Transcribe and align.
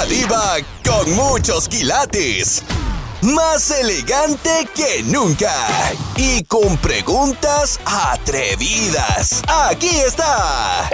La 0.00 0.06
diva 0.06 0.56
con 0.82 1.14
muchos 1.14 1.68
quilates. 1.68 2.64
Más 3.20 3.70
elegante 3.70 4.66
que 4.74 5.02
nunca. 5.02 5.52
Y 6.16 6.42
con 6.44 6.78
preguntas 6.78 7.78
atrevidas. 7.84 9.42
Aquí 9.46 9.90
está. 9.90 10.88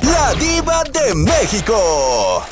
La 0.00 0.32
diva 0.36 0.84
de 0.84 1.14
México. 1.14 2.42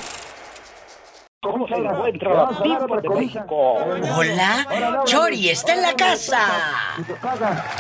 ¿Cómo 1.41 1.67
se 1.67 1.77
encuentra 1.77 2.35
la 2.35 2.61
diva 2.63 3.01
de 3.01 3.09
México? 3.09 3.77
Hola, 4.15 5.03
Chori 5.07 5.49
está 5.49 5.73
en 5.73 5.81
la 5.81 5.95
casa. 5.95 6.49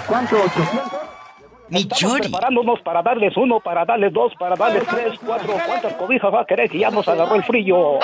¿Cuánto? 0.06 0.36
¿800? 0.38 1.21
Mi 1.72 1.80
Estamos 1.80 1.98
Chori. 1.98 2.20
preparándonos 2.22 2.80
para 2.82 3.02
darles 3.02 3.34
uno, 3.36 3.58
para 3.60 3.84
darles 3.86 4.12
dos, 4.12 4.32
para 4.38 4.54
darles 4.56 4.84
tres, 4.86 5.18
cuatro. 5.24 5.54
¿Cuántas 5.66 5.94
cobijas 5.94 6.32
va 6.32 6.42
a 6.42 6.44
querer 6.44 6.68
que 6.68 6.78
ya 6.78 6.90
nos 6.90 7.08
agarró 7.08 7.34
el 7.34 7.42
frío? 7.44 7.98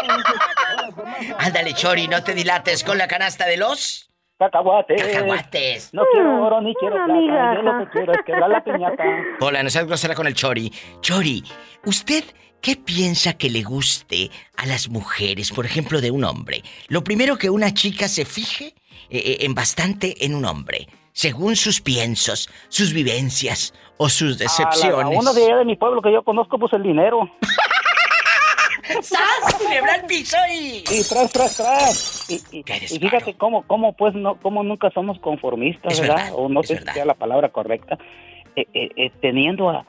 Ándale, 1.38 1.74
Chori, 1.74 2.08
no 2.08 2.22
te 2.22 2.34
dilates 2.34 2.82
con 2.82 2.96
la 2.98 3.06
canasta 3.06 3.46
de 3.46 3.56
los 3.58 4.10
Cacahuates. 4.38 5.02
cacahuates. 5.02 5.90
No 5.92 6.02
quiero 6.12 6.46
oro 6.46 6.60
ni 6.60 6.74
quiero 6.76 6.94
plata. 6.96 7.12
migaja. 7.12 7.54
Yo 7.56 7.62
lo 7.62 7.78
que 7.84 7.90
quiero 7.90 8.12
es 8.12 8.18
quebrar 8.24 8.50
la 8.50 8.64
piñata. 8.64 9.04
Hola, 9.40 9.62
no 9.62 9.68
seas 9.70 9.86
grosera 9.86 10.14
con 10.14 10.26
el 10.26 10.34
Chori. 10.34 10.72
Chori, 11.00 11.42
¿usted 11.84 12.24
qué 12.62 12.76
piensa 12.76 13.34
que 13.34 13.50
le 13.50 13.62
guste 13.64 14.30
a 14.56 14.64
las 14.66 14.88
mujeres, 14.88 15.50
por 15.52 15.66
ejemplo, 15.66 16.00
de 16.00 16.10
un 16.10 16.24
hombre? 16.24 16.62
Lo 16.88 17.02
primero 17.04 17.36
que 17.36 17.50
una 17.50 17.74
chica 17.74 18.08
se 18.08 18.24
fije 18.24 18.66
eh, 19.10 19.18
eh, 19.24 19.36
en 19.40 19.54
bastante 19.54 20.24
en 20.24 20.34
un 20.34 20.44
hombre, 20.44 20.86
según 21.18 21.56
sus 21.56 21.80
piensos, 21.80 22.48
sus 22.68 22.92
vivencias 22.92 23.74
o 23.96 24.08
sus 24.08 24.36
A 24.36 24.38
la- 24.38 24.44
decepciones. 24.44 25.16
a 25.16 25.20
uno 25.20 25.34
de 25.34 25.44
allá 25.46 25.56
de 25.56 25.64
mi 25.64 25.74
pueblo 25.74 26.00
que 26.00 26.12
yo 26.12 26.22
conozco, 26.22 26.60
pues 26.60 26.72
el 26.74 26.84
dinero. 26.84 27.28
¡Sas! 29.02 29.54
¡Culebra 29.58 29.94
al 29.94 30.06
piso 30.06 30.36
y... 30.52 30.84
Y 30.88 31.02
tras, 31.08 31.32
tras, 31.32 31.56
tras. 31.56 32.30
Y, 32.30 32.34
y- 32.56 32.64
y 32.94 32.98
fíjate 33.00 33.34
cómo, 33.34 33.64
cómo, 33.66 33.94
pues, 33.94 34.14
no, 34.14 34.36
cómo 34.40 34.62
nunca 34.62 34.90
somos 34.92 35.18
conformistas, 35.18 35.94
Es 35.94 36.00
¿verdad? 36.00 36.16
verdad, 36.16 36.32
o 36.36 36.48
no 36.48 36.60
es 36.60 36.68
sé 36.68 36.74
verdad. 36.74 36.92
si 36.92 36.94
sea 36.94 37.04
la 37.04 37.14
palabra 37.14 37.48
correcta. 37.50 37.98
Eh, 38.54 38.66
eh, 38.72 38.88
eh, 38.96 39.10
teniendo 39.20 39.70
a, 39.70 39.84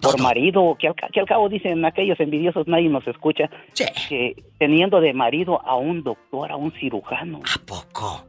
por 0.00 0.14
Todo. 0.14 0.22
marido, 0.22 0.76
que 0.78 0.86
al, 0.86 0.94
ca- 0.94 1.08
que 1.12 1.18
al 1.18 1.26
cabo 1.26 1.48
dicen 1.48 1.84
aquellos 1.84 2.18
envidiosos, 2.20 2.68
nadie 2.68 2.88
nos 2.88 3.06
escucha, 3.08 3.50
Sí. 3.72 3.84
que 4.08 4.36
teniendo 4.58 5.00
de 5.00 5.12
marido 5.14 5.60
a 5.66 5.74
un 5.74 6.04
doctor, 6.04 6.50
a 6.52 6.56
un 6.56 6.70
cirujano, 6.78 7.40
¿A 7.44 7.58
poco? 7.66 8.24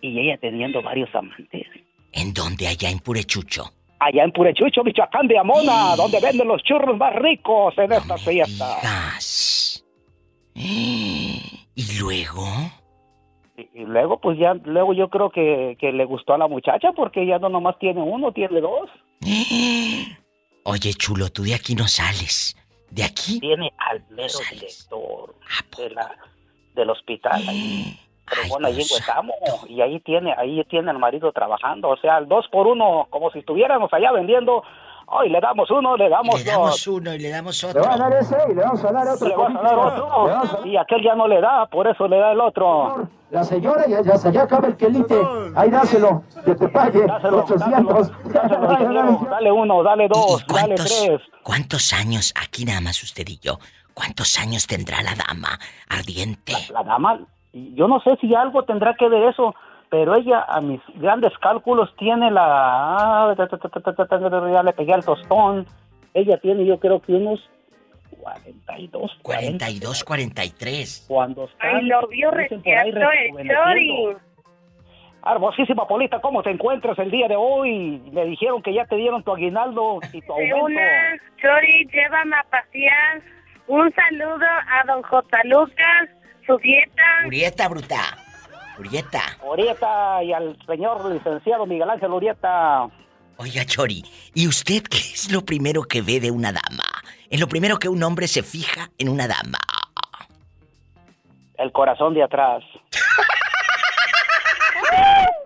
Y 0.00 0.18
ella 0.18 0.38
teniendo 0.38 0.82
varios 0.82 1.14
amantes. 1.14 1.66
¿En 2.12 2.32
dónde? 2.32 2.66
Allá 2.66 2.90
en 2.90 2.98
Purechucho. 2.98 3.64
Allá 3.98 4.24
en 4.24 4.32
Purechucho, 4.32 4.82
Michoacán 4.82 5.28
de 5.28 5.38
Amona, 5.38 5.94
donde 5.96 6.20
venden 6.20 6.48
los 6.48 6.62
churros 6.62 6.96
más 6.96 7.14
ricos 7.16 7.76
en 7.78 7.92
esta 7.92 8.16
fiesta. 8.16 8.76
Digas. 8.76 9.84
¿Y 10.54 11.98
luego? 11.98 12.46
Y, 13.56 13.82
y 13.82 13.84
luego, 13.84 14.20
pues 14.20 14.38
ya, 14.38 14.54
luego 14.64 14.92
yo 14.94 15.08
creo 15.08 15.30
que, 15.30 15.76
que 15.78 15.92
le 15.92 16.04
gustó 16.04 16.34
a 16.34 16.38
la 16.38 16.48
muchacha 16.48 16.92
porque 16.92 17.26
ya 17.26 17.38
no 17.38 17.48
nomás 17.48 17.78
tiene 17.78 18.00
uno, 18.00 18.32
tiene 18.32 18.60
dos. 18.60 18.88
Oye, 20.64 20.94
chulo, 20.94 21.30
tú 21.30 21.42
de 21.42 21.54
aquí 21.54 21.74
no 21.74 21.86
sales. 21.88 22.56
De 22.90 23.04
aquí. 23.04 23.38
Tiene 23.40 23.72
al 23.78 24.02
mero 24.10 24.38
director 24.50 25.34
de 25.76 25.90
la, 25.90 26.16
del 26.74 26.90
hospital 26.90 27.42
ahí. 27.48 27.98
Ay, 28.30 28.48
Bueno, 28.48 28.68
cosa. 28.68 28.94
Huetamo, 28.94 29.32
y 29.68 29.80
ahí 29.80 30.00
tiene, 30.00 30.34
ahí 30.36 30.62
tiene 30.64 30.90
al 30.90 30.98
marido 30.98 31.32
trabajando, 31.32 31.88
o 31.88 31.96
sea, 31.96 32.16
al 32.16 32.28
dos 32.28 32.46
por 32.50 32.66
uno, 32.66 33.06
como 33.10 33.30
si 33.30 33.40
estuviéramos 33.40 33.92
allá 33.92 34.12
vendiendo, 34.12 34.62
hoy 35.06 35.28
le 35.28 35.40
damos 35.40 35.70
uno, 35.70 35.96
le 35.96 36.08
damos 36.08 36.38
Le 36.44 36.50
damos 36.50 36.70
dos, 36.70 36.86
uno 36.86 37.14
y 37.14 37.18
le 37.18 37.30
damos 37.30 37.62
Le 37.62 37.80
va 37.80 37.94
a 37.94 37.96
dar 37.98 38.06
otro. 38.12 38.18
ese 38.20 38.36
y 38.50 38.54
le 38.54 38.62
vamos 38.62 38.84
a 38.84 38.92
dar 38.92 39.08
otro. 39.08 39.26
le 39.28 39.34
a 39.34 39.38
dar 39.38 39.50
Le 39.50 39.76
vamos 39.76 40.02
a 40.02 40.16
otro, 40.16 40.28
dar 40.58 40.66
y 40.66 40.76
aquel 40.76 41.02
ya 41.02 41.14
no 41.16 41.26
le 41.26 41.40
da, 41.40 41.66
por 41.66 41.86
eso 41.88 42.06
le 42.06 42.18
da 42.18 42.32
el 42.32 42.40
otro. 42.40 43.08
La 43.30 43.44
señora 43.44 43.86
ya, 43.86 44.02
ya, 44.02 44.30
ya 44.30 44.42
acaba 44.42 44.66
el 44.66 44.76
quelite. 44.76 45.16
Ahí 45.54 45.70
dáselo, 45.70 46.24
que 46.44 46.52
te 46.54 46.66
pague 46.68 47.06
Dáselo, 47.06 47.44
800. 47.44 48.32
dáselo, 48.32 48.66
dáselo, 48.66 49.26
dale 49.30 49.52
uno, 49.52 49.82
dale 49.84 50.04
¿Y- 50.06 50.08
dos, 50.08 50.44
¿Y 50.48 50.52
dale 50.52 50.74
tres. 50.74 51.20
cuántos 51.44 51.92
años, 51.92 52.32
aquí 52.40 52.64
nada 52.64 52.80
más 52.80 53.00
usted 53.04 53.24
y 53.28 53.38
yo, 53.38 53.58
cuántos 53.94 54.36
años 54.40 54.66
tendrá 54.66 55.00
la 55.02 55.14
dama 55.14 55.60
ardiente? 55.88 56.54
La 56.72 56.82
dama, 56.82 57.20
yo 57.52 57.88
no 57.88 58.00
sé 58.00 58.16
si 58.20 58.34
algo 58.34 58.64
tendrá 58.64 58.94
que 58.94 59.08
ver 59.08 59.24
eso, 59.24 59.54
pero 59.90 60.14
ella 60.14 60.44
a 60.48 60.60
mis 60.60 60.80
grandes 60.94 61.36
cálculos 61.38 61.94
tiene 61.96 62.30
la... 62.30 62.44
ah, 62.46 63.34
Ya 63.36 64.62
le 64.62 64.72
pegué 64.72 64.92
al 64.94 65.04
tostón. 65.04 65.66
Ella 66.14 66.38
tiene 66.38 66.64
yo 66.64 66.78
creo 66.78 67.00
que 67.00 67.12
unos 67.12 67.40
42, 68.20 69.18
40. 69.22 69.64
42, 69.64 70.04
43. 70.04 71.04
Cuando 71.08 71.44
está... 71.44 71.66
Ay, 71.66 71.86
lo 71.86 72.06
vio 72.08 72.30
dicen 72.32 72.62
por 72.62 72.74
ahí, 72.74 72.90
recién 72.92 73.38
el. 73.38 73.48
Chori. 73.48 74.16
Hermosísima 75.26 75.86
Polita, 75.86 76.18
¿cómo 76.20 76.42
te 76.42 76.50
encuentras 76.50 76.98
el 76.98 77.10
día 77.10 77.28
de 77.28 77.36
hoy? 77.36 78.00
Me 78.10 78.24
dijeron 78.24 78.62
que 78.62 78.72
ya 78.72 78.86
te 78.86 78.96
dieron 78.96 79.22
tu 79.22 79.32
aguinaldo 79.32 79.98
y 80.12 80.22
tu 80.22 80.32
aumento. 80.32 80.56
una, 80.64 81.18
Chori, 81.40 81.86
llévame 81.92 82.36
a 82.36 82.44
pasear. 82.50 83.20
Un 83.66 83.92
saludo 83.92 84.46
a 84.46 84.86
don 84.86 85.02
J. 85.02 85.38
Lucas, 85.44 86.08
su 86.50 86.58
dieta. 86.58 87.02
Urieta, 87.26 87.68
bruta. 87.68 88.18
Urieta. 88.78 89.22
Urieta 89.44 90.22
y 90.24 90.32
al 90.32 90.56
señor 90.66 91.04
licenciado 91.12 91.66
Miguel 91.66 91.90
Ángel 91.90 92.10
Urieta. 92.12 92.88
Oiga, 93.36 93.64
Chori, 93.64 94.04
¿y 94.34 94.48
usted 94.48 94.82
qué 94.82 94.98
es 94.98 95.30
lo 95.30 95.44
primero 95.44 95.82
que 95.84 96.02
ve 96.02 96.20
de 96.20 96.30
una 96.30 96.52
dama? 96.52 96.84
Es 97.30 97.40
lo 97.40 97.48
primero 97.48 97.78
que 97.78 97.88
un 97.88 98.02
hombre 98.02 98.26
se 98.28 98.42
fija 98.42 98.90
en 98.98 99.08
una 99.08 99.26
dama. 99.28 99.58
El 101.58 101.72
corazón 101.72 102.14
de 102.14 102.22
atrás. 102.22 102.62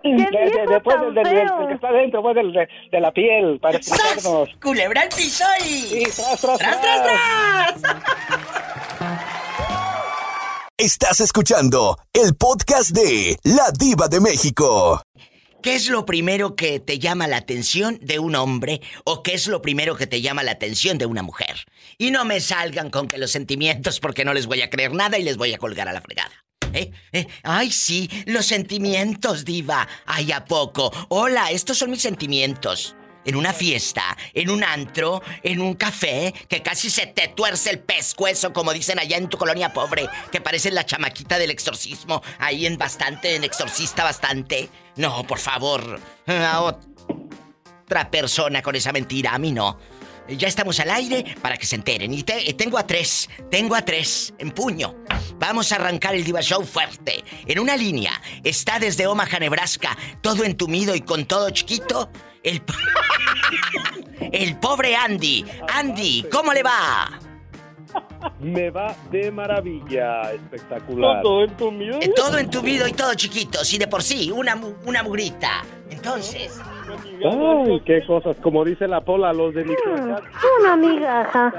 ¡Qué 0.03 0.09
De- 0.13 0.17
de- 0.17 0.51
viejo 0.51 0.71
después 0.71 1.01
del, 1.01 1.13
del- 1.15 1.23
del- 1.23 1.33
del 1.47 1.67
que 1.67 1.73
está 1.73 1.91
dentro, 1.91 2.21
pues 2.21 2.35
del, 2.35 2.53
de, 2.53 2.67
de 2.91 2.99
la 2.99 3.11
piel, 3.11 3.59
para 3.59 3.81
¡Sas! 3.81 3.99
explicarnos. 3.99 4.49
¡Culebra 4.61 5.01
al 5.01 5.09
piso 5.09 5.43
y... 5.61 5.63
Sí, 5.63 6.03
tras, 6.15 6.41
tras, 6.41 6.57
¡Tras, 6.59 6.81
tras, 6.81 7.81
tras! 7.81 8.84
Estás 10.77 11.21
escuchando 11.21 11.97
el 12.11 12.35
podcast 12.35 12.89
de 12.89 13.39
La 13.43 13.71
Diva 13.71 14.09
de 14.09 14.19
México. 14.19 15.01
¿Qué 15.63 15.75
es 15.75 15.87
lo 15.87 16.05
primero 16.05 16.57
que 16.57 16.81
te 16.81 16.99
llama 16.99 17.29
la 17.29 17.37
atención 17.37 17.97
de 18.01 18.19
un 18.19 18.35
hombre 18.35 18.81
o 19.05 19.23
qué 19.23 19.35
es 19.35 19.47
lo 19.47 19.61
primero 19.61 19.95
que 19.95 20.05
te 20.05 20.19
llama 20.21 20.43
la 20.43 20.51
atención 20.51 20.97
de 20.97 21.05
una 21.05 21.23
mujer? 21.23 21.63
Y 21.97 22.11
no 22.11 22.25
me 22.25 22.41
salgan 22.41 22.89
con 22.89 23.07
que 23.07 23.17
los 23.17 23.31
sentimientos 23.31 24.01
porque 24.01 24.25
no 24.25 24.33
les 24.33 24.47
voy 24.47 24.63
a 24.63 24.69
creer 24.69 24.93
nada 24.93 25.17
y 25.17 25.23
les 25.23 25.37
voy 25.37 25.53
a 25.53 25.59
colgar 25.59 25.87
a 25.87 25.93
la 25.93 26.01
fregada. 26.01 26.43
¿Eh? 26.73 26.91
¿Eh? 27.13 27.25
Ay, 27.43 27.71
sí, 27.71 28.09
los 28.25 28.45
sentimientos, 28.45 29.45
diva. 29.45 29.87
Ay, 30.05 30.33
¿a 30.33 30.43
poco? 30.43 30.91
Hola, 31.07 31.51
estos 31.51 31.77
son 31.77 31.89
mis 31.89 32.01
sentimientos. 32.01 32.97
En 33.25 33.35
una 33.35 33.51
fiesta, 33.53 34.15
en 34.33 34.49
un 34.49 34.63
antro, 34.63 35.21
en 35.43 35.59
un 35.59 35.73
café, 35.73 36.33
que 36.47 36.61
casi 36.61 36.89
se 36.89 37.07
te 37.07 37.27
tuerce 37.29 37.71
el 37.71 37.79
pescuezo, 37.79 38.53
como 38.53 38.71
dicen 38.71 38.99
allá 38.99 39.17
en 39.17 39.27
tu 39.29 39.37
colonia 39.37 39.73
pobre, 39.73 40.07
que 40.31 40.41
parece 40.41 40.71
la 40.71 40.85
chamaquita 40.85 41.37
del 41.39 41.49
exorcismo, 41.51 42.21
ahí 42.39 42.65
en 42.65 42.77
bastante, 42.77 43.35
en 43.35 43.43
exorcista 43.43 44.03
bastante. 44.03 44.69
No, 44.95 45.25
por 45.25 45.39
favor, 45.39 45.99
a 46.27 46.61
otra 46.61 48.09
persona 48.11 48.61
con 48.61 48.75
esa 48.75 48.91
mentira, 48.91 49.33
a 49.33 49.39
mí 49.39 49.51
no. 49.51 49.77
Ya 50.27 50.47
estamos 50.47 50.79
al 50.79 50.89
aire 50.89 51.35
para 51.39 51.55
que 51.55 51.67
se 51.67 51.75
enteren. 51.75 52.11
Y 52.11 52.23
te- 52.23 52.51
tengo 52.55 52.79
a 52.79 52.87
tres, 52.87 53.29
tengo 53.51 53.75
a 53.75 53.83
tres 53.83 54.33
en 54.39 54.49
puño. 54.51 54.95
Vamos 55.35 55.71
a 55.71 55.75
arrancar 55.75 56.15
el 56.15 56.23
Diva 56.23 56.41
Show 56.41 56.65
fuerte. 56.65 57.23
En 57.45 57.59
una 57.59 57.77
línea 57.77 58.19
está 58.43 58.79
desde 58.79 59.05
Omaha, 59.05 59.37
Nebraska, 59.39 59.95
todo 60.21 60.43
entumido 60.43 60.95
y 60.95 61.01
con 61.01 61.25
todo 61.25 61.51
chiquito. 61.51 62.09
El, 62.45 62.61
po- 62.61 62.73
el 64.31 64.57
pobre 64.57 64.95
Andy. 64.95 65.43
Andy, 65.73 66.25
¿cómo 66.31 66.53
le 66.53 66.63
va? 66.63 67.19
Me 68.39 68.69
va 68.69 68.95
de 69.09 69.31
maravilla, 69.31 70.31
espectacular. 70.33 71.17
Eh, 72.01 72.11
Todo 72.15 72.37
entumido 72.37 72.87
y 72.87 72.93
todo 72.93 73.13
chiquito. 73.15 73.63
Si 73.63 73.77
de 73.77 73.87
por 73.87 74.03
sí, 74.03 74.31
una, 74.31 74.55
una 74.85 75.01
mugrita. 75.03 75.63
Entonces, 75.89 76.59
Ay, 76.97 77.81
qué 77.85 78.05
cosas, 78.05 78.35
como 78.41 78.63
dice 78.63 78.87
la 78.87 79.01
Pola, 79.01 79.33
los 79.33 79.53
de 79.53 79.63
Michoacán. 79.63 80.23
Una 80.59 80.75
migaja. 80.75 81.53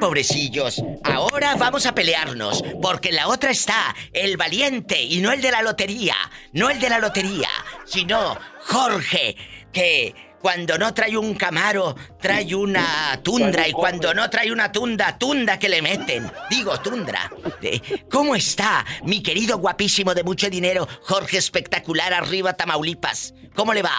Pobrecillos, 0.00 0.82
ahora 1.04 1.54
vamos 1.56 1.86
a 1.86 1.94
pelearnos. 1.94 2.62
Porque 2.80 3.10
en 3.10 3.16
la 3.16 3.28
otra 3.28 3.50
está 3.50 3.94
el 4.12 4.36
valiente 4.36 5.02
y 5.02 5.20
no 5.20 5.32
el 5.32 5.40
de 5.40 5.50
la 5.50 5.62
lotería. 5.62 6.14
No 6.52 6.70
el 6.70 6.78
de 6.80 6.88
la 6.88 6.98
lotería, 6.98 7.48
sino 7.84 8.36
Jorge, 8.60 9.36
que 9.72 10.14
cuando 10.40 10.78
no 10.78 10.94
trae 10.94 11.16
un 11.16 11.34
camaro, 11.34 11.96
trae 12.20 12.54
una 12.54 13.18
tundra. 13.22 13.66
Y 13.66 13.72
cuando 13.72 14.14
no 14.14 14.30
trae 14.30 14.52
una 14.52 14.70
tunda, 14.70 15.18
tunda 15.18 15.58
que 15.58 15.68
le 15.68 15.82
meten. 15.82 16.30
Digo, 16.48 16.78
tundra. 16.80 17.30
Eh, 17.62 17.80
¿Cómo 18.08 18.36
está, 18.36 18.84
mi 19.02 19.22
querido 19.24 19.58
guapísimo 19.58 20.14
de 20.14 20.22
mucho 20.22 20.48
dinero, 20.48 20.86
Jorge 21.02 21.38
Espectacular, 21.38 22.14
arriba 22.14 22.52
Tamaulipas? 22.52 23.34
¿Cómo 23.56 23.72
le 23.74 23.82
va? 23.82 23.98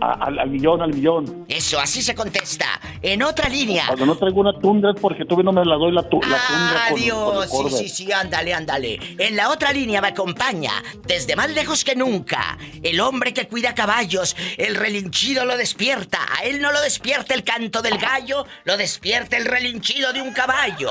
a- 0.00 0.24
al, 0.26 0.38
al 0.40 0.50
millón, 0.50 0.82
al 0.82 0.92
millón. 0.92 1.46
Eso, 1.48 1.78
así 1.78 2.02
se 2.02 2.14
contesta. 2.16 2.66
En 3.00 3.22
otra 3.22 3.48
línea. 3.48 3.86
Cuando 3.86 4.06
no 4.06 4.16
traigo 4.16 4.40
una 4.40 4.58
tundra 4.58 4.90
es 4.90 5.00
porque 5.00 5.24
todavía 5.24 5.44
no 5.44 5.52
me 5.52 5.64
la 5.64 5.76
doy 5.76 5.92
la, 5.92 6.02
tu- 6.08 6.20
la 6.20 6.36
tundra 6.46 6.86
Adiós, 6.86 7.46
con 7.46 7.70
sí, 7.70 7.76
sí, 7.76 7.88
sí, 8.06 8.12
ándale, 8.12 8.52
ándale. 8.52 8.98
En 9.18 9.36
la 9.36 9.50
otra 9.50 9.72
línea 9.72 10.00
me 10.02 10.08
acompaña, 10.08 10.72
desde 11.06 11.36
más 11.36 11.48
lejos 11.50 11.84
que 11.84 11.94
nunca, 11.94 12.58
el 12.82 13.00
hombre 13.00 13.32
que 13.32 13.46
cuida 13.46 13.72
caballos. 13.74 14.36
El 14.58 14.74
relinchido 14.74 15.44
lo 15.44 15.56
despierta. 15.56 16.18
A 16.38 16.42
él 16.44 16.60
no 16.60 16.72
lo 16.72 16.80
despierta 16.82 17.32
el 17.32 17.44
canto 17.44 17.80
del 17.80 17.96
gallo, 17.98 18.44
lo 18.64 18.76
despierta 18.76 19.36
el 19.36 19.44
relinchido 19.44 20.12
de 20.12 20.20
un 20.22 20.32
caballo. 20.32 20.90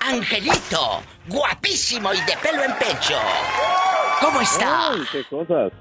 Angelito, 0.00 1.00
guapísimo 1.28 2.12
y 2.12 2.20
de 2.20 2.36
pelo 2.42 2.62
en 2.62 2.74
pecho. 2.74 3.18
¿Cómo 4.20 4.40
está? 4.42 4.90
Ay, 4.92 5.00
qué 5.10 5.24
cosas. 5.24 5.72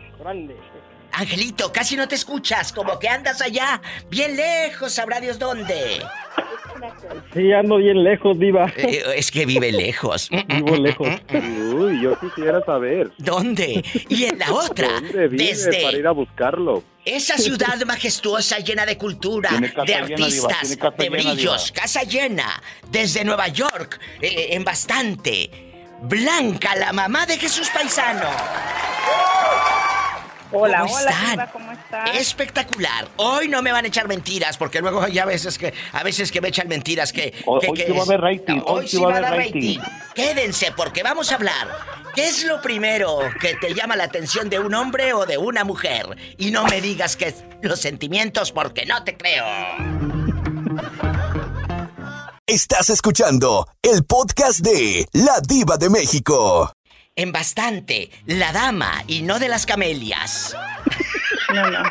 Angelito, 1.13 1.71
casi 1.71 1.95
no 1.95 2.07
te 2.07 2.15
escuchas, 2.15 2.74
como 2.74 2.98
que 3.00 3.07
andas 3.07 3.42
allá, 3.42 3.81
bien 4.10 4.36
lejos, 4.36 4.94
sabrá 4.94 5.19
Dios 5.21 5.38
dónde. 5.39 6.01
Sí, 7.33 7.51
ando 7.54 7.77
bien 7.77 8.04
lejos, 8.04 8.38
diva. 8.38 8.71
Eh, 8.75 9.04
es 9.15 9.31
que 9.31 9.45
vive 9.45 9.71
lejos. 9.71 10.30
Vivo 10.48 10.75
lejos. 10.75 11.07
Uy, 11.74 12.01
yo 12.01 12.19
quisiera 12.19 12.63
saber. 12.65 13.12
¿Dónde? 13.18 13.83
Y 14.10 14.25
en 14.25 14.39
la 14.39 14.51
otra, 14.51 14.88
¿Dónde 14.88 15.27
vive 15.27 15.45
desde 15.45 15.83
para 15.83 15.98
ir 15.98 16.07
a 16.07 16.12
buscarlo? 16.12 16.83
esa 17.06 17.38
ciudad 17.38 17.81
majestuosa 17.86 18.60
llena 18.60 18.86
de 18.86 18.98
cultura, 18.98 19.51
de 19.86 19.95
artistas, 19.95 20.69
de 20.69 20.75
llena, 20.75 21.10
brillos, 21.10 21.65
Diva. 21.65 21.81
casa 21.81 22.04
llena, 22.04 22.63
desde 22.89 23.25
Nueva 23.25 23.50
York, 23.50 24.00
eh, 24.21 24.48
en 24.51 24.63
bastante. 24.63 25.50
Blanca, 26.01 26.75
la 26.75 26.92
mamá 26.94 27.25
de 27.25 27.38
Jesús 27.38 27.69
Paisano. 27.69 28.30
Hola, 30.56 30.82
¿Cómo 30.82 30.94
hola, 30.96 31.10
están? 31.12 31.32
Diva, 31.32 31.52
¿cómo 31.52 31.72
estás? 31.72 32.10
Espectacular. 32.16 33.08
Hoy 33.18 33.48
no 33.48 33.62
me 33.62 33.72
van 33.72 33.86
a 33.86 33.88
echar 33.88 34.08
mentiras, 34.08 34.58
porque 34.58 34.82
luego 34.82 35.08
ya 35.08 35.24
a 35.24 35.26
veces 35.26 35.58
que 35.58 35.74
a 35.92 36.04
veces 36.04 36.32
que 36.32 36.42
me 36.42 36.50
echan 36.50 36.68
mentiras 36.68 37.12
que. 37.12 37.34
Hoy- 37.46 37.60
que- 37.62 37.68
hoy 37.72 37.78
que 37.78 37.86
sí 37.88 37.92
va 37.92 38.00
a 38.00 38.04
haber 38.04 38.22
rating, 38.22 38.58
No, 38.58 38.64
hoy 38.66 38.88
sí 38.88 38.98
va 38.98 39.08
a 39.08 39.12
haber 39.18 39.22
dar 39.24 39.38
rating. 39.38 39.80
Quédense, 40.14 40.72
porque 40.76 41.02
vamos 41.04 41.32
a 41.32 41.36
hablar. 41.36 41.68
¿Qué 42.14 42.28
es 42.28 42.44
lo 42.44 42.62
primero 42.62 43.20
que 43.42 43.56
te 43.56 43.74
llama 43.74 43.96
la 43.96 44.04
atención 44.04 44.48
de 44.50 44.60
un 44.60 44.74
hombre 44.76 45.14
o 45.14 45.26
de 45.26 45.38
una 45.40 45.64
mujer? 45.64 46.16
Y 46.38 46.52
no 46.52 46.64
me 46.66 46.80
digas 46.82 47.18
que 47.18 47.30
es 47.30 47.44
los 47.64 47.80
sentimientos, 47.82 48.52
porque 48.52 48.86
no 48.86 49.04
te 49.04 49.18
creo. 49.18 49.46
Estás 52.46 52.92
escuchando 52.92 53.68
el 53.82 54.04
podcast 54.06 54.60
de 54.60 55.08
La 55.14 55.40
Diva 55.42 55.78
de 55.78 55.90
México. 55.90 56.72
En 57.15 57.31
bastante, 57.31 58.10
la 58.25 58.51
dama 58.51 59.04
y 59.07 59.21
no 59.21 59.38
de 59.38 59.48
las 59.48 59.65
camelias. 59.68 60.56
No, 61.54 61.69
no. 61.69 61.83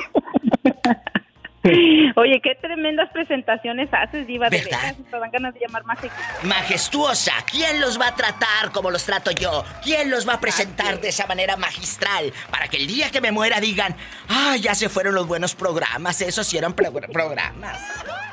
Oye, 2.16 2.40
qué 2.42 2.56
tremendas 2.60 3.08
presentaciones 3.12 3.88
haces, 3.92 4.26
Diva. 4.26 4.48
De 4.48 4.58
¿Verdad? 4.58 4.80
veras, 4.82 4.96
te 5.08 5.16
dan 5.20 5.30
ganas 5.30 5.54
de 5.54 5.60
llamar 5.60 5.84
más. 5.84 5.98
Majestuosa, 6.42 7.34
¿quién 7.48 7.80
los 7.80 8.00
va 8.00 8.08
a 8.08 8.16
tratar 8.16 8.72
como 8.72 8.90
los 8.90 9.04
trato 9.04 9.30
yo? 9.30 9.64
¿Quién 9.84 10.10
los 10.10 10.28
va 10.28 10.34
a 10.34 10.40
presentar 10.40 11.00
de 11.00 11.10
esa 11.10 11.28
manera 11.28 11.56
magistral? 11.56 12.32
Para 12.50 12.66
que 12.66 12.78
el 12.78 12.88
día 12.88 13.10
que 13.12 13.20
me 13.20 13.30
muera 13.30 13.60
digan, 13.60 13.94
ah, 14.28 14.56
ya 14.56 14.74
se 14.74 14.88
fueron 14.88 15.14
los 15.14 15.28
buenos 15.28 15.54
programas, 15.54 16.20
esos 16.20 16.48
sí 16.48 16.58
eran 16.58 16.72
pro- 16.72 16.90
programas. 17.12 17.78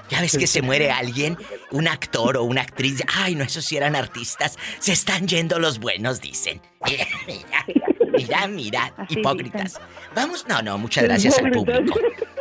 Ya 0.09 0.21
ves 0.21 0.37
que 0.37 0.47
se 0.47 0.61
muere 0.61 0.91
alguien, 0.91 1.37
un 1.71 1.87
actor 1.87 2.37
o 2.37 2.43
una 2.43 2.61
actriz, 2.61 3.03
ay, 3.15 3.35
no, 3.35 3.43
esos 3.43 3.65
sí 3.65 3.77
eran 3.77 3.95
artistas, 3.95 4.57
se 4.79 4.91
están 4.91 5.27
yendo 5.27 5.59
los 5.59 5.79
buenos, 5.79 6.21
dicen. 6.21 6.61
Mira, 6.85 7.05
mira, 7.27 7.65
mira, 8.13 8.47
mira, 8.47 9.07
hipócritas. 9.09 9.79
Vamos, 10.15 10.45
no, 10.47 10.61
no, 10.61 10.77
muchas 10.77 11.03
gracias 11.03 11.37
al 11.37 11.51
público. 11.51 11.99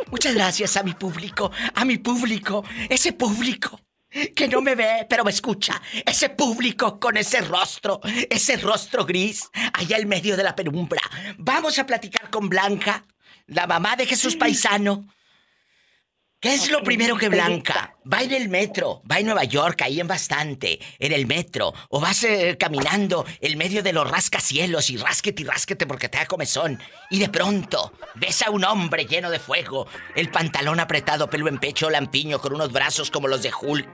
Muchas 0.09 0.33
gracias 0.33 0.77
a 0.77 0.83
mi 0.83 0.93
público, 0.93 1.51
a 1.75 1.85
mi 1.85 1.97
público, 1.97 2.63
ese 2.89 3.13
público 3.13 3.79
que 4.35 4.47
no 4.47 4.61
me 4.61 4.75
ve, 4.75 5.05
pero 5.09 5.23
me 5.23 5.31
escucha. 5.31 5.81
Ese 6.05 6.29
público 6.29 6.99
con 6.99 7.17
ese 7.17 7.41
rostro, 7.41 7.99
ese 8.29 8.57
rostro 8.57 9.05
gris, 9.05 9.49
allá 9.73 9.97
en 9.97 10.07
medio 10.07 10.35
de 10.35 10.43
la 10.43 10.55
penumbra. 10.55 11.01
Vamos 11.37 11.77
a 11.79 11.85
platicar 11.85 12.29
con 12.29 12.49
Blanca, 12.49 13.05
la 13.45 13.67
mamá 13.67 13.95
de 13.95 14.05
Jesús 14.05 14.35
Paisano. 14.35 15.05
¿Qué 16.41 16.53
es 16.53 16.71
lo 16.71 16.81
primero 16.83 17.17
que 17.17 17.27
Blanca 17.27 17.97
va 18.11 18.21
en 18.21 18.31
el 18.31 18.47
metro, 18.47 19.01
va 19.11 19.19
en 19.19 19.25
Nueva 19.25 19.43
York, 19.43 19.81
ahí 19.81 19.99
en 19.99 20.07
bastante, 20.07 20.79
en 20.97 21.11
el 21.11 21.27
metro, 21.27 21.73
o 21.89 21.99
vas 21.99 22.23
eh, 22.23 22.55
caminando 22.57 23.25
en 23.41 23.57
medio 23.57 23.83
de 23.83 23.91
los 23.91 24.09
rascacielos 24.09 24.89
y 24.89 24.95
rásquete 24.95 25.41
y 25.41 25.45
rásquete 25.45 25.85
porque 25.85 26.07
te 26.07 26.17
da 26.17 26.25
comezón, 26.25 26.79
y 27.09 27.19
de 27.19 27.27
pronto 27.27 27.91
ves 28.15 28.41
a 28.41 28.51
un 28.51 28.63
hombre 28.63 29.05
lleno 29.05 29.29
de 29.29 29.37
fuego, 29.37 29.85
el 30.15 30.31
pantalón 30.31 30.79
apretado, 30.79 31.29
pelo 31.29 31.49
en 31.49 31.57
pecho, 31.57 31.89
lampiño, 31.89 32.39
con 32.39 32.53
unos 32.53 32.71
brazos 32.71 33.11
como 33.11 33.27
los 33.27 33.43
de 33.43 33.51
Hulk, 33.61 33.89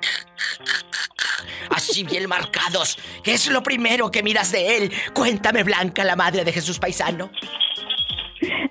así 1.72 2.04
bien 2.04 2.30
marcados. 2.30 3.00
¿Qué 3.24 3.34
es 3.34 3.48
lo 3.48 3.64
primero 3.64 4.12
que 4.12 4.22
miras 4.22 4.52
de 4.52 4.78
él? 4.78 4.94
Cuéntame, 5.16 5.64
Blanca, 5.64 6.04
la 6.04 6.16
madre 6.16 6.44
de 6.44 6.54
Jesús 6.54 6.78
Paisano. 6.78 7.32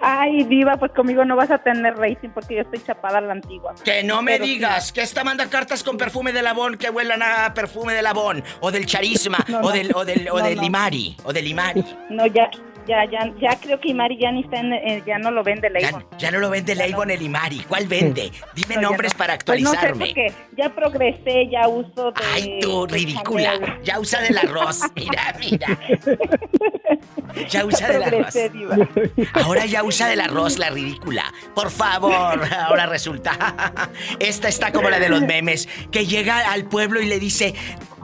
Ay, 0.00 0.44
Diva, 0.44 0.76
pues 0.76 0.92
conmigo 0.92 1.24
no 1.24 1.36
vas 1.36 1.50
a 1.50 1.58
tener 1.58 1.96
rating 1.96 2.30
porque 2.30 2.56
yo 2.56 2.60
estoy 2.62 2.80
chapada 2.82 3.18
a 3.18 3.20
la 3.20 3.32
antigua. 3.32 3.74
Que 3.84 4.02
no 4.02 4.22
me 4.22 4.32
Pero 4.32 4.44
sí. 4.44 4.50
digas 4.54 4.92
que 4.92 5.02
esta 5.02 5.24
manda 5.24 5.48
cartas 5.48 5.82
con 5.82 5.96
perfume 5.96 6.32
de 6.32 6.42
labón 6.42 6.76
que 6.76 6.90
huelan 6.90 7.22
a 7.22 7.52
perfume 7.54 7.94
de 7.94 8.02
labón 8.02 8.42
o 8.60 8.70
del 8.70 8.86
charisma 8.86 9.38
No, 9.48 9.60
o 9.60 9.70
del 9.72 9.90
o 9.94 10.04
del 10.04 10.28
o 10.30 10.38
No, 10.38 10.44
del 10.44 10.58
limari 10.58 11.16
o 11.24 11.32
del 11.32 11.44
limari. 11.44 11.84
No, 12.10 12.26
ya, 12.26 12.50
ya, 12.86 13.04
ya, 13.10 13.32
ya 13.40 13.58
creo 13.60 13.80
que 13.80 13.88
Imari 13.90 14.18
ya 14.20 14.30
ni 14.32 14.42
está 14.42 14.58
en, 14.58 14.72
eh, 14.72 15.02
ya 15.06 15.18
no 15.18 15.30
lo 15.30 15.42
vende 15.42 15.68
Ya, 15.72 15.80
Leibon. 15.80 16.06
ya 16.18 16.30
no 16.30 16.38
lo 16.38 16.50
vende 16.50 16.74
Leibon 16.74 17.10
el 17.10 17.18
limari. 17.20 17.60
¿Cuál 17.68 17.86
vende? 17.86 18.30
Dime 18.54 18.76
No, 18.76 18.82
nombres 18.82 19.12
no. 19.14 19.18
para 19.18 19.38
Pues 19.38 19.60
no 19.62 19.70
sé, 19.70 19.76
actualizarme. 19.76 20.06
porque 20.06 20.32
ya 20.56 20.68
progresé, 20.74 21.48
ya 21.50 21.68
uso 21.68 22.12
de... 22.12 22.20
Ay, 22.32 22.58
tú, 22.60 22.86
de 22.86 22.94
ridícula. 22.94 23.52
Chanel. 23.58 23.82
Ya 23.82 24.00
usa 24.00 24.20
del 24.20 24.38
arroz. 24.38 24.80
Mira, 24.96 25.34
mira. 25.40 25.78
Ya 27.50 27.64
usa 27.64 27.88
del 27.88 28.02
arroz. 28.04 28.34
Diva. 28.52 28.76
Ahora 29.32 29.66
ya 29.66 29.82
usa 29.82 30.06
del 30.08 30.20
arroz, 30.20 30.58
la 30.58 30.70
ridícula. 30.70 31.32
Por 31.54 31.70
favor, 31.70 32.40
ahora 32.68 32.86
resulta. 32.86 33.82
Esta 34.20 34.48
está 34.48 34.70
como 34.72 34.88
la 34.88 35.00
de 35.00 35.08
los 35.08 35.22
memes, 35.22 35.68
que 35.90 36.06
llega 36.06 36.52
al 36.52 36.64
pueblo 36.66 37.00
y 37.00 37.06
le 37.06 37.18
dice, 37.18 37.54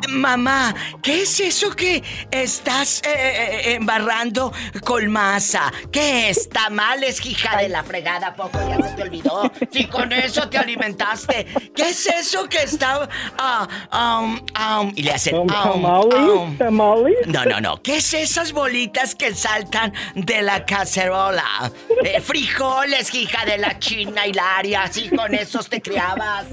mamá, 0.09 0.75
¿qué 1.03 1.23
es 1.23 1.41
eso 1.41 1.71
que 1.71 2.03
estás 2.31 3.03
eh, 3.05 3.11
eh, 3.15 3.75
embarrando 3.75 4.53
con 4.85 5.09
masa? 5.11 5.73
¿Qué 5.93 6.31
es? 6.31 6.49
¿Tamales, 6.49 7.25
hija 7.25 7.57
de 7.59 7.69
la 7.69 7.83
fregada? 7.83 8.35
¿Poco 8.35 8.59
ya 8.69 8.89
se 8.89 8.95
te 8.97 9.03
olvidó? 9.03 9.51
Si 9.71 9.87
con 9.87 10.13
eso 10.13 10.49
te 10.49 10.59
alimentaste. 10.59 11.47
¿Qué 11.75 11.91
es 11.91 12.07
eso 12.07 12.49
que 12.49 12.59
está... 12.59 13.09
ah, 13.39 14.21
um, 14.23 14.41
um, 14.61 14.93
y 14.97 15.03
le 15.03 15.13
hacen... 15.13 15.35
um, 15.37 15.43
um. 15.43 15.49
¿Tamales? 15.51 16.59
¿Tamales? 16.59 17.27
No, 17.27 17.45
no, 17.45 17.61
no. 17.61 17.83
¿Qué 17.83 17.97
es 17.97 18.15
esas 18.15 18.53
bolitas 18.53 19.15
que 19.15 19.35
saltan 19.35 19.93
de 20.15 20.43
la 20.43 20.65
cacerola? 20.65 21.71
Eh, 22.05 22.21
frijoles, 22.21 23.15
hija 23.15 23.45
de 23.45 23.59
la 23.59 23.79
china 23.79 24.27
Hilaria. 24.27 24.83
Así 24.85 25.09
con 25.11 25.35
esos 25.35 25.69
te 25.69 25.81
criabas. 25.81 26.47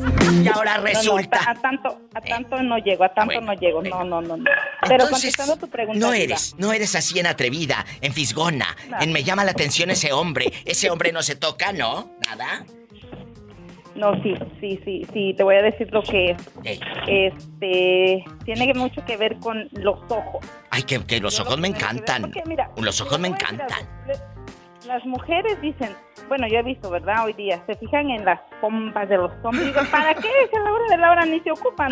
Y 0.44 0.48
ahora 0.48 0.77
No, 0.77 0.84
no, 0.84 0.88
resulta. 0.88 1.39
a, 1.39 1.51
a 1.51 1.56
tanto, 1.56 2.01
a 2.13 2.22
tanto 2.22 2.62
no 2.62 2.77
llego, 2.77 3.04
a 3.04 3.10
tanto 3.13 3.34
Bueno, 3.34 3.47
no 3.48 3.60
llego, 3.60 3.82
no, 3.82 4.04
no, 4.04 4.22
no, 4.22 4.38
no. 4.38 4.44
Pero 4.88 5.04
Entonces, 5.06 5.36
contestando 5.36 5.58
tu 5.58 5.70
pregunta, 5.70 6.00
no 6.00 6.13
eres, 6.13 6.56
no 6.58 6.72
eres 6.74 6.96
así 6.96 7.20
en 7.20 7.27
atrevida, 7.27 7.86
en 8.01 8.13
fisgona, 8.13 8.75
No. 8.89 9.01
en 9.01 9.12
me 9.12 9.24
llama 9.24 9.44
la 9.44 9.51
atención 9.51 9.89
ese 9.89 10.12
hombre. 10.13 10.51
Ese 10.66 10.89
hombre 10.92 11.12
no 11.12 11.24
se 11.24 11.36
toca, 11.36 11.72
¿no? 11.74 12.12
Nada. 12.27 12.66
No, 13.96 14.13
sí, 14.22 14.36
sí, 14.62 14.80
sí, 14.86 15.08
sí, 15.12 15.34
te 15.36 15.42
voy 15.44 15.56
a 15.56 15.63
decir 15.63 15.88
lo 15.92 16.04
que 16.04 16.36
es. 16.63 16.80
Este, 17.08 18.24
tiene 18.46 18.72
mucho 18.75 19.04
que 19.06 19.18
ver 19.18 19.38
con 19.39 19.68
los 19.72 19.98
ojos. 20.10 20.46
Ay, 20.70 20.84
que, 20.84 21.04
que 21.04 21.20
los 21.20 21.36
Yo 21.38 21.42
ojos 21.44 21.56
lo 21.56 21.62
me 21.63 21.72
que 21.72 21.77
encantan. 21.77 22.22
porque, 22.22 22.44
mira, 22.46 22.70
Los 22.77 23.01
ojos 23.01 23.20
me 23.20 23.30
decir 23.30 23.44
encantan. 23.44 23.89
Las 24.88 25.06
mujeres 25.06 25.60
dicen, 25.62 25.94
bueno, 26.29 26.48
yo 26.48 26.60
he 26.60 26.63
visto, 26.63 26.89
¿verdad? 26.89 27.25
Hoy 27.25 27.34
día 27.34 27.62
se 27.67 27.75
fijan 27.75 28.10
en 28.10 28.24
las 28.24 28.39
pompas 28.62 29.10
de 29.10 29.17
los 29.17 29.32
hombres 29.44 29.63
y 29.63 29.65
digo, 29.67 29.82
¿para 29.91 30.13
qué? 30.15 30.29
Si 30.50 30.56
a 30.56 30.60
la 30.62 30.72
hora 30.72 30.86
de 30.89 30.98
la 30.98 31.12
hora 31.12 31.25
ni 31.25 31.39
se 31.41 31.51
ocupan. 31.51 31.91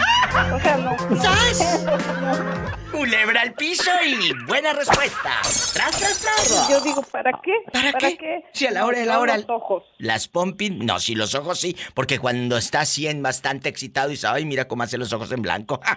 O 0.53 0.59
sea, 0.59 0.77
no. 0.77 0.95
no 1.09 1.21
¡Sas! 1.21 1.83
no. 1.85 2.97
Culebra 2.97 3.41
al 3.41 3.53
piso 3.53 3.91
y 4.05 4.31
buena 4.45 4.71
respuesta. 4.71 5.29
Tras, 5.73 5.99
tras, 5.99 6.21
tras. 6.21 6.69
Yo 6.69 6.79
digo, 6.81 7.01
¿para 7.01 7.31
qué? 7.43 7.51
¿Para 7.73 7.91
qué? 7.93 8.45
Si 8.53 8.65
a 8.65 8.71
la 8.71 8.85
hora 8.85 8.99
de 8.99 9.05
la 9.05 9.19
hora- 9.19 9.35
Los 9.37 9.49
ojos. 9.49 9.83
Las 9.97 10.29
pompis, 10.29 10.71
no, 10.71 10.97
si 10.99 11.15
los 11.15 11.35
ojos 11.35 11.59
sí, 11.59 11.75
porque 11.93 12.17
cuando 12.19 12.55
está 12.55 12.79
así 12.81 13.07
en 13.07 13.21
bastante 13.21 13.67
excitado 13.67 14.07
dice, 14.07 14.27
ay, 14.27 14.45
mira 14.45 14.69
cómo 14.69 14.83
hace 14.83 14.97
los 14.97 15.11
ojos 15.11 15.29
en 15.33 15.41
blanco. 15.41 15.81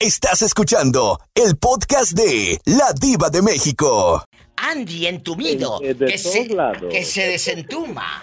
Estás 0.00 0.42
escuchando 0.42 1.20
el 1.34 1.56
podcast 1.56 2.12
de 2.12 2.60
La 2.66 2.92
Diva 2.92 3.30
de 3.30 3.42
México. 3.42 4.22
Andy 4.56 5.08
entumido, 5.08 5.80
de 5.80 5.96
que, 5.96 6.16
se, 6.16 6.48
que 6.88 7.04
se 7.04 7.26
desentuma. 7.26 8.22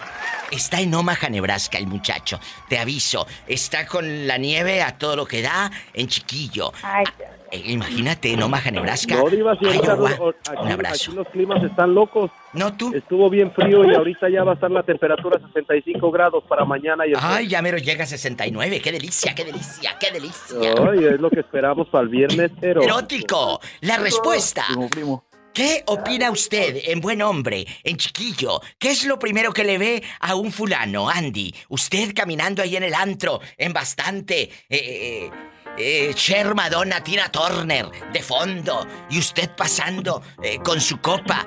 Está 0.50 0.80
en 0.80 0.94
Omaha, 0.94 1.28
Nebraska, 1.28 1.76
el 1.76 1.86
muchacho. 1.86 2.40
Te 2.70 2.78
aviso, 2.78 3.26
está 3.46 3.86
con 3.86 4.26
la 4.26 4.38
nieve 4.38 4.80
a 4.80 4.96
todo 4.96 5.16
lo 5.16 5.26
que 5.26 5.42
da 5.42 5.70
en 5.92 6.08
chiquillo. 6.08 6.72
Ay, 6.82 7.04
eh, 7.18 7.35
imagínate, 7.64 8.34
Omaha, 8.42 8.70
Nebraska. 8.70 9.16
No, 9.16 9.28
Diva, 9.28 9.56
si 9.58 9.66
ahorita 9.66 9.86
Iowa. 9.94 10.10
no- 10.10 10.24
o- 10.26 10.62
Un 10.62 10.72
abrazo. 10.72 11.10
aquí 11.10 11.16
los 11.16 11.28
climas 11.28 11.62
están 11.64 11.94
locos. 11.94 12.30
No 12.52 12.74
tú. 12.76 12.92
Estuvo 12.94 13.28
bien 13.30 13.52
frío 13.52 13.84
y 13.90 13.94
ahorita 13.94 14.28
ya 14.30 14.44
va 14.44 14.52
a 14.52 14.54
estar 14.54 14.70
la 14.70 14.82
temperatura 14.82 15.38
65 15.46 16.10
grados 16.10 16.44
para 16.48 16.64
mañana 16.64 17.06
y 17.06 17.10
el 17.10 17.18
Ay, 17.20 17.48
ya 17.48 17.60
mero 17.62 17.78
llega 17.78 18.04
a 18.04 18.06
69. 18.06 18.80
¡Qué 18.80 18.92
delicia, 18.92 19.34
qué 19.34 19.44
delicia, 19.44 19.96
qué 20.00 20.10
delicia! 20.12 20.74
Ay, 20.90 21.04
es 21.04 21.20
lo 21.20 21.28
que 21.30 21.40
esperamos 21.40 21.88
para 21.88 22.04
el 22.04 22.08
viernes, 22.08 22.50
pero 22.60 22.82
Erótico. 22.82 23.60
La 23.80 23.98
respuesta. 23.98 24.64
Primo, 24.68 24.88
primo. 24.88 25.24
¿Qué 25.52 25.84
opina 25.86 26.30
usted 26.30 26.82
en 26.84 27.00
buen 27.00 27.22
hombre, 27.22 27.64
en 27.82 27.96
chiquillo? 27.96 28.60
¿Qué 28.78 28.90
es 28.90 29.06
lo 29.06 29.18
primero 29.18 29.54
que 29.54 29.64
le 29.64 29.78
ve 29.78 30.02
a 30.20 30.34
un 30.34 30.52
fulano, 30.52 31.08
Andy? 31.08 31.54
Usted 31.70 32.12
caminando 32.14 32.60
ahí 32.62 32.76
en 32.76 32.82
el 32.82 32.92
antro, 32.92 33.40
en 33.56 33.72
bastante. 33.72 34.42
Eh, 34.42 34.50
eh, 34.68 35.30
eh, 35.78 36.12
Cher, 36.14 36.54
Madonna, 36.54 37.02
Tina 37.02 37.28
Turner, 37.30 37.86
de 38.12 38.22
fondo. 38.22 38.86
Y 39.10 39.18
usted 39.18 39.50
pasando 39.56 40.22
eh, 40.42 40.58
con 40.64 40.80
su 40.80 41.00
copa 41.00 41.46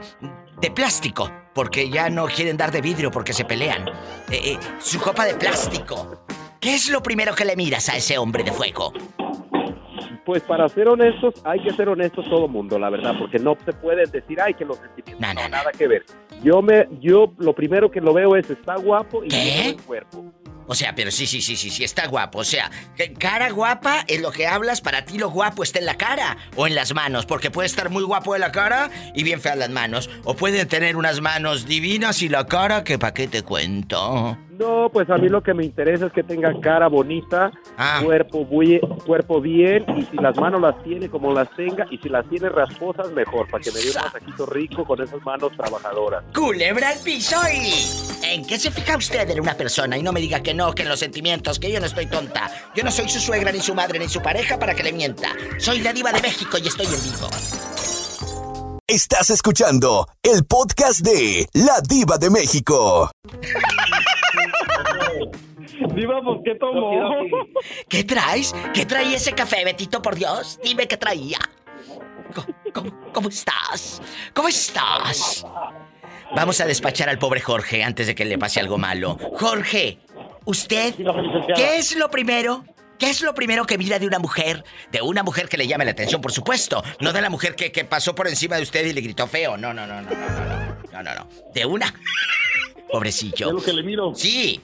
de 0.62 0.72
plástico, 0.72 1.32
porque 1.54 1.90
ya 1.90 2.10
no 2.10 2.26
quieren 2.28 2.58
dar 2.58 2.72
de 2.72 2.82
vidrio 2.82 3.12
porque 3.12 3.34
se 3.34 3.46
pelean. 3.46 3.88
Eh, 4.30 4.54
eh, 4.54 4.60
su 4.80 5.00
copa 5.00 5.26
de 5.26 5.36
plástico. 5.36 6.24
¿Qué 6.60 6.76
es 6.76 6.90
lo 6.90 7.02
primero 7.02 7.34
que 7.34 7.46
le 7.46 7.56
miras 7.56 7.88
a 7.90 7.96
ese 7.96 8.18
hombre 8.18 8.44
de 8.44 8.52
fuego? 8.52 8.92
pues 10.26 10.44
para 10.44 10.70
ser 10.70 10.88
honestos, 10.88 11.34
hay 11.44 11.60
que 11.64 11.72
ser 11.74 11.90
honestos 11.90 12.24
todo 12.30 12.48
mundo, 12.48 12.78
la 12.78 12.92
verdad, 12.92 13.16
porque 13.18 13.40
no 13.40 13.58
se 13.66 13.74
puede 13.74 14.06
decir, 14.06 14.40
ay, 14.40 14.54
que 14.54 14.64
los 14.64 14.78
sentimientos, 14.78 15.20
No, 15.28 15.34
no, 15.34 15.42
no. 15.42 15.50
nada 15.50 15.72
que 15.72 15.88
ver. 15.88 16.06
Yo 16.44 16.62
me, 16.62 16.88
yo 17.02 17.34
lo 17.40 17.54
primero 17.54 17.90
que 17.90 18.00
lo 18.00 18.14
veo 18.14 18.36
es, 18.36 18.48
está 18.48 18.76
guapo 18.76 19.24
y 19.24 19.30
¿Qué? 19.30 19.38
tiene 19.40 19.64
buen 19.74 19.78
cuerpo. 19.88 20.26
O 20.72 20.76
sea, 20.76 20.94
pero 20.96 21.10
sí, 21.12 21.26
sí, 21.28 21.42
sí, 21.42 21.56
sí, 21.58 21.70
sí, 21.72 21.84
está 21.84 22.08
guapo. 22.08 22.40
O 22.40 22.44
sea, 22.44 22.70
cara 23.18 23.50
guapa 23.50 24.06
es 24.08 24.22
lo 24.22 24.32
que 24.32 24.48
hablas, 24.48 24.82
para 24.82 25.04
ti 25.04 25.18
lo 25.18 25.30
guapo 25.32 25.64
está 25.64 25.80
en 25.80 25.86
la 25.88 25.96
cara 25.98 26.38
o 26.56 26.68
en 26.68 26.76
las 26.76 26.94
manos, 26.94 27.26
porque 27.26 27.50
puede 27.52 27.66
estar 27.66 27.90
muy 27.90 28.04
guapo 28.04 28.36
en 28.36 28.42
la 28.42 28.52
cara 28.52 28.90
y 29.16 29.24
bien 29.24 29.42
fea 29.42 29.56
las 29.56 29.70
manos. 29.72 30.10
O 30.24 30.36
puede 30.36 30.66
tener 30.68 30.96
unas 30.96 31.22
manos 31.22 31.66
divinas 31.66 32.22
y 32.22 32.30
la 32.30 32.46
cara 32.46 32.84
que 32.84 33.00
pa' 33.00 33.14
qué 33.14 33.28
te 33.28 33.42
cuento. 33.42 34.38
No, 34.60 34.90
pues 34.92 35.10
a 35.10 35.16
mí 35.18 35.30
lo 35.30 35.42
que 35.42 35.54
me 35.54 35.64
interesa 35.64 36.08
es 36.08 36.12
que 36.12 36.22
tenga 36.22 36.52
cara 36.60 36.88
bonita, 36.90 37.50
Ah. 37.78 38.02
cuerpo, 38.04 38.46
bui- 38.46 38.82
cuerpo 39.06 39.40
bien, 39.40 39.86
y 39.98 40.04
si 40.04 40.18
las 40.18 40.36
manos 40.36 40.60
las 40.60 40.84
tiene 40.84 41.08
como 41.10 41.34
las 41.34 41.50
tenga, 41.56 41.86
y 41.90 41.98
si 41.98 42.10
las 42.10 42.28
tiene 42.28 42.50
rasposas, 42.50 43.10
mejor, 43.14 43.48
para 43.50 43.64
que 43.64 43.72
me 43.72 43.80
dé 43.80 43.88
un 43.90 43.96
masajito 44.04 44.46
rico 44.48 44.84
con 44.84 45.02
esas 45.02 45.24
manos 45.24 45.54
trabajadoras. 45.56 46.26
Culebra 46.36 46.90
al 46.90 47.00
piso. 47.00 47.38
¿En 48.22 48.46
qué 48.46 48.60
se 48.60 48.70
fija 48.70 48.98
usted 48.98 49.30
en 49.30 49.40
una 49.40 49.54
persona? 49.54 49.98
Y 49.98 50.04
no 50.04 50.12
me 50.12 50.20
diga 50.20 50.44
que 50.44 50.54
no, 50.54 50.59
que 50.76 50.84
en 50.84 50.90
los 50.90 51.00
sentimientos, 51.00 51.58
que 51.58 51.72
yo 51.72 51.80
no 51.80 51.86
estoy 51.86 52.08
tonta. 52.08 52.52
Yo 52.76 52.84
no 52.84 52.92
soy 52.92 53.08
su 53.10 53.20
suegra, 53.20 53.52
ni 53.52 53.62
su 53.62 53.74
madre, 53.74 53.98
ni 53.98 54.10
su 54.10 54.22
pareja 54.22 54.60
para 54.60 54.76
que 54.76 54.84
le 54.84 54.92
mienta. 54.92 55.30
Soy 55.58 55.80
la 55.80 55.94
diva 55.94 56.12
de 56.12 56.22
México 56.22 56.58
y 56.58 56.68
estoy 56.68 56.86
en 56.86 57.04
vivo. 57.04 57.30
Estás 58.86 59.30
escuchando 59.30 60.08
el 60.22 60.46
podcast 60.46 61.00
de 61.00 61.48
La 61.54 61.80
Diva 61.88 62.18
de 62.18 62.30
México. 62.30 63.10
Diva, 65.96 66.22
¿por 66.22 66.44
qué 66.44 66.56
tomó? 66.56 66.92
¿Qué 67.88 68.04
traes? 68.04 68.54
¿Qué 68.74 68.86
traía 68.86 69.16
ese 69.16 69.32
café, 69.32 69.64
Betito, 69.64 70.02
por 70.02 70.16
Dios? 70.16 70.60
Dime 70.62 70.88
qué 70.88 70.98
traía. 70.98 71.40
¿Cómo, 72.74 72.92
cómo 73.14 73.30
estás? 73.30 74.02
¿Cómo 74.34 74.50
estás? 74.50 75.46
Vamos 76.36 76.62
a 76.62 76.66
despachar 76.66 77.10
al 77.10 77.18
pobre 77.18 77.42
Jorge 77.42 77.84
antes 77.84 78.06
de 78.06 78.14
que 78.14 78.24
le 78.24 78.38
pase 78.38 78.60
algo 78.60 78.78
malo. 78.78 79.18
Jorge, 79.34 80.00
¿usted 80.50 80.96
qué 81.56 81.78
es 81.78 81.96
lo 81.96 82.10
primero? 82.10 82.66
¿Qué 82.98 83.10
es 83.10 83.22
lo 83.22 83.34
primero 83.34 83.66
que 83.66 83.78
mira 83.78 83.98
de 83.98 84.08
una 84.08 84.20
mujer? 84.20 84.66
De 84.92 85.02
una 85.02 85.24
mujer 85.24 85.48
que 85.48 85.58
le 85.58 85.68
llame 85.68 85.86
la 85.86 85.92
atención, 85.92 86.20
por 86.20 86.34
supuesto. 86.34 86.84
No 87.00 87.14
de 87.14 87.22
la 87.22 87.30
mujer 87.30 87.56
que, 87.56 87.72
que 87.72 87.86
pasó 87.86 88.14
por 88.14 88.28
encima 88.28 88.58
de 88.58 88.64
usted 88.64 88.86
y 88.86 88.92
le 88.92 89.00
gritó 89.00 89.26
feo. 89.26 89.56
No, 89.56 89.74
no, 89.74 89.88
no, 89.88 90.02
no, 90.02 90.10
no, 90.10 90.18
no. 90.18 90.92
No, 90.92 91.04
no, 91.04 91.16
no. 91.16 91.30
De 91.54 91.66
una. 91.66 91.94
Pobrecillo. 92.92 93.54
Lo 93.54 93.62
que 93.62 93.72
le 93.72 93.84
miro. 93.84 94.14
Sí. 94.16 94.60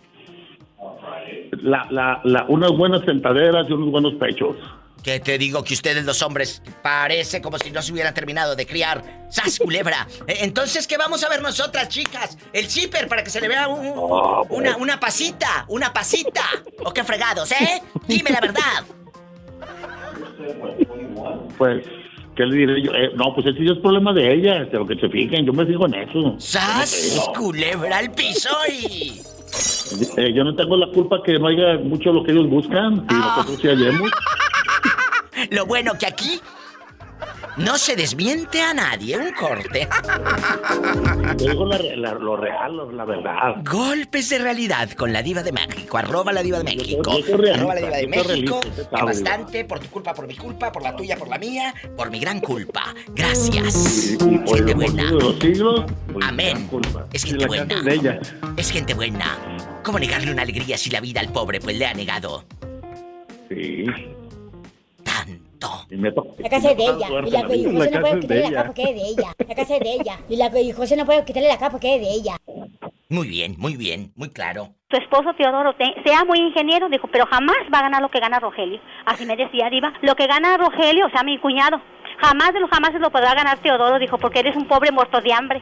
La, 1.61 1.87
la, 1.89 2.21
la, 2.23 2.45
unas 2.47 2.71
buenas 2.71 3.01
sentaderas 3.05 3.67
y 3.69 3.73
unos 3.73 3.91
buenos 3.91 4.13
pechos. 4.15 4.55
Que 5.03 5.19
te 5.19 5.37
digo 5.37 5.63
que 5.63 5.75
ustedes 5.75 6.03
los 6.03 6.21
hombres 6.23 6.63
parece 6.81 7.39
como 7.39 7.59
si 7.59 7.69
no 7.69 7.81
se 7.83 7.93
hubieran 7.93 8.13
terminado 8.15 8.55
de 8.55 8.65
criar. 8.65 9.03
¡Sas, 9.29 9.59
culebra! 9.59 10.07
Eh, 10.27 10.37
Entonces, 10.41 10.87
¿qué 10.87 10.97
vamos 10.97 11.23
a 11.23 11.29
ver 11.29 11.41
nosotras, 11.43 11.89
chicas? 11.89 12.37
El 12.53 12.65
zipper 12.65 13.07
para 13.07 13.23
que 13.23 13.29
se 13.29 13.39
le 13.39 13.47
vea 13.47 13.67
un- 13.67 13.93
una, 14.49 14.77
una 14.77 14.99
pasita, 14.99 15.65
una 15.67 15.93
pasita. 15.93 16.41
¿O 16.83 16.91
qué 16.91 17.03
fregados, 17.03 17.51
eh? 17.51 17.81
Dime 18.07 18.31
la 18.31 18.39
verdad. 18.41 18.83
Pues, 21.57 21.85
¿qué 22.35 22.45
le 22.45 22.55
diré 22.57 22.81
yo? 22.81 22.91
Eh, 22.93 23.11
no, 23.15 23.33
pues 23.35 23.45
ese 23.47 23.63
ya 23.63 23.73
es 23.73 23.79
problema 23.79 24.11
de 24.13 24.33
ella, 24.33 24.65
de 24.65 24.73
lo 24.77 24.85
que 24.87 24.95
se 24.95 25.07
fijen. 25.09 25.45
Yo 25.45 25.53
me 25.53 25.65
fijo 25.65 25.85
en 25.85 25.93
eso. 25.95 26.35
¡Sas, 26.39 27.29
culebra 27.37 27.97
al 27.99 28.11
piso 28.11 28.49
y... 28.71 29.21
Eh, 30.17 30.33
yo 30.33 30.43
no 30.43 30.55
tengo 30.55 30.77
la 30.77 30.87
culpa 30.87 31.21
que 31.23 31.37
no 31.39 31.47
haya 31.47 31.77
mucho 31.77 32.11
lo 32.11 32.23
que 32.23 32.31
ellos 32.31 32.49
buscan. 32.49 33.05
Y 33.09 33.13
nosotros 33.13 33.59
sí 33.61 33.67
hallemos. 33.67 34.11
Lo 35.51 35.65
bueno 35.65 35.93
que 35.99 36.07
aquí 36.07 36.39
no 37.57 37.77
se 37.77 37.95
desmiente 37.95 38.61
a 38.61 38.73
nadie. 38.73 39.17
Un 39.17 39.31
corte. 39.33 39.87
Yo 41.37 41.49
digo 41.51 41.65
la, 41.65 41.77
la- 41.77 42.13
lo 42.13 42.37
real, 42.37 42.95
la 42.95 43.05
verdad. 43.05 43.55
Golpes 43.63 44.29
de 44.29 44.39
realidad 44.39 44.89
con 44.91 45.11
la 45.13 45.21
diva 45.21 45.43
de 45.43 45.51
México. 45.51 45.97
Arroba 45.97 46.31
la 46.31 46.41
diva 46.43 46.59
de 46.59 46.63
México. 46.63 47.01
yo 47.17 47.23
soy 47.25 47.33
realista, 47.33 47.55
Arroba 47.57 47.73
la 47.75 47.81
diva 47.81 47.97
de 47.97 48.07
México. 48.07 48.59
realista, 48.61 48.89
Que 48.97 49.03
bastante 49.03 49.65
por 49.65 49.79
tu 49.79 49.87
culpa, 49.89 50.13
por 50.13 50.27
mi 50.27 50.35
culpa, 50.35 50.71
por 50.71 50.83
la 50.83 50.95
tuya, 50.95 51.17
por 51.17 51.27
la 51.27 51.37
mía, 51.37 51.73
por 51.97 52.09
mi 52.11 52.19
gran 52.19 52.39
culpa. 52.39 52.93
Gracias. 53.13 54.11
Y 54.13 54.17
por 54.17 54.55
Gente 54.57 54.71
el 54.71 54.75
buena. 54.75 55.11
los 55.11 55.35
siglos, 55.39 55.85
pues, 56.13 56.25
Amén. 56.25 56.69
Es 57.13 57.25
Y 57.25 57.29
gente 57.29 57.45
buena. 57.47 57.81
Es 58.57 58.71
gente 58.71 58.93
buena. 58.93 59.37
¿Cómo 59.83 59.99
negarle 59.99 60.31
una 60.31 60.41
alegría 60.43 60.77
si 60.77 60.89
la 60.89 60.99
vida 60.99 61.19
al 61.19 61.29
pobre 61.31 61.59
pues 61.59 61.77
le 61.77 61.85
ha 61.85 61.93
negado 61.93 62.45
Sí. 63.49 63.85
Y 65.89 65.95
me 65.95 66.11
La 66.11 66.49
casa 66.49 66.71
es 66.71 66.77
de 66.77 66.83
ella. 66.83 67.07
Y 67.25 67.31
la. 67.31 67.41
José 67.43 67.91
no 67.91 68.01
puede 68.01 68.19
quitarle 68.19 68.43
la 68.43 68.51
capa 68.51 68.65
porque 68.67 68.83
es 68.83 68.95
de 68.95 69.07
ella. 69.07 69.33
La 69.47 69.55
casa 69.55 69.73
es 69.75 69.79
de 69.79 69.93
ella. 69.93 70.19
Y 70.29 70.35
la 70.37 70.51
José 70.75 70.95
no 70.97 71.05
puede 71.05 71.25
quitarle 71.25 71.47
la 71.49 71.57
capa 71.57 71.71
porque 71.71 71.95
es 71.95 72.01
de 72.01 72.11
ella. 72.11 72.37
Muy 73.09 73.27
bien, 73.27 73.55
muy 73.59 73.75
bien, 73.77 74.11
muy 74.15 74.29
claro. 74.29 74.69
Tu 74.87 74.97
esposo 74.97 75.33
Teodoro 75.37 75.73
te- 75.75 75.93
sea 76.03 76.25
muy 76.25 76.39
ingeniero, 76.39 76.89
dijo, 76.89 77.07
pero 77.11 77.25
jamás 77.27 77.55
va 77.73 77.79
a 77.79 77.83
ganar 77.83 78.01
lo 78.01 78.09
que 78.09 78.19
gana 78.19 78.39
Rogelio. 78.39 78.79
Así 79.05 79.25
me 79.25 79.35
decía 79.35 79.69
Diva, 79.69 79.93
lo 80.01 80.15
que 80.15 80.25
gana 80.25 80.57
Rogelio, 80.57 81.05
o 81.05 81.09
sea, 81.09 81.21
mi 81.23 81.37
cuñado, 81.39 81.79
jamás 82.19 82.51
de 82.53 82.59
los 82.61 82.69
jamás 82.69 82.93
lo 82.95 83.11
podrá 83.11 83.35
ganar 83.35 83.59
Teodoro, 83.59 83.99
dijo, 83.99 84.17
porque 84.17 84.39
eres 84.39 84.55
un 84.55 84.67
pobre 84.67 84.91
muerto 84.91 85.21
de 85.21 85.33
hambre. 85.33 85.61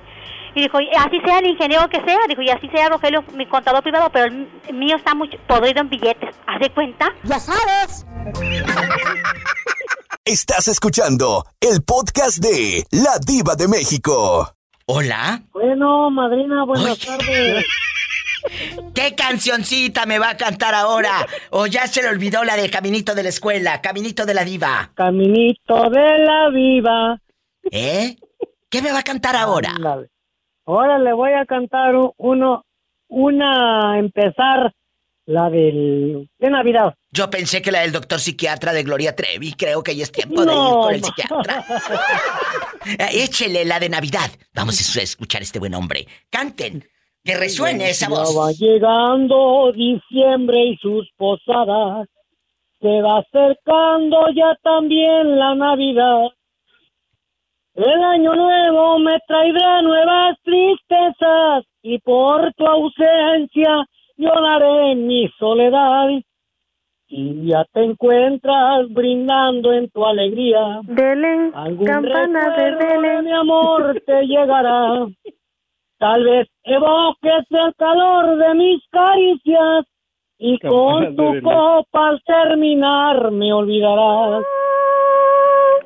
Y 0.55 0.61
dijo, 0.61 0.79
y 0.79 0.89
así 0.95 1.19
sea 1.25 1.39
el 1.39 1.47
ingeniero 1.47 1.89
que 1.89 2.01
sea, 2.03 2.19
dijo, 2.27 2.41
y 2.41 2.49
así 2.49 2.67
sea 2.69 2.89
Rogelio, 2.89 3.23
mi 3.33 3.47
contador 3.47 3.81
privado, 3.81 4.09
pero 4.11 4.25
el 4.25 4.73
mío 4.73 4.95
está 4.95 5.15
muy 5.15 5.29
podrido 5.47 5.81
en 5.81 5.89
billetes. 5.89 6.35
¿Haz 6.45 6.59
de 6.59 6.69
cuenta? 6.69 7.07
Ya 7.23 7.39
sabes. 7.39 8.05
Estás 10.25 10.67
escuchando 10.67 11.45
el 11.59 11.83
podcast 11.83 12.37
de 12.37 12.85
La 12.91 13.17
Diva 13.25 13.55
de 13.55 13.67
México. 13.67 14.55
Hola. 14.85 15.41
Bueno, 15.53 16.09
madrina, 16.11 16.63
buenas 16.65 16.91
Oye. 16.91 17.05
tardes. 17.05 17.65
¿Qué 18.93 19.15
cancioncita 19.15 20.05
me 20.05 20.19
va 20.19 20.29
a 20.31 20.37
cantar 20.37 20.75
ahora? 20.75 21.25
¿O 21.49 21.65
ya 21.65 21.87
se 21.87 22.01
le 22.03 22.09
olvidó 22.09 22.43
la 22.43 22.55
de 22.55 22.69
Caminito 22.69 23.15
de 23.15 23.23
la 23.23 23.29
Escuela, 23.29 23.81
Caminito 23.81 24.25
de 24.25 24.33
la 24.33 24.43
Diva? 24.43 24.91
Caminito 24.93 25.89
de 25.89 26.17
la 26.19 26.49
viva. 26.49 27.17
¿Eh? 27.71 28.17
¿Qué 28.69 28.81
me 28.81 28.91
va 28.91 28.99
a 28.99 29.03
cantar 29.03 29.35
ahora? 29.35 29.71
Ándale. 29.75 30.09
Ahora 30.65 30.97
le 30.99 31.13
voy 31.13 31.31
a 31.33 31.45
cantar 31.45 31.93
uno, 32.17 32.65
una, 33.07 33.99
empezar, 33.99 34.73
la 35.25 35.49
del, 35.49 36.29
de 36.37 36.49
Navidad. 36.49 36.95
Yo 37.11 37.29
pensé 37.29 37.61
que 37.61 37.71
la 37.71 37.81
del 37.81 37.91
doctor 37.93 38.19
psiquiatra 38.19 38.73
de 38.73 38.83
Gloria 38.83 39.15
Trevi. 39.15 39.53
Creo 39.53 39.81
que 39.83 39.95
ya 39.95 40.03
es 40.03 40.11
tiempo 40.11 40.43
de 40.45 40.51
ir 40.53 40.59
con 40.59 40.93
el 40.93 41.03
psiquiatra. 41.03 41.65
Eh, 42.85 43.23
Échele 43.23 43.63
la 43.63 43.79
de 43.79 43.87
Navidad. 43.87 44.29
Vamos 44.53 44.77
a 44.97 45.01
escuchar 45.01 45.39
a 45.39 45.43
este 45.45 45.57
buen 45.57 45.73
hombre. 45.73 46.05
Canten. 46.29 46.83
Que 47.23 47.37
resuene 47.37 47.89
esa 47.89 48.09
Ya 48.09 48.15
va 48.15 48.23
voz. 48.25 48.59
llegando 48.59 49.71
diciembre 49.71 50.65
y 50.65 50.75
sus 50.81 51.09
posadas. 51.15 52.09
Se 52.81 53.01
va 53.01 53.19
acercando 53.19 54.17
ya 54.35 54.57
también 54.61 55.39
la 55.39 55.55
Navidad. 55.55 56.23
El 57.75 58.03
año 58.03 58.35
nuevo 58.35 58.99
me 58.99 59.17
traerá 59.27 59.81
nuevas 59.81 60.37
tristezas 60.43 61.65
y 61.81 61.97
por 61.99 62.53
tu 62.53 62.65
ausencia 62.67 63.85
lloraré 64.15 64.91
en 64.91 65.07
mi 65.07 65.27
soledad. 65.39 66.09
Y 67.07 67.47
ya 67.47 67.65
te 67.73 67.83
encuentras 67.83 68.87
brindando 68.89 69.73
en 69.73 69.89
tu 69.89 70.05
alegría. 70.05 70.81
Belén, 70.83 71.51
Algún 71.55 71.87
recuerdo 71.87 73.01
de 73.01 73.21
mi 73.23 73.31
amor 73.31 74.01
te 74.05 74.21
llegará. 74.27 75.07
Tal 75.97 76.23
vez 76.23 76.47
evoques 76.63 77.45
el 77.49 77.73
calor 77.75 78.37
de 78.37 78.53
mis 78.53 78.83
caricias 78.89 79.85
y 80.37 80.59
con 80.59 81.15
tu 81.15 81.23
Belén. 81.23 81.43
copa 81.43 82.09
al 82.09 82.21
terminar 82.23 83.31
me 83.31 83.51
olvidarás. 83.51 84.43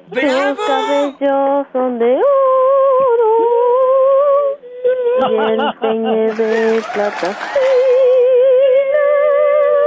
¡Bravo! 0.08 0.56
Tus 0.56 0.66
cabellos 0.68 1.68
son 1.74 2.00
de 2.00 2.16
oro 2.16 3.34
y 5.20 5.36
el 5.52 5.74
peine 5.80 6.34
de 6.34 6.82
plata. 6.94 7.38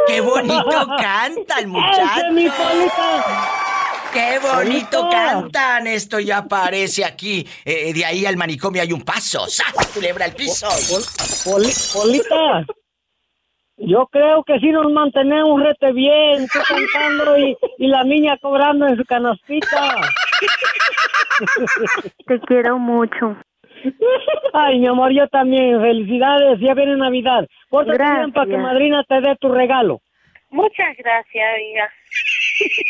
¡Qué 0.07 0.21
bonito 0.21 0.87
canta 0.99 1.59
el 1.61 1.69
muchacho! 1.69 2.03
¡Ese, 2.19 2.31
mi 2.33 2.49
Polita! 2.49 3.49
¡Qué 4.13 4.39
bonito 4.41 5.09
cantan! 5.09 5.87
Esto 5.87 6.19
ya 6.19 6.45
parece 6.45 7.05
aquí. 7.05 7.47
Eh, 7.65 7.93
de 7.95 8.05
ahí 8.05 8.27
al 8.27 8.37
manicomio 8.37 8.83
hay 8.83 8.93
un 8.93 9.03
paso. 9.03 9.47
¡Sas! 9.49 9.73
Culebra 9.95 10.25
al 10.25 10.33
piso. 10.33 10.69
Poli- 11.45 11.73
Polita, 11.95 12.67
yo 13.81 14.07
creo 14.07 14.45
que 14.45 14.59
sí 14.59 14.71
nos 14.71 14.93
mantenemos 14.93 15.61
rete 15.63 15.93
bien, 15.93 16.47
tú 16.53 16.59
cantando 16.69 17.39
y, 17.39 17.57
y 17.79 17.87
la 17.89 18.05
niña 18.05 18.37
cobrando 18.41 18.87
en 18.87 18.97
su 18.97 19.05
canastita. 19.05 19.95
Te 22.27 22.41
quiero 22.41 22.79
mucho. 22.79 23.37
Ay, 24.53 24.79
mi 24.79 24.87
amor, 24.87 25.13
yo 25.13 25.27
también. 25.29 25.81
Felicidades, 25.81 26.59
ya 26.61 26.75
viene 26.75 26.97
Navidad. 26.97 27.47
Pórtate 27.71 27.99
bien 27.99 28.33
para 28.33 28.51
que 28.51 28.57
madrina 28.59 29.03
te 29.09 29.21
dé 29.21 29.37
tu 29.41 29.49
regalo. 29.49 30.01
Muchas 30.51 30.97
gracias, 30.99 31.45
oiga. 31.57 31.91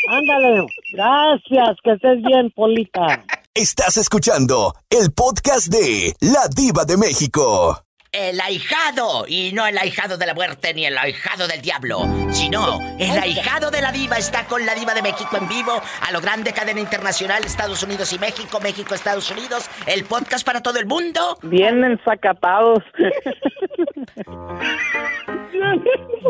Ándale, 0.09 0.65
gracias, 0.93 1.77
que 1.83 1.91
estés 1.91 2.21
bien, 2.23 2.51
Polita. 2.51 3.23
Estás 3.53 3.97
escuchando 3.97 4.73
el 4.89 5.13
podcast 5.13 5.71
de 5.71 6.13
La 6.21 6.47
Diva 6.53 6.83
de 6.85 6.97
México. 6.97 7.85
El 8.13 8.41
ahijado, 8.41 9.23
y 9.25 9.53
no 9.53 9.65
el 9.65 9.77
ahijado 9.77 10.17
de 10.17 10.25
la 10.25 10.33
muerte 10.33 10.73
ni 10.73 10.85
el 10.85 10.97
ahijado 10.97 11.47
del 11.47 11.61
diablo, 11.61 12.01
sino 12.29 12.81
el 12.99 13.17
ahijado 13.17 13.71
de 13.71 13.81
la 13.81 13.93
diva 13.93 14.17
está 14.17 14.45
con 14.47 14.65
la 14.65 14.75
diva 14.75 14.93
de 14.93 15.01
México 15.01 15.37
en 15.37 15.47
vivo, 15.47 15.81
a 16.01 16.11
lo 16.11 16.19
grande 16.19 16.51
cadena 16.51 16.81
internacional, 16.81 17.45
Estados 17.45 17.81
Unidos 17.83 18.11
y 18.11 18.19
México, 18.19 18.59
México, 18.59 18.93
Estados 18.95 19.31
Unidos, 19.31 19.69
el 19.85 20.03
podcast 20.03 20.45
para 20.45 20.61
todo 20.61 20.77
el 20.77 20.87
mundo. 20.87 21.37
Bien 21.43 21.81
ensacatados. 21.85 22.83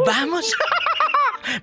Vamos, 0.05 0.55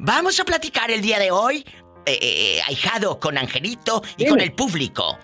vamos 0.01 0.41
a 0.41 0.45
platicar 0.45 0.91
el 0.91 1.01
día 1.01 1.21
de 1.21 1.31
hoy, 1.31 1.65
eh, 2.07 2.19
eh, 2.21 2.61
ahijado 2.67 3.21
con 3.21 3.39
Angelito 3.39 4.03
y 4.17 4.25
Dime. 4.25 4.31
con 4.31 4.41
el 4.41 4.53
público. 4.53 5.17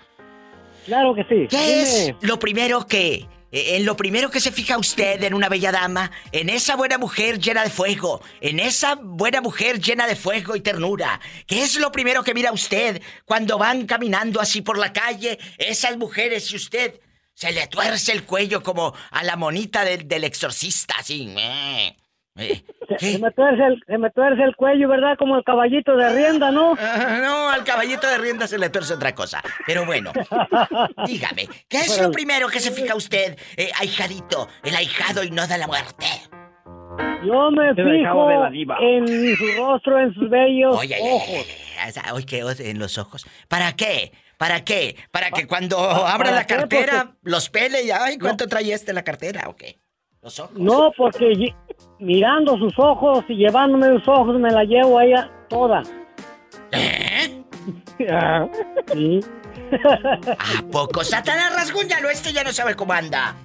Claro 0.85 1.13
que 1.13 1.23
sí. 1.23 1.47
¿Qué 1.49 1.57
Dime. 1.57 1.81
es 1.81 2.13
lo 2.21 2.39
primero 2.39 2.87
que... 2.87 3.27
eh, 3.55 3.77
En 3.77 3.85
lo 3.85 3.95
primero 3.95 4.29
que 4.29 4.41
se 4.41 4.51
fija 4.51 4.77
usted 4.77 5.23
en 5.23 5.33
una 5.33 5.47
bella 5.47 5.71
dama, 5.71 6.11
en 6.31 6.49
esa 6.49 6.75
buena 6.75 6.97
mujer 6.97 7.39
llena 7.39 7.63
de 7.63 7.69
fuego, 7.69 8.21
en 8.41 8.59
esa 8.59 8.95
buena 8.95 9.39
mujer 9.39 9.79
llena 9.79 10.07
de 10.07 10.17
fuego 10.17 10.55
y 10.55 10.61
ternura. 10.61 11.21
¿Qué 11.47 11.63
es 11.63 11.75
lo 11.75 11.91
primero 11.91 12.23
que 12.23 12.33
mira 12.33 12.51
usted 12.51 13.01
cuando 13.23 13.57
van 13.57 13.85
caminando 13.85 14.41
así 14.41 14.61
por 14.61 14.77
la 14.77 14.91
calle? 14.91 15.39
Esas 15.57 15.97
mujeres 15.97 16.51
y 16.51 16.57
usted 16.57 16.99
se 17.33 17.51
le 17.53 17.67
tuerce 17.67 18.11
el 18.11 18.25
cuello 18.25 18.61
como 18.61 18.93
a 19.11 19.23
la 19.23 19.37
monita 19.37 19.85
del, 19.85 20.07
del 20.07 20.25
exorcista, 20.25 20.95
así. 20.99 21.33
Eh, 22.37 22.63
Se, 22.99 23.13
se 23.13 23.19
me 23.19 23.31
tuerce 23.31 23.63
el, 23.65 23.83
se 23.87 23.97
me 23.97 24.09
tuerce 24.11 24.43
el 24.43 24.55
cuello, 24.55 24.87
¿verdad? 24.89 25.17
Como 25.17 25.37
el 25.37 25.43
caballito 25.43 25.95
de 25.95 26.09
rienda, 26.13 26.51
¿no? 26.51 26.75
Ah, 26.79 27.19
No, 27.21 27.49
al 27.49 27.63
caballito 27.63 28.07
de 28.07 28.17
rienda 28.17 28.47
se 28.47 28.57
le 28.57 28.69
tuerce 28.69 28.93
otra 28.93 29.15
cosa. 29.15 29.41
Pero 29.65 29.85
bueno, 29.85 30.11
dígame, 31.07 31.47
¿qué 31.67 31.77
es 31.77 32.01
lo 32.01 32.11
primero 32.11 32.47
que 32.47 32.59
se 32.59 32.71
fija 32.71 32.95
usted, 32.95 33.37
eh, 33.57 33.71
ahijadito, 33.79 34.47
el 34.63 34.75
ahijado 34.75 35.23
y 35.23 35.31
no 35.31 35.47
de 35.47 35.57
la 35.57 35.67
muerte? 35.67 36.05
Yo 37.25 37.49
me 37.51 37.73
fijo 37.73 38.27
de 38.27 38.37
la 38.37 38.49
diva. 38.51 38.77
en 38.79 39.07
su 39.35 39.45
rostro, 39.57 39.99
en 39.99 40.13
sus 40.13 40.29
bellos 40.29 40.77
Oye, 40.77 40.95
oye, 41.01 41.11
ojos. 41.11 41.29
oye, 41.29 41.55
oye, 41.87 42.11
oye, 42.13 42.25
¿qué 42.25 42.69
en 42.69 42.79
los 42.79 42.97
ojos? 42.97 43.25
¿Para 43.47 43.73
qué? 43.73 44.11
¿Para 44.37 44.63
qué? 44.63 44.95
¿Para 45.11 45.31
que 45.31 45.47
cuando 45.47 45.79
abra 45.79 46.25
¿para 46.29 46.31
la 46.31 46.45
qué? 46.45 46.55
cartera 46.55 47.15
los 47.23 47.49
pele 47.49 47.83
y, 47.83 47.91
ay, 47.91 48.17
¿cuánto 48.19 48.47
trae 48.47 48.71
este 48.71 48.91
en 48.91 48.95
la 48.95 49.03
cartera 49.03 49.45
o 49.47 49.55
qué? 49.55 49.79
Los 50.25 50.39
ojos. 50.39 50.57
No, 50.57 50.91
porque 50.97 51.53
mirando 51.99 52.57
sus 52.57 52.73
ojos 52.79 53.23
y 53.27 53.35
llevándome 53.35 53.89
los 53.89 54.07
ojos 54.07 54.39
me 54.39 54.49
la 54.49 54.63
llevo 54.63 54.97
a 54.97 55.05
ella 55.05 55.31
toda. 55.47 55.83
¿Eh? 56.71 57.43
Sí. 58.93 59.19
¿A 59.79 60.61
poco? 60.71 61.03
Satanás 61.03 61.55
rasguñalo, 61.55 62.09
este 62.09 62.33
ya 62.33 62.43
no 62.43 62.51
sabe 62.51 62.75
cómo 62.75 62.93
anda. 62.93 63.35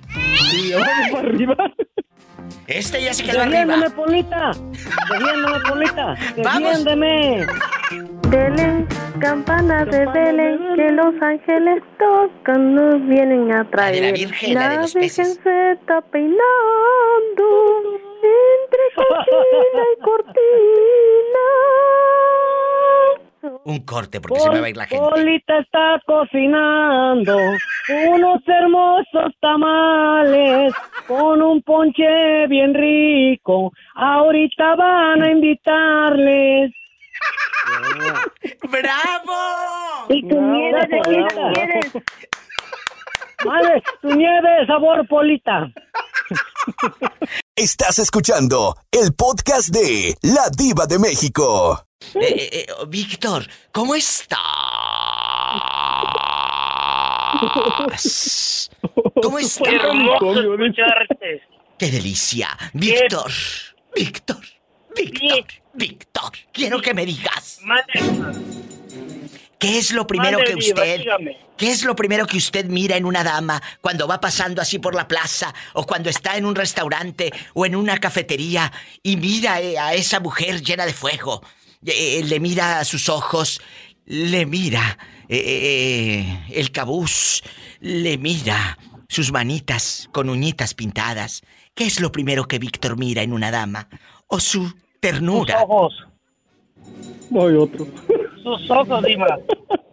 Y 0.52 0.72
vamos 0.72 1.10
para 1.12 1.28
arriba. 1.28 1.56
Este 2.66 3.02
ya 3.02 3.12
se 3.14 3.24
quedó 3.24 3.40
Defiéndeme, 3.40 3.74
arriba. 3.74 3.96
Polita. 3.96 4.50
Defiéndeme, 5.10 5.60
Polita. 5.68 6.14
Vamos. 6.44 6.84
Defiéndeme. 6.84 7.46
Belén, 8.28 8.86
campana 9.20 9.84
de 9.84 10.06
Belén, 10.06 10.58
que 10.76 10.90
los 10.92 11.14
ángeles 11.20 11.82
tocan, 11.98 12.74
nos 12.76 13.04
vienen 13.08 13.52
a 13.52 13.68
traer. 13.70 13.94
de 13.96 14.00
la 14.02 14.12
Virgen, 14.12 14.54
la 14.54 14.68
de 14.68 14.76
los 14.76 14.94
Virgen 14.94 15.26
peces. 15.26 15.40
se 15.42 15.72
está 15.72 16.00
peinando 16.00 16.38
entre 18.22 18.84
cortina 18.94 19.82
y 19.96 20.00
cortina. 20.02 21.46
Un 23.64 23.80
corte 23.80 24.20
porque 24.20 24.40
se 24.40 24.50
me 24.50 24.60
va 24.60 24.66
a 24.66 24.70
ir 24.70 24.76
la 24.76 24.86
gente. 24.86 25.08
Polita 25.08 25.58
está 25.58 26.00
cocinando 26.06 27.36
unos 27.88 28.40
hermosos 28.46 29.32
tamales 29.40 30.74
con 31.06 31.40
un 31.40 31.62
ponche 31.62 32.46
bien 32.48 32.74
rico. 32.74 33.72
Ahorita 33.94 34.76
van 34.76 35.22
a 35.22 35.30
invitarles. 35.30 36.72
¡Bravo! 38.70 40.06
¿Y 40.08 40.28
tu 40.28 40.40
nieve 40.40 40.80
de 40.88 41.00
qué 41.00 41.26
quieres? 41.54 41.92
Vale, 43.44 43.82
tu 44.02 44.08
nieve 44.08 44.66
sabor 44.66 45.06
Polita. 45.08 45.70
Estás 47.56 47.98
escuchando 47.98 48.76
el 48.90 49.14
podcast 49.14 49.68
de 49.68 50.14
La 50.22 50.48
Diva 50.50 50.86
de 50.86 50.98
México. 50.98 51.89
Eh, 52.14 52.20
eh, 52.20 52.48
eh, 52.52 52.66
Víctor, 52.88 53.46
¿cómo 53.70 53.94
estás? 53.94 54.40
¿Cómo 59.22 59.38
estás? 59.38 59.68
Qué 59.68 59.76
hermoso 59.76 60.40
escucharte. 60.40 61.42
¡Qué 61.78 61.90
delicia! 61.90 62.48
Víctor, 62.72 63.30
Víctor, 63.94 64.40
Víctor, 64.96 65.44
Víctor, 65.74 66.32
quiero 66.52 66.80
que 66.80 66.94
me 66.94 67.04
digas. 67.06 67.60
¿Qué 69.58 69.78
es 69.78 69.92
lo 69.92 70.06
primero 70.06 70.38
que 70.38 70.54
usted... 70.54 71.02
¿Qué 71.56 71.70
es 71.70 71.84
lo 71.84 71.94
primero 71.94 72.26
que 72.26 72.38
usted 72.38 72.64
mira 72.64 72.96
en 72.96 73.04
una 73.04 73.22
dama 73.22 73.62
cuando 73.82 74.08
va 74.08 74.18
pasando 74.18 74.62
así 74.62 74.78
por 74.78 74.94
la 74.94 75.06
plaza 75.06 75.52
o 75.74 75.84
cuando 75.84 76.08
está 76.08 76.38
en 76.38 76.46
un 76.46 76.54
restaurante 76.54 77.30
o 77.52 77.66
en 77.66 77.76
una 77.76 77.98
cafetería 77.98 78.72
y 79.02 79.16
mira 79.16 79.56
a 79.56 79.92
esa 79.92 80.20
mujer 80.20 80.62
llena 80.62 80.86
de 80.86 80.94
fuego? 80.94 81.42
Eh, 81.86 82.22
le 82.24 82.40
mira 82.40 82.78
a 82.78 82.84
sus 82.84 83.08
ojos, 83.08 83.60
le 84.04 84.44
mira 84.44 84.98
eh, 85.28 85.38
eh, 85.38 86.44
el 86.50 86.70
cabuz, 86.72 87.42
le 87.80 88.18
mira 88.18 88.78
sus 89.08 89.32
manitas 89.32 90.08
con 90.12 90.28
uñitas 90.28 90.74
pintadas. 90.74 91.42
¿Qué 91.74 91.84
es 91.84 92.00
lo 92.00 92.12
primero 92.12 92.46
que 92.46 92.58
Víctor 92.58 92.98
mira 92.98 93.22
en 93.22 93.32
una 93.32 93.50
dama? 93.50 93.88
¿O 94.26 94.40
su 94.40 94.74
ternura? 95.00 95.54
Sus 95.54 95.62
ojos. 95.64 95.94
Voy 97.30 97.56
otro. 97.56 97.86
Sus 98.42 98.70
ojos, 98.70 99.02
Diva. 99.04 99.38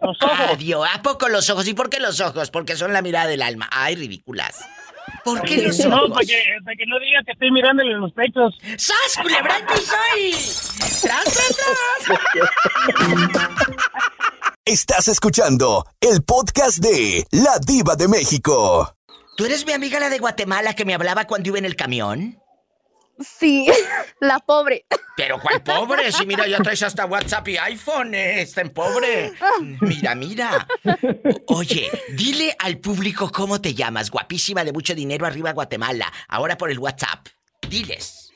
Sus 0.02 0.22
ojos. 0.22 0.38
Adiós. 0.52 0.86
¿A 0.94 1.00
poco 1.02 1.28
los 1.28 1.48
ojos? 1.48 1.66
¿Y 1.68 1.74
por 1.74 1.88
qué 1.88 2.00
los 2.00 2.20
ojos? 2.20 2.50
Porque 2.50 2.76
son 2.76 2.92
la 2.92 3.00
mirada 3.00 3.28
del 3.28 3.42
alma. 3.42 3.68
Ay, 3.70 3.94
ridículas. 3.94 4.60
¿Por 5.24 5.42
qué 5.42 5.62
los 5.62 5.78
No, 5.80 5.96
ojos? 5.96 6.10
para 6.10 6.26
que, 6.26 6.42
para 6.64 6.76
que 6.76 6.86
no 6.86 6.98
diga 7.00 7.20
que 7.24 7.32
estoy 7.32 7.50
mirándole 7.50 7.94
los 7.94 8.12
pechos. 8.12 8.54
¡Sas, 8.76 9.22
culebra 9.22 9.56
al 9.56 9.66
piso 9.66 9.94
y... 10.18 10.30
¡Tras, 11.02 11.24
tras, 11.24 11.56
tras! 12.04 13.28
Estás 14.64 15.08
escuchando 15.08 15.86
el 16.00 16.22
podcast 16.22 16.78
de 16.78 17.26
La 17.30 17.58
Diva 17.58 17.96
de 17.96 18.06
México. 18.08 18.94
¿Tú 19.36 19.44
eres 19.46 19.64
mi 19.66 19.72
amiga 19.72 19.98
la 20.00 20.10
de 20.10 20.18
Guatemala 20.18 20.74
que 20.74 20.84
me 20.84 20.94
hablaba 20.94 21.24
cuando 21.26 21.48
iba 21.48 21.58
en 21.58 21.64
el 21.64 21.76
camión? 21.76 22.38
Sí, 23.20 23.66
la 24.20 24.38
pobre. 24.40 24.86
Pero 25.16 25.40
¿cuál 25.40 25.62
pobre? 25.62 26.12
Si 26.12 26.24
mira, 26.26 26.46
ya 26.46 26.58
traes 26.58 26.82
hasta 26.82 27.06
WhatsApp 27.06 27.48
y 27.48 27.56
iPhone, 27.56 28.14
eh, 28.14 28.42
está 28.42 28.60
en 28.60 28.70
pobre. 28.70 29.32
Mira, 29.80 30.14
mira. 30.14 30.66
Oye, 31.46 31.90
dile 32.10 32.54
al 32.58 32.78
público 32.78 33.30
cómo 33.32 33.60
te 33.60 33.74
llamas, 33.74 34.10
guapísima 34.10 34.64
de 34.64 34.72
mucho 34.72 34.94
dinero 34.94 35.26
arriba 35.26 35.52
Guatemala, 35.52 36.12
ahora 36.28 36.56
por 36.56 36.70
el 36.70 36.78
WhatsApp. 36.78 37.26
Diles. 37.68 38.32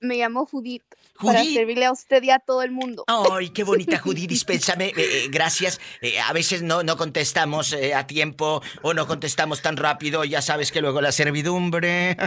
Me 0.00 0.16
llamo 0.16 0.46
Judith. 0.46 0.84
Para 1.26 1.44
servirle 1.44 1.86
a 1.86 1.92
usted 1.92 2.22
y 2.22 2.30
a 2.30 2.38
todo 2.38 2.62
el 2.62 2.70
mundo. 2.70 3.04
Ay, 3.08 3.50
qué 3.50 3.64
bonita 3.64 3.98
Judy, 4.02 4.26
dispénsame, 4.26 4.86
eh, 4.88 4.94
eh, 4.96 5.28
gracias. 5.30 5.80
Eh, 6.00 6.20
a 6.20 6.32
veces 6.32 6.62
no, 6.62 6.82
no 6.82 6.96
contestamos 6.96 7.72
eh, 7.72 7.94
a 7.94 8.06
tiempo 8.06 8.62
o 8.82 8.94
no 8.94 9.06
contestamos 9.06 9.62
tan 9.62 9.76
rápido, 9.76 10.24
ya 10.24 10.42
sabes 10.42 10.72
que 10.72 10.80
luego 10.80 11.00
la 11.00 11.12
servidumbre. 11.12 12.16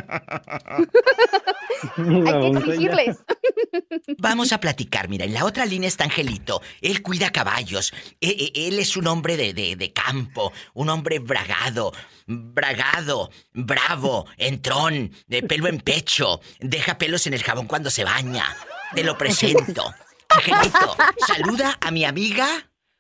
Hay 1.98 2.52
que 2.52 2.60
exigirles. 2.60 3.18
Vamos 4.18 4.52
a 4.54 4.60
platicar, 4.60 5.10
mira, 5.10 5.26
en 5.26 5.34
la 5.34 5.46
otra 5.46 5.66
línea 5.66 5.88
está 5.88 6.06
Angelito. 6.06 6.62
Él 6.82 7.02
cuida 7.02 7.32
caballos. 7.32 7.94
Él 8.22 8.80
es 8.80 8.96
un 8.96 9.08
hombre 9.08 9.36
de, 9.38 9.54
de- 9.54 9.76
de 9.76 9.92
campo, 9.94 10.54
un 10.74 10.90
hombre 10.90 11.20
bragado, 11.20 11.92
bragado, 12.28 13.32
bravo, 13.54 14.26
entrón, 14.38 15.12
de 15.28 15.44
pelo 15.44 15.68
en 15.68 15.80
pecho, 15.80 16.40
deja 16.60 16.98
pelos 16.98 17.28
en 17.28 17.34
el 17.34 17.44
jabón 17.44 17.68
cuando 17.68 17.90
se 17.90 18.04
baña. 18.04 18.56
Te 18.96 19.04
lo 19.04 19.18
presento. 19.18 19.94
Angelito, 20.30 20.96
saluda 21.28 21.78
a 21.82 21.92
mi 21.92 22.06
amiga 22.06 22.48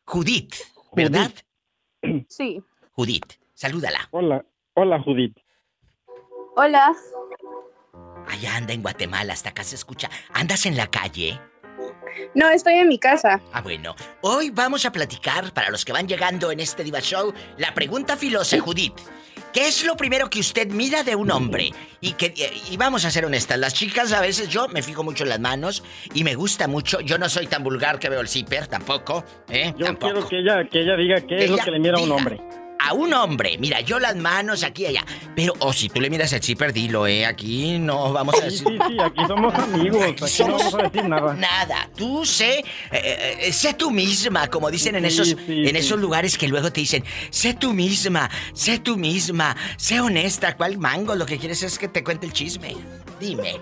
Judith, 0.05 0.55
¿verdad? 0.93 1.31
Sí. 2.27 2.61
Judith, 2.91 3.39
salúdala. 3.53 4.07
Hola, 4.11 4.45
hola 4.73 5.01
Judith. 5.01 5.37
Hola. 6.55 6.93
Allá 8.27 8.55
anda 8.55 8.73
en 8.73 8.81
Guatemala, 8.81 9.33
hasta 9.33 9.49
acá 9.49 9.63
se 9.63 9.75
escucha. 9.75 10.09
¿Andas 10.33 10.65
en 10.65 10.77
la 10.77 10.87
calle? 10.87 11.39
No, 12.35 12.49
estoy 12.49 12.75
en 12.75 12.87
mi 12.87 12.99
casa. 12.99 13.41
Ah, 13.51 13.61
bueno. 13.61 13.95
Hoy 14.21 14.49
vamos 14.49 14.85
a 14.85 14.91
platicar, 14.91 15.53
para 15.53 15.69
los 15.69 15.83
que 15.83 15.93
van 15.93 16.07
llegando 16.07 16.51
en 16.51 16.59
este 16.59 16.83
Diva 16.83 16.99
Show, 16.99 17.33
la 17.57 17.73
pregunta 17.73 18.15
filosa, 18.15 18.59
Judith. 18.59 18.99
¿Qué 19.53 19.67
es 19.67 19.85
lo 19.85 19.95
primero 19.95 20.29
que 20.31 20.39
usted 20.39 20.67
mira 20.71 21.03
de 21.03 21.15
un 21.15 21.29
hombre? 21.29 21.71
Y 22.01 22.13
que 22.13 22.33
y 22.71 22.75
vamos 22.75 23.05
a 23.05 23.11
ser 23.11 23.23
honestas, 23.25 23.59
las 23.59 23.73
chicas 23.73 24.11
a 24.11 24.19
veces 24.19 24.49
yo 24.49 24.67
me 24.67 24.81
fijo 24.81 25.03
mucho 25.03 25.23
en 25.23 25.29
las 25.29 25.39
manos 25.39 25.83
y 26.13 26.23
me 26.23 26.33
gusta 26.33 26.67
mucho. 26.67 26.99
Yo 27.01 27.19
no 27.19 27.29
soy 27.29 27.45
tan 27.45 27.63
vulgar 27.63 27.99
que 27.99 28.09
veo 28.09 28.21
el 28.21 28.27
zipper, 28.27 28.65
tampoco, 28.67 29.23
¿eh? 29.49 29.73
Yo 29.77 29.85
Tampoco. 29.85 30.13
quiero 30.13 30.27
que 30.27 30.39
ella, 30.39 30.67
que 30.69 30.81
ella 30.81 30.95
diga 30.97 31.21
qué 31.21 31.45
es 31.45 31.49
lo 31.51 31.57
que 31.57 31.69
le 31.71 31.79
mira 31.79 31.97
a 31.99 32.01
un 32.01 32.11
hombre. 32.11 32.39
A 32.79 32.93
un 32.93 33.13
hombre, 33.13 33.57
mira, 33.59 33.79
yo 33.79 33.97
las 33.97 34.15
manos 34.15 34.61
aquí 34.63 34.83
y 34.83 34.87
allá. 34.87 35.05
Pero, 35.35 35.53
o 35.59 35.71
si 35.71 35.87
tú 35.87 36.01
le 36.01 36.09
miras 36.09 36.33
el 36.33 36.41
zipper, 36.43 36.73
dilo, 36.73 37.07
¿eh? 37.07 37.25
Aquí 37.25 37.79
no 37.79 38.11
vamos 38.11 38.35
a 38.35 38.49
Sí, 38.49 38.65
decir. 38.65 38.67
sí, 38.67 38.77
sí, 38.89 38.99
aquí 38.99 39.25
somos 39.25 39.53
amigos, 39.53 40.03
aquí, 40.21 40.43
no 40.43 40.57
vamos 40.57 40.73
a 40.73 40.77
decir 40.83 41.05
nada. 41.07 41.33
Nada, 41.33 41.89
tú 41.95 42.25
sé, 42.25 42.59
eh, 42.91 43.37
eh, 43.41 43.53
sé 43.53 43.73
tú 43.73 43.89
misma, 43.89 44.47
como 44.49 44.69
dicen 44.69 44.95
en 44.95 45.03
Sí, 45.03 45.07
esos, 45.07 45.27
sí, 45.29 45.35
en 45.65 45.69
sí. 45.69 45.77
esos 45.77 45.97
lugares 45.99 46.37
que 46.37 46.47
luego 46.49 46.73
te 46.73 46.81
dicen, 46.81 47.05
sé 47.29 47.53
tú 47.53 47.71
misma, 47.73 48.29
sé 48.53 48.79
tú 48.79 48.97
misma, 48.97 49.55
sé 49.77 50.01
honesta, 50.01 50.57
¿cuál 50.57 50.77
mango? 50.77 51.15
Lo 51.15 51.25
que 51.25 51.37
quieres 51.37 51.63
es 51.63 51.79
que 51.79 51.87
te 51.87 52.03
cuente 52.03 52.25
el 52.25 52.33
chisme. 52.33 52.75
Dime. 53.19 53.61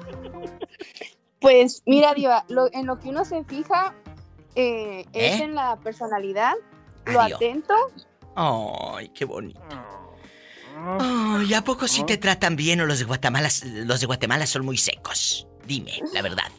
Pues 1.40 1.84
mira, 1.86 2.14
Diva, 2.14 2.44
lo- 2.50 2.72
en 2.74 2.86
lo 2.88 3.00
que 3.00 3.10
uno 3.10 3.24
se 3.26 3.44
fija 3.44 3.94
eh, 4.56 5.06
es 5.14 5.40
¿Eh? 5.40 5.44
en 5.44 5.56
la 5.56 5.78
personalidad, 5.78 6.54
lo 7.06 7.22
atento. 7.22 7.74
Ay, 8.36 9.10
qué 9.10 9.26
bonito. 9.26 9.60
Ay, 11.00 11.54
¿a 11.54 11.64
poco 11.64 11.88
sí 11.88 12.04
te 12.06 12.18
tratan 12.18 12.56
bien 12.56 12.82
o 12.82 12.86
los 12.86 13.00
de 13.00 13.06
Guatemala, 13.06 13.50
los 13.86 14.00
de 14.00 14.06
Guatemala 14.06 14.48
son 14.48 14.66
muy 14.66 14.78
secos? 14.78 15.48
Dime, 15.66 16.02
la 16.14 16.22
verdad. 16.22 16.52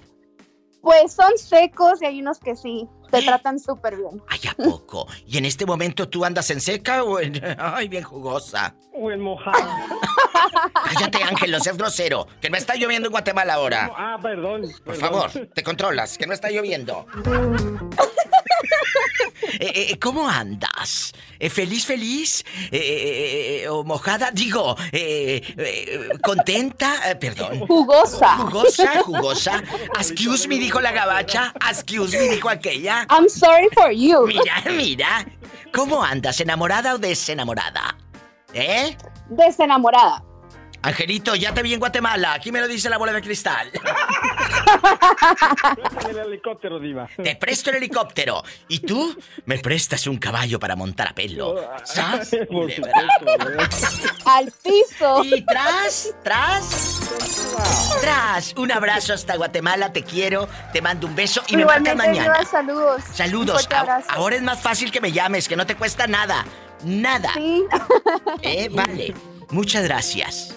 Pues 0.80 1.12
son 1.12 1.36
secos 1.38 2.02
y 2.02 2.06
hay 2.06 2.20
unos 2.20 2.38
que 2.40 2.56
sí, 2.56 2.88
te 3.10 3.22
tratan 3.22 3.58
súper 3.60 3.96
bien. 3.96 4.20
Ay, 4.28 4.40
¿a 4.50 4.54
poco? 4.54 5.06
¿Y 5.26 5.38
en 5.38 5.44
este 5.44 5.64
momento 5.64 6.08
tú 6.08 6.24
andas 6.24 6.50
en 6.50 6.60
seca 6.60 7.04
o 7.04 7.20
en... 7.20 7.40
Ay, 7.58 7.88
bien 7.88 8.02
jugosa? 8.02 8.74
O 8.92 9.10
en 9.10 9.20
mojada. 9.20 9.86
Cállate, 10.84 11.22
Ángel, 11.22 11.52
no 11.52 11.60
seas 11.60 11.76
grosero. 11.76 12.26
Que 12.40 12.50
no 12.50 12.56
está 12.56 12.74
lloviendo 12.74 13.08
en 13.08 13.12
Guatemala 13.12 13.54
ahora. 13.54 13.92
Ah, 13.96 14.18
perdón. 14.20 14.62
Por 14.84 14.96
perdón. 14.96 15.00
favor, 15.00 15.30
te 15.54 15.62
controlas, 15.62 16.18
que 16.18 16.26
no 16.26 16.32
está 16.32 16.50
lloviendo. 16.50 17.06
Eh, 19.58 19.90
eh, 19.90 19.98
¿Cómo 19.98 20.28
andas? 20.28 21.12
Eh, 21.38 21.50
¿Feliz, 21.50 21.84
feliz? 21.86 22.44
Eh, 22.70 22.78
eh, 22.78 23.62
eh, 23.64 23.68
¿O 23.68 23.84
mojada? 23.84 24.30
Digo, 24.32 24.76
eh, 24.92 25.42
eh, 25.56 26.08
¿contenta? 26.22 27.10
Eh, 27.10 27.16
perdón. 27.16 27.60
Jugosa. 27.66 28.36
¿Jugosa? 28.38 29.02
¿Jugosa? 29.02 29.62
Excuse 29.98 30.48
me, 30.48 30.56
dijo 30.58 30.80
la 30.80 30.92
gabacha. 30.92 31.52
Excuse 31.68 32.16
me, 32.16 32.28
dijo 32.34 32.48
aquella. 32.48 33.06
I'm 33.10 33.28
sorry 33.28 33.68
for 33.74 33.90
you. 33.90 34.26
Mira, 34.26 34.62
mira. 34.70 35.26
¿Cómo 35.72 36.02
andas? 36.04 36.40
¿Enamorada 36.40 36.94
o 36.94 36.98
desenamorada? 36.98 37.96
¿Eh? 38.52 38.96
Desenamorada. 39.28 40.22
Angelito, 40.82 41.36
ya 41.36 41.54
te 41.54 41.62
vi 41.62 41.74
en 41.74 41.80
Guatemala. 41.80 42.34
Aquí 42.34 42.50
me 42.50 42.60
lo 42.60 42.66
dice 42.66 42.90
la 42.90 42.98
bola 42.98 43.12
de 43.12 43.22
cristal. 43.22 43.70
El 46.08 46.18
helicóptero, 46.18 46.80
diva. 46.80 47.08
Te 47.22 47.36
presto 47.36 47.70
el 47.70 47.76
helicóptero. 47.76 48.42
Y 48.68 48.80
tú 48.80 49.16
me 49.46 49.58
prestas 49.58 50.06
un 50.08 50.18
caballo 50.18 50.58
para 50.58 50.74
montar 50.74 51.08
a 51.08 51.14
pelo. 51.14 51.54
Culebra. 51.54 52.24
supuesto, 53.70 54.24
Al 54.24 54.52
piso. 54.62 55.24
Y 55.24 55.44
tras, 55.44 56.14
tras, 56.24 57.00
tras. 58.00 58.54
Un 58.56 58.72
abrazo 58.72 59.14
hasta 59.14 59.36
Guatemala, 59.36 59.92
te 59.92 60.02
quiero, 60.02 60.48
te 60.72 60.82
mando 60.82 61.06
un 61.06 61.14
beso 61.14 61.42
y 61.46 61.56
me 61.56 61.64
marcas 61.64 61.94
mañana. 61.94 62.38
Diva, 62.38 62.44
saludos. 62.44 63.02
Saludos. 63.12 63.68
Ahora 64.08 64.36
es 64.36 64.42
más 64.42 64.60
fácil 64.60 64.90
que 64.90 65.00
me 65.00 65.12
llames, 65.12 65.48
que 65.48 65.56
no 65.56 65.64
te 65.64 65.76
cuesta 65.76 66.08
nada. 66.08 66.44
Nada. 66.84 67.32
Sí. 67.34 67.64
¿Eh? 68.42 68.68
Vale. 68.72 69.14
Muchas 69.50 69.84
gracias. 69.84 70.56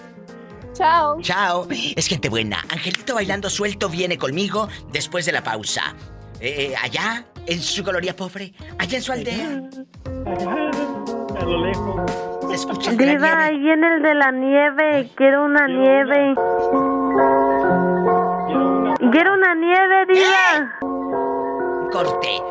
Chao. 0.76 1.20
Chao. 1.22 1.66
Es 1.70 2.06
gente 2.06 2.28
buena. 2.28 2.58
Angelito 2.70 3.14
bailando 3.14 3.48
suelto 3.50 3.88
viene 3.88 4.16
conmigo 4.18 4.68
después 4.92 5.24
de 5.26 5.32
la 5.32 5.42
pausa. 5.42 5.94
Eh, 6.40 6.74
allá, 6.80 7.24
en 7.46 7.60
su 7.62 7.82
coloría 7.82 8.14
pobre, 8.14 8.52
allá 8.78 8.98
en 8.98 9.02
su 9.02 9.10
aldea. 9.12 9.62
A 11.40 11.44
lo 11.44 11.64
lejos. 11.64 12.10
Se 12.48 12.54
escucha 12.56 12.90
el 12.90 12.96
de 12.98 13.06
la 13.06 13.12
Diva, 13.12 13.26
nieve. 13.28 13.44
ahí 13.44 13.58
viene 13.58 13.94
el 13.96 14.02
de 14.02 14.14
la 14.14 14.30
nieve. 14.32 15.10
Quiero 15.16 15.44
una 15.44 15.66
nieve. 15.66 16.34
Quiero 19.12 19.34
una 19.34 19.54
nieve, 19.54 20.06
Diva. 20.08 20.78
Corte. 21.90 22.42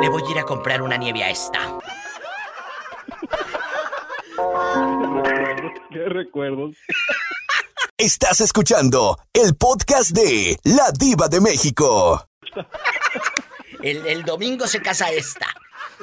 Le 0.00 0.08
voy 0.08 0.22
a 0.26 0.30
ir 0.30 0.38
a 0.38 0.44
comprar 0.44 0.80
una 0.82 0.96
nieve 0.96 1.24
a 1.24 1.30
esta. 1.30 1.58
Qué 5.96 6.04
recuerdos. 6.10 6.76
Estás 7.96 8.42
escuchando 8.42 9.16
el 9.32 9.56
podcast 9.56 10.10
de 10.10 10.58
La 10.64 10.90
Diva 10.92 11.26
de 11.28 11.40
México. 11.40 12.22
El, 13.82 14.06
el 14.06 14.22
domingo 14.22 14.66
se 14.66 14.82
casa 14.82 15.10
esta. 15.10 15.46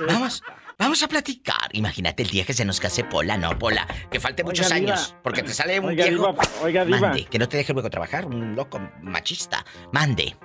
Vamos, 0.08 0.42
vamos 0.80 1.04
a 1.04 1.08
platicar. 1.08 1.70
Imagínate 1.74 2.24
el 2.24 2.30
día 2.30 2.44
que 2.44 2.54
se 2.54 2.66
nos 2.66 2.80
case 2.80 3.04
Pola, 3.04 3.38
no, 3.38 3.56
Pola. 3.60 3.86
Que 4.10 4.20
falte 4.20 4.44
muchos 4.44 4.66
Oiga, 4.66 4.78
diva. 4.80 4.94
años. 4.94 5.16
Porque 5.24 5.44
te 5.44 5.54
sale 5.54 5.80
un 5.80 5.90
Oiga, 5.90 6.06
viejo. 6.08 6.32
diva, 6.32 6.44
oiga, 6.64 6.86
diva. 6.86 7.00
Mande, 7.00 7.26
que 7.26 7.38
no 7.38 7.48
te 7.48 7.58
deje 7.58 7.74
luego 7.74 7.92
trabajar, 7.92 8.26
un 8.26 8.56
loco 8.56 8.80
machista. 9.04 9.64
Mande. 9.92 10.36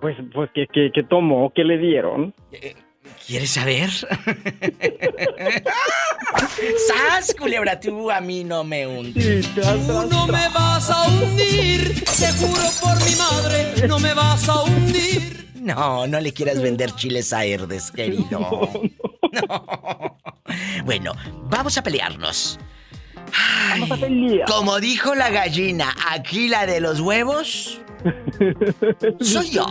Pues, 0.00 0.16
pues, 0.32 0.48
¿qué, 0.54 0.66
qué, 0.72 0.90
qué 0.94 1.02
tomó? 1.02 1.50
¿Qué 1.52 1.64
le 1.64 1.78
dieron? 1.78 2.32
¿Quieres 3.26 3.50
saber? 3.50 3.90
¡Sas, 6.86 7.34
culebra! 7.34 7.78
Tú 7.80 8.10
a 8.10 8.20
mí 8.20 8.44
no 8.44 8.62
me 8.64 8.86
hundes. 8.86 9.46
Tú 9.54 9.60
no 10.08 10.26
me 10.26 10.48
vas 10.48 10.88
a 10.90 11.08
hundir, 11.08 12.04
te 12.04 12.32
juro 12.32 12.62
por 12.80 13.04
mi 13.04 13.14
madre, 13.16 13.88
no 13.88 13.98
me 13.98 14.14
vas 14.14 14.48
a 14.48 14.62
hundir. 14.62 15.50
No, 15.56 16.06
no 16.06 16.20
le 16.20 16.32
quieras 16.32 16.62
vender 16.62 16.92
chiles 16.92 17.32
a 17.32 17.44
Herdes, 17.44 17.90
querido. 17.90 18.26
No. 19.36 20.16
Bueno, 20.84 21.12
vamos 21.42 21.76
a 21.76 21.82
pelearnos. 21.82 22.58
Ay, 23.34 24.40
como 24.46 24.78
dijo 24.80 25.14
la 25.14 25.28
gallina, 25.28 25.94
aquí 26.10 26.48
la 26.48 26.64
de 26.64 26.80
los 26.80 27.00
huevos 27.00 27.80
soy 29.20 29.50
yo. 29.50 29.66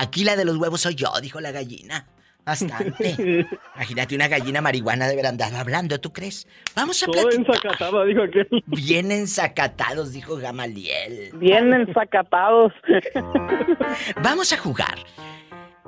Aquí 0.00 0.24
la 0.24 0.36
de 0.36 0.44
los 0.44 0.56
huevos 0.56 0.80
soy 0.80 0.94
yo, 0.94 1.10
dijo 1.22 1.40
la 1.40 1.50
gallina. 1.52 2.06
Bastante. 2.44 3.14
Imagínate 3.76 4.14
una 4.14 4.26
gallina 4.26 4.62
marihuana 4.62 5.06
de 5.06 5.12
haber 5.12 5.26
andado 5.26 5.58
hablando, 5.58 6.00
¿tú 6.00 6.12
crees? 6.14 6.46
Vamos 6.74 7.02
a 7.02 7.06
Todo 7.06 7.28
platicar. 7.28 7.40
ensacatada, 7.56 8.04
dijo 8.06 8.22
aquel. 8.22 8.48
Bien 8.66 9.12
ensacatados, 9.12 10.12
dijo 10.12 10.36
Gamaliel. 10.36 11.30
Bien 11.34 11.72
ensacatados. 11.74 12.72
Vamos 14.22 14.52
a 14.52 14.58
jugar. 14.58 14.98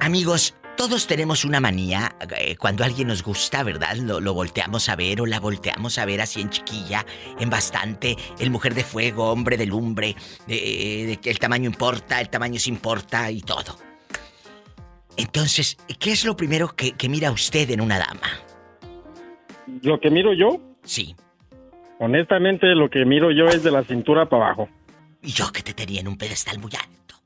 Amigos, 0.01 0.55
todos 0.77 1.07
tenemos 1.07 1.45
una 1.45 1.61
manía. 1.61 2.15
eh, 2.37 2.57
cuando 2.57 2.85
alguien 2.85 3.09
nos 3.09 3.23
gusta, 3.23 3.63
¿verdad? 3.63 3.97
Lo, 3.97 4.21
lo 4.21 4.35
volteamos 4.35 4.89
a 4.91 4.97
ver 4.97 5.21
o 5.23 5.27
la 5.27 5.41
volteamos 5.41 5.99
a 5.99 6.05
ver 6.05 6.21
así 6.21 6.41
en 6.43 6.51
chiquilla, 6.51 7.05
en 7.39 7.49
bastante. 7.51 8.17
El 8.39 8.51
mujer 8.51 8.75
de 8.75 8.85
fuego, 8.85 9.31
hombre 9.31 9.57
de 9.57 9.67
lumbre, 9.67 10.15
eh, 10.47 11.05
de 11.07 11.17
que 11.19 11.31
el 11.31 11.39
tamaño 11.39 11.67
importa, 11.67 12.21
el 12.21 12.29
tamaño 12.29 12.59
se 12.61 12.69
importa 12.71 13.31
y 13.31 13.41
todo. 13.41 13.77
Entonces, 15.21 15.77
¿qué 15.99 16.13
es 16.13 16.25
lo 16.25 16.35
primero 16.35 16.75
que, 16.75 16.93
que 16.93 17.09
mira 17.11 17.31
usted 17.31 17.69
en 17.71 17.83
una 17.83 17.99
dama? 17.99 18.41
Lo 19.83 20.01
que 20.01 20.11
miro 20.11 20.33
yo, 20.33 20.59
Sí. 20.83 21.15
honestamente, 21.99 22.67
lo 22.75 22.89
que 22.89 23.05
miro 23.05 23.31
yo 23.31 23.47
es 23.49 23.63
de 23.63 23.71
la 23.71 23.85
cintura 23.85 24.27
para 24.31 24.47
abajo. 24.47 24.69
Y 25.23 25.29
yo 25.33 25.53
que 25.53 25.63
te 25.63 25.75
tenía 25.75 26.01
en 26.01 26.09
un 26.09 26.17
pedestal 26.17 26.59
muy 26.59 26.71
alto. 26.75 27.17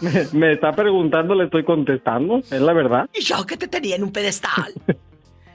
Me, 0.00 0.26
me 0.32 0.52
está 0.54 0.72
preguntando, 0.72 1.34
le 1.36 1.44
estoy 1.44 1.62
contestando, 1.62 2.38
es 2.38 2.60
la 2.60 2.72
verdad. 2.72 3.08
Y 3.14 3.22
yo 3.22 3.46
que 3.46 3.56
te 3.56 3.68
tenía 3.68 3.94
en 3.96 4.02
un 4.04 4.12
pedestal. 4.12 4.72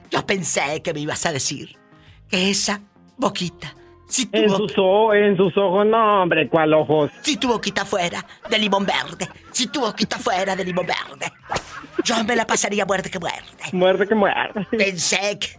Yo 0.08 0.24
pensé 0.24 0.80
que 0.82 0.94
me 0.94 1.00
ibas 1.00 1.26
a 1.26 1.32
decir 1.32 1.74
que 2.30 2.48
esa 2.48 2.80
boquita, 3.18 3.74
si 4.08 4.28
En 4.32 4.48
sus, 4.48 4.72
en 5.14 5.36
sus 5.36 5.56
ojos, 5.56 5.86
no, 5.86 6.22
hombre, 6.22 6.48
¿cuál 6.48 6.72
ojos? 6.74 7.10
si 7.22 7.36
tu 7.36 7.48
boquita 7.48 7.84
fuera 7.84 8.24
de 8.48 8.58
limón 8.58 8.86
verde, 8.86 9.28
si 9.52 9.66
tu 9.66 9.80
boquita 9.80 10.18
fuera 10.18 10.54
de 10.54 10.64
limón 10.64 10.86
verde, 10.86 11.32
yo 12.04 12.22
me 12.24 12.36
la 12.36 12.46
pasaría 12.46 12.86
muerte 12.86 13.10
que 13.10 13.18
muerte. 13.18 13.64
Muerte 13.72 14.06
que 14.06 14.14
muerte. 14.14 14.66
Pensé 14.70 15.38
que, 15.38 15.58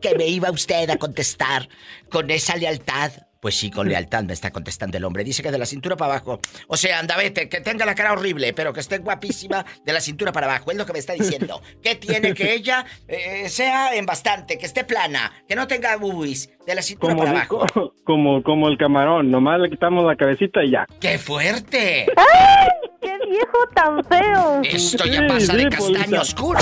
que 0.00 0.16
me 0.16 0.26
iba 0.26 0.50
usted 0.50 0.90
a 0.90 0.96
contestar 0.96 1.68
con 2.10 2.30
esa 2.30 2.56
lealtad. 2.56 3.12
Pues 3.44 3.58
sí, 3.58 3.70
con 3.70 3.86
lealtad 3.90 4.24
me 4.24 4.32
está 4.32 4.50
contestando 4.50 4.96
el 4.96 5.04
hombre. 5.04 5.22
Dice 5.22 5.42
que 5.42 5.50
de 5.50 5.58
la 5.58 5.66
cintura 5.66 5.98
para 5.98 6.14
abajo. 6.14 6.40
O 6.66 6.78
sea, 6.78 6.98
anda, 6.98 7.14
vete, 7.14 7.46
que 7.50 7.60
tenga 7.60 7.84
la 7.84 7.94
cara 7.94 8.14
horrible, 8.14 8.54
pero 8.54 8.72
que 8.72 8.80
esté 8.80 8.96
guapísima 8.96 9.66
de 9.84 9.92
la 9.92 10.00
cintura 10.00 10.32
para 10.32 10.46
abajo. 10.46 10.70
Es 10.70 10.78
lo 10.78 10.86
que 10.86 10.94
me 10.94 10.98
está 10.98 11.12
diciendo. 11.12 11.60
Que 11.82 11.94
tiene 11.94 12.32
que 12.32 12.54
ella 12.54 12.86
eh, 13.06 13.50
sea 13.50 13.94
en 13.94 14.06
bastante, 14.06 14.56
que 14.56 14.64
esté 14.64 14.84
plana, 14.84 15.30
que 15.46 15.54
no 15.56 15.66
tenga 15.66 15.94
bubis 15.96 16.48
de 16.66 16.74
la 16.74 16.80
cintura 16.80 17.12
Como, 17.12 17.26
para 17.26 17.36
abajo. 17.36 17.66
como, 17.74 17.92
como, 18.04 18.42
como 18.42 18.68
el 18.68 18.78
camarón, 18.78 19.30
nomás 19.30 19.60
le 19.60 19.68
quitamos 19.68 20.06
la 20.06 20.16
cabecita 20.16 20.64
y 20.64 20.70
ya. 20.70 20.86
¡Qué 20.98 21.18
fuerte! 21.18 22.06
¡Ay! 22.16 22.68
¡Qué 23.02 23.18
viejo 23.28 23.58
tan 23.74 24.02
feo! 24.04 24.62
Esto 24.64 25.04
ya 25.04 25.26
pasa 25.26 25.54
de 25.54 25.68
castaño 25.68 26.22
oscuro. 26.22 26.60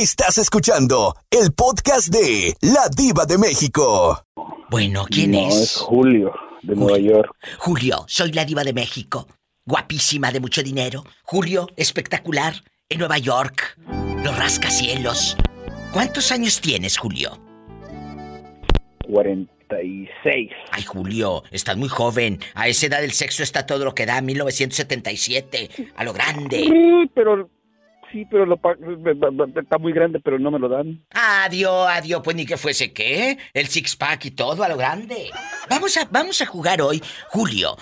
Estás 0.00 0.38
escuchando 0.38 1.14
el 1.30 1.52
podcast 1.52 2.08
de 2.08 2.54
La 2.62 2.88
Diva 2.88 3.26
de 3.26 3.36
México. 3.36 4.24
Bueno, 4.70 5.04
¿quién 5.06 5.32
No, 5.32 5.46
es? 5.46 5.54
es 5.56 5.76
Julio, 5.76 6.32
de 6.62 6.74
Nueva 6.74 6.96
York. 6.98 7.30
Julio, 7.58 8.04
soy 8.06 8.32
la 8.32 8.46
diva 8.46 8.64
de 8.64 8.72
México. 8.72 9.26
Guapísima, 9.66 10.32
de 10.32 10.40
mucho 10.40 10.62
dinero. 10.62 11.04
Julio, 11.24 11.66
espectacular. 11.76 12.54
En 12.88 13.00
Nueva 13.00 13.18
York. 13.18 13.76
Los 14.24 14.38
rascacielos. 14.38 15.36
¿Cuántos 15.92 16.32
años 16.32 16.62
tienes, 16.62 16.96
Julio? 16.96 17.38
46. 19.06 20.50
Ay, 20.72 20.82
Julio, 20.84 21.42
estás 21.50 21.76
muy 21.76 21.90
joven. 21.90 22.40
A 22.54 22.68
esa 22.68 22.86
edad 22.86 23.04
el 23.04 23.12
sexo 23.12 23.42
está 23.42 23.66
todo 23.66 23.84
lo 23.84 23.94
que 23.94 24.06
da. 24.06 24.22
1977. 24.22 25.68
A 25.94 26.04
lo 26.04 26.14
grande. 26.14 26.62
Sí, 26.64 27.10
pero 27.14 27.50
sí, 28.12 28.26
pero 28.30 28.46
lo 28.46 28.60
está 29.56 29.78
muy 29.78 29.92
grande, 29.92 30.20
pero 30.20 30.38
no 30.38 30.50
me 30.50 30.58
lo 30.58 30.68
dan. 30.68 31.04
Adiós, 31.10 31.88
adiós. 31.88 32.20
Pues 32.22 32.36
ni 32.36 32.46
que 32.46 32.56
fuese 32.56 32.92
qué. 32.92 33.38
El 33.52 33.66
six-pack 33.68 34.26
y 34.26 34.30
todo 34.32 34.62
a 34.62 34.68
lo 34.68 34.76
grande. 34.76 35.30
Vamos 35.68 35.96
a, 35.96 36.06
vamos 36.10 36.40
a 36.42 36.46
jugar 36.46 36.82
hoy, 36.82 37.02
Julio. 37.28 37.76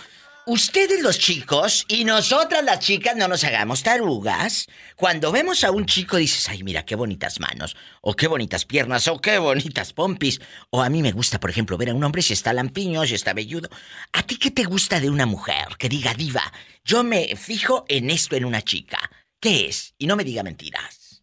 Ustedes 0.50 1.02
los 1.02 1.18
chicos 1.18 1.84
y 1.88 2.06
nosotras 2.06 2.64
las 2.64 2.78
chicas 2.78 3.14
no 3.14 3.28
nos 3.28 3.44
hagamos 3.44 3.82
tarugas. 3.82 4.66
Cuando 4.96 5.30
vemos 5.30 5.62
a 5.62 5.70
un 5.70 5.84
chico 5.84 6.16
dices, 6.16 6.48
ay, 6.48 6.62
mira 6.62 6.86
qué 6.86 6.94
bonitas 6.94 7.38
manos, 7.38 7.76
o 8.00 8.14
qué 8.14 8.28
bonitas 8.28 8.64
piernas, 8.64 9.08
o 9.08 9.20
qué 9.20 9.36
bonitas 9.36 9.92
pompis. 9.92 10.40
O 10.70 10.80
a 10.80 10.88
mí 10.88 11.02
me 11.02 11.12
gusta, 11.12 11.38
por 11.38 11.50
ejemplo, 11.50 11.76
ver 11.76 11.90
a 11.90 11.94
un 11.94 12.02
hombre 12.02 12.22
si 12.22 12.32
está 12.32 12.54
lampiño, 12.54 13.04
si 13.04 13.14
está 13.14 13.34
velludo. 13.34 13.68
¿A 14.14 14.22
ti 14.22 14.38
qué 14.38 14.50
te 14.50 14.64
gusta 14.64 15.00
de 15.00 15.10
una 15.10 15.26
mujer? 15.26 15.76
Que 15.78 15.90
diga, 15.90 16.14
diva, 16.14 16.50
yo 16.82 17.04
me 17.04 17.36
fijo 17.36 17.84
en 17.86 18.08
esto 18.08 18.34
en 18.34 18.46
una 18.46 18.62
chica. 18.62 18.98
¿Qué 19.40 19.66
es? 19.66 19.94
Y 19.98 20.07
no 20.07 20.16
me 20.16 20.24
diga 20.24 20.42
mentiras. 20.42 21.22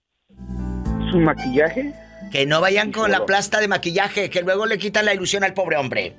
¿Su 1.12 1.20
maquillaje? 1.20 1.94
Que 2.32 2.46
no 2.46 2.62
vayan 2.62 2.92
con 2.92 3.12
la 3.12 3.26
plasta 3.26 3.60
de 3.60 3.68
maquillaje, 3.68 4.30
que 4.30 4.42
luego 4.42 4.66
le 4.66 4.78
quitan 4.78 5.06
la 5.06 5.14
ilusión 5.14 5.44
al 5.44 5.54
pobre 5.54 5.78
hombre. 5.78 6.16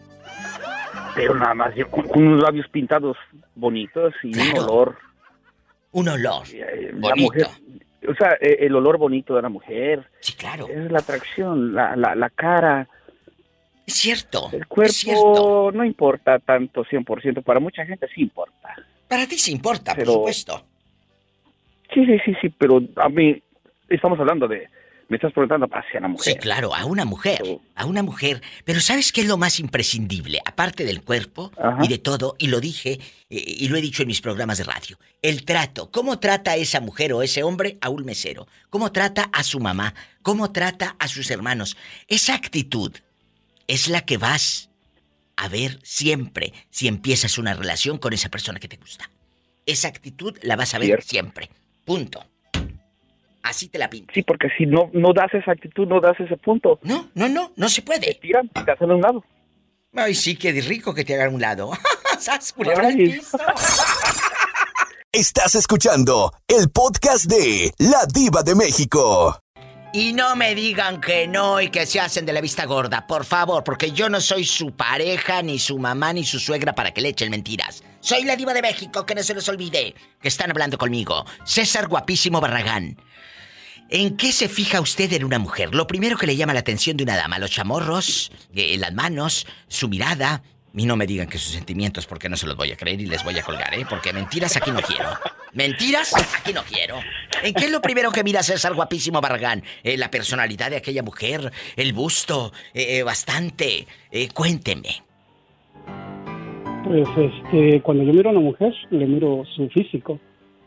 Pero 1.15 1.35
nada 1.35 1.55
más, 1.55 1.75
yo 1.75 1.91
con, 1.91 2.07
con 2.07 2.27
unos 2.27 2.43
labios 2.43 2.69
pintados 2.69 3.17
bonitos 3.55 4.13
y 4.23 4.39
un 4.39 4.59
olor. 4.59 4.99
Un 5.93 6.09
olor. 6.09 6.47
La 7.01 7.15
mujer, 7.17 7.47
o 8.07 8.15
sea, 8.15 8.35
eh, 8.41 8.59
el 8.61 8.75
olor 8.77 8.99
bonito 8.99 9.35
de 9.35 9.43
la 9.43 9.49
mujer. 9.49 10.09
Sí, 10.21 10.35
claro. 10.35 10.69
Es 10.69 10.91
la 10.93 10.99
atracción, 10.99 11.75
la, 11.75 11.97
la, 11.97 12.15
la 12.15 12.29
cara. 12.29 12.87
Es 13.87 13.95
cierto. 13.95 14.51
El 14.53 14.67
cuerpo 14.67 14.93
cierto. 14.93 15.73
no 15.73 15.85
importa 15.85 16.39
tanto 16.39 16.85
100%, 16.85 17.43
para 17.43 17.61
mucha 17.61 17.87
gente 17.87 18.07
sí 18.15 18.21
importa. 18.23 18.75
Para 19.09 19.27
ti 19.27 19.39
sí 19.39 19.53
importa, 19.53 19.95
Pero- 19.95 20.07
por 20.07 20.15
supuesto. 20.17 20.63
Sí, 21.93 22.05
sí, 22.07 22.19
sí, 22.25 22.35
sí, 22.41 22.49
pero 22.51 22.83
a 22.97 23.09
mí 23.09 23.43
estamos 23.89 24.19
hablando 24.19 24.49
de, 24.49 24.69
me 25.09 25.17
estás 25.17 25.33
preguntando 25.33 25.69
hacia 25.71 26.01
la 26.01 26.09
mujer. 26.09 26.33
Sí, 26.33 26.39
claro, 26.39 26.75
a 26.75 26.85
una 26.85 27.05
mujer, 27.05 27.41
a 27.75 27.87
una 27.87 28.03
mujer. 28.03 28.43
Pero 28.65 28.81
¿sabes 28.81 29.13
qué 29.13 29.21
es 29.21 29.29
lo 29.29 29.37
más 29.37 29.61
imprescindible? 29.61 30.41
Aparte 30.45 30.85
del 30.85 31.03
cuerpo 31.03 31.53
Ajá. 31.57 31.79
y 31.85 31.89
de 31.89 31.99
todo, 31.99 32.35
y 32.39 32.49
lo 32.49 32.61
dije 32.61 32.99
eh, 33.31 33.45
y 33.47 33.69
lo 33.69 33.77
he 33.77 33.81
dicho 33.81 34.03
en 34.03 34.09
mis 34.09 34.21
programas 34.21 34.59
de 34.59 34.65
radio, 34.65 34.99
el 35.23 35.45
trato. 35.45 35.91
¿Cómo 35.91 36.19
trata 36.19 36.57
esa 36.57 36.81
mujer 36.81 37.13
o 37.13 37.23
ese 37.23 37.43
hombre 37.43 37.79
a 37.81 37.89
un 37.89 38.05
mesero? 38.05 38.47
¿Cómo 38.69 38.91
trata 38.91 39.31
a 39.33 39.43
su 39.45 39.61
mamá? 39.61 39.95
¿Cómo 40.23 40.51
trata 40.51 40.97
a 40.99 41.07
sus 41.09 41.31
hermanos? 41.31 41.77
Esa 42.09 42.35
actitud 42.35 42.93
es 43.69 43.89
la 43.89 44.05
que 44.05 44.17
vas 44.17 44.71
a 45.37 45.49
ver 45.49 45.79
siempre 45.83 46.53
si 46.71 46.89
empiezas 46.89 47.39
una 47.39 47.55
relación 47.55 47.99
con 47.99 48.13
esa 48.13 48.29
persona 48.29 48.59
que 48.59 48.69
te 48.69 48.77
gusta. 48.77 49.11
Esa 49.67 49.89
actitud 49.89 50.37
la 50.43 50.57
vas 50.57 50.75
a 50.75 50.79
ver 50.79 50.87
Cierto. 50.87 51.07
siempre. 51.09 51.51
Punto. 51.87 52.23
Así 53.45 53.69
te 53.69 53.79
la 53.79 53.89
pinto. 53.89 54.13
Sí, 54.13 54.23
porque 54.23 54.49
si 54.59 54.67
no, 54.67 54.91
no 54.93 55.13
das 55.13 55.33
esa 55.33 55.53
actitud, 55.53 55.87
no 55.87 56.01
das 56.01 56.19
ese 56.19 56.37
punto. 56.37 56.81
No, 56.83 57.09
no, 57.15 57.29
no, 57.29 57.53
no 57.55 57.69
se 57.69 57.81
puede. 57.81 58.09
Te 58.09 58.15
tiran, 58.15 58.49
te 58.49 58.71
hacen 58.71 58.91
a 58.91 58.95
un 58.97 59.01
lado. 59.01 59.25
Ay, 59.95 60.15
sí, 60.17 60.37
qué 60.37 60.51
rico 60.53 60.93
que 60.93 61.05
te 61.05 61.15
hagan 61.15 61.29
a 61.29 61.35
un 61.35 61.41
lado. 61.41 61.71
¡Sas! 62.19 62.55
Estás 65.13 65.55
escuchando 65.55 66.33
el 66.49 66.71
podcast 66.71 67.27
de 67.27 67.73
La 67.79 68.05
Diva 68.13 68.43
de 68.43 68.57
México. 68.57 69.39
Y 69.97 70.13
no 70.13 70.37
me 70.37 70.55
digan 70.55 71.01
que 71.01 71.27
no 71.27 71.59
y 71.59 71.71
que 71.71 71.87
se 71.87 72.01
hacen 72.01 72.27
de 72.27 72.35
la 72.35 72.43
vista 72.43 72.67
gorda, 72.67 73.07
por 73.07 73.25
favor, 73.25 73.65
porque 73.65 73.93
yo 73.93 74.11
no 74.11 74.21
soy 74.21 74.45
su 74.45 74.73
pareja, 74.73 75.41
ni 75.41 75.59
su 75.59 75.79
mamá, 75.79 76.13
ni 76.13 76.23
su 76.23 76.39
suegra 76.39 76.75
para 76.75 76.91
que 76.91 77.01
le 77.01 77.09
echen 77.09 77.31
mentiras. 77.31 77.83
Soy 78.01 78.25
la 78.25 78.37
diva 78.37 78.53
de 78.53 78.61
México, 78.61 79.07
que 79.07 79.15
no 79.15 79.23
se 79.23 79.33
les 79.33 79.49
olvide 79.49 79.95
que 80.21 80.29
están 80.29 80.51
hablando 80.51 80.77
conmigo. 80.77 81.25
César 81.47 81.89
Guapísimo 81.89 82.43
Barragán. 82.43 83.01
¿En 83.89 84.19
qué 84.19 84.33
se 84.33 84.51
fija 84.51 84.83
usted 84.83 85.11
en 85.15 85.25
una 85.25 85.39
mujer? 85.39 85.75
Lo 85.75 85.87
primero 85.87 86.19
que 86.19 86.27
le 86.27 86.37
llama 86.37 86.53
la 86.53 86.61
atención 86.61 86.99
de 86.99 87.05
una 87.05 87.17
dama, 87.17 87.39
los 87.39 87.53
chamorros, 87.53 88.31
eh, 88.55 88.77
las 88.77 88.93
manos, 88.93 89.47
su 89.67 89.89
mirada. 89.89 90.43
Y 90.77 90.85
no 90.85 90.95
me 90.95 91.07
digan 91.07 91.27
que 91.27 91.39
sus 91.39 91.53
sentimientos, 91.53 92.07
porque 92.07 92.29
no 92.29 92.37
se 92.37 92.47
los 92.47 92.55
voy 92.55 92.71
a 92.71 92.77
creer 92.77 93.01
y 93.01 93.07
les 93.07 93.25
voy 93.25 93.39
a 93.39 93.43
colgar, 93.43 93.73
¿eh? 93.73 93.87
Porque 93.89 94.13
mentiras 94.13 94.57
aquí 94.59 94.71
no 94.71 94.83
quiero. 94.83 95.09
Mentiras 95.55 96.13
aquí 96.39 96.53
no 96.53 96.63
quiero. 96.65 96.99
¿En 97.43 97.55
qué 97.55 97.65
es 97.65 97.71
lo 97.71 97.81
primero 97.81 98.13
que 98.13 98.23
mira 98.23 98.43
César 98.43 98.75
Guapísimo 98.75 99.23
Barragán? 99.23 99.63
Eh, 99.83 99.97
la 99.97 100.11
personalidad 100.11 100.69
de 100.69 100.77
aquella 100.77 101.03
mujer, 101.03 101.51
el 101.77 101.95
busto, 101.95 102.53
eh, 102.75 102.99
eh, 102.99 103.03
bastante. 103.03 103.87
Eh, 104.11 104.29
cuénteme. 104.35 105.03
Pues 106.85 107.09
este, 107.17 107.81
cuando 107.81 108.05
yo 108.05 108.13
miro 108.13 108.29
a 108.29 108.33
una 108.33 108.43
mujer, 108.43 108.75
le 108.91 109.07
miro 109.07 109.45
su 109.57 109.71
físico. 109.71 110.21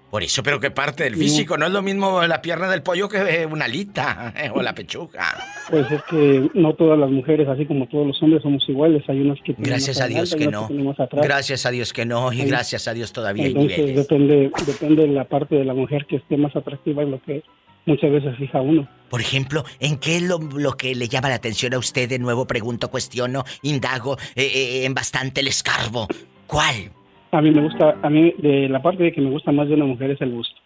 Por 0.10 0.24
eso, 0.24 0.42
pero 0.42 0.60
que 0.60 0.72
parte 0.72 1.04
del 1.04 1.16
físico, 1.16 1.58
no 1.58 1.68
es 1.68 1.72
lo 1.72 1.82
mismo 1.82 2.26
la 2.26 2.42
pierna 2.42 2.68
del 2.68 2.82
pollo 2.82 3.08
que 3.08 3.48
una 3.50 3.66
alita 3.66 4.34
eh, 4.36 4.50
o 4.54 4.62
la 4.62 4.74
pechuga. 4.74 5.36
Pues 5.70 5.90
es 5.92 6.02
que 6.10 6.50
no 6.56 6.74
todas 6.74 6.98
las 6.98 7.12
mujeres, 7.12 7.48
así 7.48 7.66
como 7.66 7.88
todos 7.88 8.08
los 8.08 8.24
hombres, 8.24 8.42
somos 8.42 8.68
iguales. 8.68 9.04
Hay 9.08 9.22
unas 9.22 9.38
que 9.40 9.54
tienen 9.54 9.66
Gracias 9.66 10.02
a 10.02 10.08
Dios 10.08 10.36
que 10.36 10.46
hay 10.46 10.50
no. 10.50 10.68
Gracias 11.12 11.66
a 11.66 11.72
Dios 11.72 11.94
que 11.94 12.06
no 12.06 12.34
y 12.34 12.44
gracias 12.46 12.88
a 12.88 12.94
Dios 12.94 13.14
todavía 13.14 13.46
hay 13.46 13.52
Entonces 13.52 13.78
niveles. 13.78 13.96
depende, 14.08 14.52
depende 14.66 15.02
de 15.04 15.14
la 15.14 15.26
parte 15.26 15.56
de 15.56 15.66
la 15.66 15.74
mujer 15.74 16.06
que 16.08 16.16
esté 16.16 16.38
más 16.38 16.56
atractiva 16.56 17.04
en 17.04 17.12
lo 17.12 17.22
que 17.22 17.44
muchas 17.86 18.12
veces 18.12 18.36
fija 18.38 18.62
uno. 18.62 18.88
Por 19.10 19.22
ejemplo, 19.22 19.64
¿en 19.80 19.98
qué 19.98 20.18
es 20.18 20.24
lo, 20.24 20.40
lo 20.40 20.74
que 20.74 20.96
le 20.96 21.08
llama 21.08 21.30
la 21.30 21.36
atención 21.36 21.74
a 21.74 21.80
usted? 21.80 22.10
De 22.10 22.20
nuevo 22.20 22.46
pregunto, 22.46 22.90
cuestiono, 22.90 23.44
indago, 23.62 24.18
eh, 24.36 24.52
eh, 24.54 24.86
en 24.86 24.94
bastante 24.94 25.42
el 25.42 25.48
escarbo. 25.48 26.08
¿Cuál? 26.48 26.92
A 27.32 27.42
mí 27.42 27.52
me 27.52 27.62
gusta, 27.62 27.96
a 28.02 28.10
mí 28.10 28.34
de 28.38 28.70
la 28.70 28.82
parte 28.82 29.04
de 29.04 29.12
que 29.12 29.22
me 29.22 29.30
gusta 29.30 29.52
más 29.52 29.68
de 29.68 29.76
una 29.76 29.86
mujer 29.86 30.12
es 30.12 30.22
el 30.22 30.32
gusto. 30.32 30.60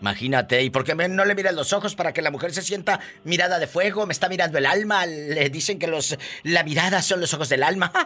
Imagínate, 0.00 0.62
¿y 0.62 0.70
por 0.70 0.84
qué 0.84 0.94
no 0.94 1.24
le 1.24 1.34
miras 1.34 1.54
los 1.54 1.72
ojos 1.72 1.96
para 1.96 2.12
que 2.12 2.22
la 2.22 2.30
mujer 2.30 2.52
se 2.52 2.62
sienta 2.62 3.00
mirada 3.24 3.58
de 3.58 3.66
fuego? 3.66 4.06
¿Me 4.06 4.12
está 4.12 4.28
mirando 4.28 4.58
el 4.58 4.66
alma? 4.66 5.06
Le 5.06 5.50
dicen 5.50 5.78
que 5.78 5.88
los 5.88 6.16
la 6.44 6.62
mirada 6.62 7.02
son 7.02 7.20
los 7.20 7.34
ojos 7.34 7.48
del 7.48 7.62
alma. 7.62 7.92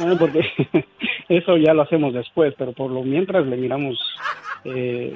Ah, 0.00 0.16
porque 0.18 0.40
eso 1.28 1.58
ya 1.58 1.74
lo 1.74 1.82
hacemos 1.82 2.14
después, 2.14 2.54
pero 2.56 2.72
por 2.72 2.90
lo 2.90 3.02
mientras 3.02 3.46
le 3.46 3.56
miramos 3.56 3.98
eh, 4.64 5.14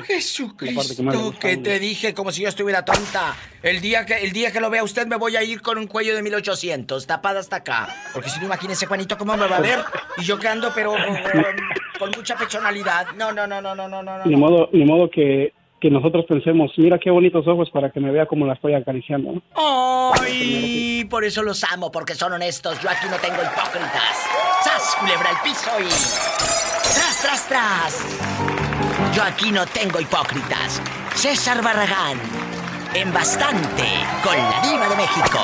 parte 0.74 0.96
que 0.96 1.38
que 1.38 1.56
te 1.56 1.78
dije 1.78 2.14
como 2.14 2.32
si 2.32 2.42
yo 2.42 2.48
estuviera 2.48 2.84
tonta. 2.84 3.36
El 3.62 3.80
día 3.80 4.04
que 4.04 4.14
el 4.14 4.32
día 4.32 4.52
que 4.52 4.60
lo 4.60 4.70
vea 4.70 4.82
usted 4.82 5.06
me 5.06 5.16
voy 5.16 5.36
a 5.36 5.42
ir 5.42 5.62
con 5.62 5.78
un 5.78 5.86
cuello 5.86 6.14
de 6.14 6.22
1800, 6.22 7.06
tapada 7.06 7.40
hasta 7.40 7.56
acá. 7.56 7.88
Porque 8.12 8.30
si 8.30 8.40
no 8.40 8.46
imagínese 8.46 8.86
Juanito 8.86 9.16
cómo 9.16 9.36
me 9.36 9.46
va 9.46 9.56
a 9.56 9.60
ver 9.60 9.80
y 10.18 10.22
yo 10.22 10.38
que 10.38 10.48
ando 10.48 10.72
pero 10.74 10.96
eh, 10.96 11.56
con 11.98 12.10
mucha 12.10 12.36
pechonalidad. 12.36 13.08
No, 13.16 13.32
no, 13.32 13.46
no, 13.46 13.60
no, 13.60 13.74
no, 13.74 13.88
no, 13.88 14.02
no. 14.02 14.24
Ni 14.24 14.32
no. 14.32 14.38
modo, 14.38 14.68
ni 14.72 14.84
modo 14.84 15.10
que 15.10 15.52
que 15.80 15.90
nosotros 15.90 16.24
pensemos, 16.26 16.72
mira 16.78 16.98
qué 16.98 17.10
bonitos 17.10 17.46
ojos 17.46 17.70
para 17.70 17.90
que 17.90 18.00
me 18.00 18.10
vea 18.10 18.26
como 18.26 18.46
la 18.46 18.54
estoy 18.54 18.74
acariciando. 18.74 19.42
¡Ay! 19.54 21.04
Por 21.10 21.24
eso 21.24 21.42
los 21.42 21.62
amo, 21.64 21.92
porque 21.92 22.14
son 22.14 22.32
honestos. 22.32 22.80
Yo 22.80 22.88
aquí 22.88 23.06
no 23.10 23.16
tengo 23.18 23.36
hipócritas. 23.36 24.26
¡Sas, 24.64 24.96
culebra 24.98 25.30
al 25.30 25.42
piso 25.42 25.70
y... 25.78 25.88
¡Tras, 26.94 27.22
tras, 27.22 27.48
tras! 27.48 28.65
Yo 29.16 29.22
aquí 29.22 29.50
no 29.50 29.64
tengo 29.64 29.98
hipócritas. 29.98 30.82
César 31.14 31.62
Barragán. 31.62 32.20
En 32.92 33.10
bastante, 33.14 33.84
con 34.22 34.36
la 34.36 34.60
diva 34.60 34.90
de 34.90 34.96
México. 34.96 35.38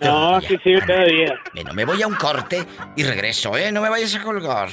No, 0.00 0.40
sí, 0.40 0.56
sí, 0.64 0.74
todavía. 0.86 1.34
Bueno, 1.54 1.74
me 1.74 1.84
voy 1.84 2.00
a 2.02 2.06
un 2.06 2.14
corte 2.14 2.64
y 2.96 3.02
regreso, 3.04 3.56
¿eh? 3.56 3.70
No 3.70 3.80
me 3.82 3.90
vayas 3.90 4.14
a 4.14 4.22
colgar. 4.22 4.70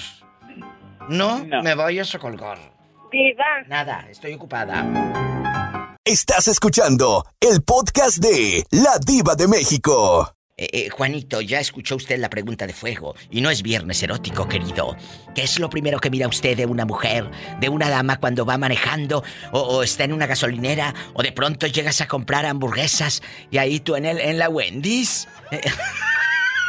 No, 1.10 1.46
me 1.46 1.76
vayas 1.76 2.14
a 2.16 2.20
colgar. 2.20 2.58
Diva. 3.12 3.46
Nada, 3.68 4.08
estoy 4.10 4.34
ocupada. 4.34 4.86
Estás 6.06 6.48
escuchando 6.48 7.26
el 7.42 7.62
podcast 7.64 8.18
de 8.20 8.64
La 8.72 8.98
Diva 9.06 9.36
de 9.36 9.48
México. 9.50 10.34
Eh, 10.60 10.70
eh, 10.74 10.90
Juanito, 10.90 11.40
ya 11.40 11.60
escuchó 11.60 11.96
usted 11.98 12.18
la 12.18 12.32
pregunta 12.32 12.66
de 12.66 12.74
fuego. 12.74 13.14
Y 13.30 13.42
no 13.42 13.52
es 13.52 13.62
viernes 13.62 14.02
erótico, 14.02 14.48
querido. 14.48 14.98
¿Qué 15.36 15.44
es 15.44 15.60
lo 15.60 15.70
primero 15.70 16.00
que 16.00 16.10
mira 16.10 16.28
usted 16.28 16.58
de 16.58 16.66
una 16.66 16.84
mujer, 16.84 17.30
de 17.60 17.70
una 17.70 17.90
dama 17.92 18.20
cuando 18.20 18.44
va 18.44 18.58
manejando, 18.58 19.24
o, 19.52 19.60
o 19.60 19.84
está 19.84 20.04
en 20.06 20.14
una 20.14 20.26
gasolinera, 20.26 20.96
o 21.14 21.22
de 21.22 21.32
pronto 21.32 21.68
llegas 21.68 22.02
a 22.02 22.08
comprar 22.08 22.48
hamburguesas 22.48 23.22
y 23.52 23.60
ahí 23.60 23.80
tú 23.80 23.96
en, 23.96 24.06
el, 24.06 24.20
en 24.20 24.40
la 24.40 24.50
Wendy's? 24.50 25.28
Eh, 25.52 25.62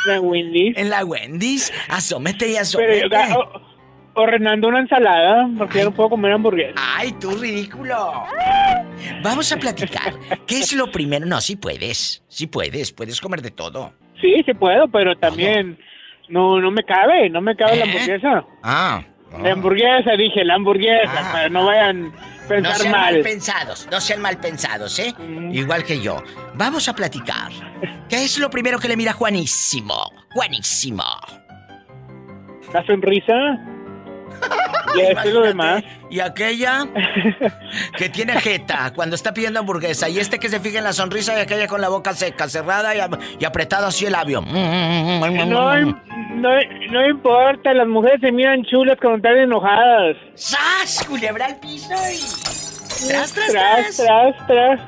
¿La 0.04 0.20
Wendy's? 0.20 0.76
En 0.76 0.90
la 0.90 1.04
Wendy's. 1.06 1.72
Asómete 1.88 2.46
y 2.46 2.50
Pero 2.52 2.60
asómete. 2.62 3.00
yo, 3.00 3.08
ga- 3.08 3.36
o- 3.38 3.67
ordenando 4.22 4.68
una 4.68 4.80
ensalada, 4.80 5.48
porque 5.56 5.78
yo 5.78 5.86
no 5.86 5.92
puedo 5.92 6.10
comer 6.10 6.32
hamburguesa. 6.32 6.74
¡Ay, 6.76 7.12
tú 7.20 7.30
ridículo! 7.30 8.24
Vamos 9.22 9.50
a 9.52 9.56
platicar. 9.56 10.14
¿Qué 10.46 10.58
es 10.60 10.72
lo 10.72 10.90
primero? 10.90 11.24
No, 11.26 11.40
sí 11.40 11.56
puedes. 11.56 12.22
Sí 12.28 12.46
puedes. 12.46 12.92
Puedes 12.92 13.20
comer 13.20 13.42
de 13.42 13.50
todo. 13.50 13.92
Sí, 14.20 14.42
sí 14.44 14.54
puedo, 14.54 14.88
pero 14.88 15.16
también 15.16 15.78
no 16.28 16.60
no 16.60 16.70
me 16.70 16.82
cabe, 16.84 17.30
no 17.30 17.40
me 17.40 17.54
cabe 17.56 17.76
la 17.76 17.84
hamburguesa. 17.84 18.44
Ah. 18.62 19.02
La 19.42 19.52
hamburguesa, 19.52 20.12
dije, 20.16 20.42
la 20.44 20.54
hamburguesa, 20.54 21.12
para 21.32 21.48
no 21.50 21.66
vayan 21.66 22.06
a 22.06 22.10
No 22.10 22.48
pensar 22.48 22.76
sean 22.76 22.92
mal. 22.92 23.14
mal. 23.14 23.22
pensados, 23.22 23.88
no 23.92 24.00
sean 24.00 24.22
mal 24.22 24.38
pensados, 24.40 24.98
¿eh? 24.98 25.14
Igual 25.52 25.84
que 25.84 26.00
yo. 26.00 26.22
Vamos 26.54 26.88
a 26.88 26.94
platicar. 26.94 27.52
¿Qué 28.08 28.24
es 28.24 28.38
lo 28.38 28.48
primero 28.50 28.78
que 28.78 28.88
le 28.88 28.96
mira 28.96 29.12
Juanísimo? 29.12 30.12
Juanísimo. 30.32 31.04
La 32.72 32.84
sonrisa. 32.86 33.34
Y 34.96 35.00
eso 35.02 35.20
es 35.20 35.34
lo 35.34 35.42
demás. 35.42 35.84
Y 36.10 36.18
aquella 36.20 36.86
que 37.96 38.08
tiene 38.08 38.40
jeta 38.40 38.90
cuando 38.96 39.14
está 39.16 39.34
pidiendo 39.34 39.60
hamburguesa. 39.60 40.08
Y 40.08 40.18
este 40.18 40.38
que 40.38 40.48
se 40.48 40.60
fija 40.60 40.78
en 40.78 40.84
la 40.84 40.94
sonrisa 40.94 41.36
y 41.36 41.40
aquella 41.40 41.66
con 41.68 41.80
la 41.82 41.90
boca 41.90 42.14
seca, 42.14 42.48
cerrada 42.48 42.96
y, 42.96 43.00
ap- 43.00 43.20
y 43.38 43.44
apretado 43.44 43.86
así 43.86 44.06
el 44.06 44.12
labio. 44.12 44.40
No, 44.40 45.26
im- 45.78 46.00
no, 46.36 46.50
no 46.90 47.06
importa, 47.06 47.74
las 47.74 47.86
mujeres 47.86 48.18
se 48.22 48.32
miran 48.32 48.64
chulas 48.64 48.96
cuando 49.00 49.18
están 49.18 49.36
enojadas. 49.36 50.16
¡Sas! 50.34 51.04
Culebra 51.06 51.46
al 51.46 51.56
piso 51.60 51.92
y... 52.10 53.08
Tras, 53.08 53.32
tras, 53.32 53.48
tras, 53.52 53.96
tras, 53.96 54.46
tras. 54.46 54.80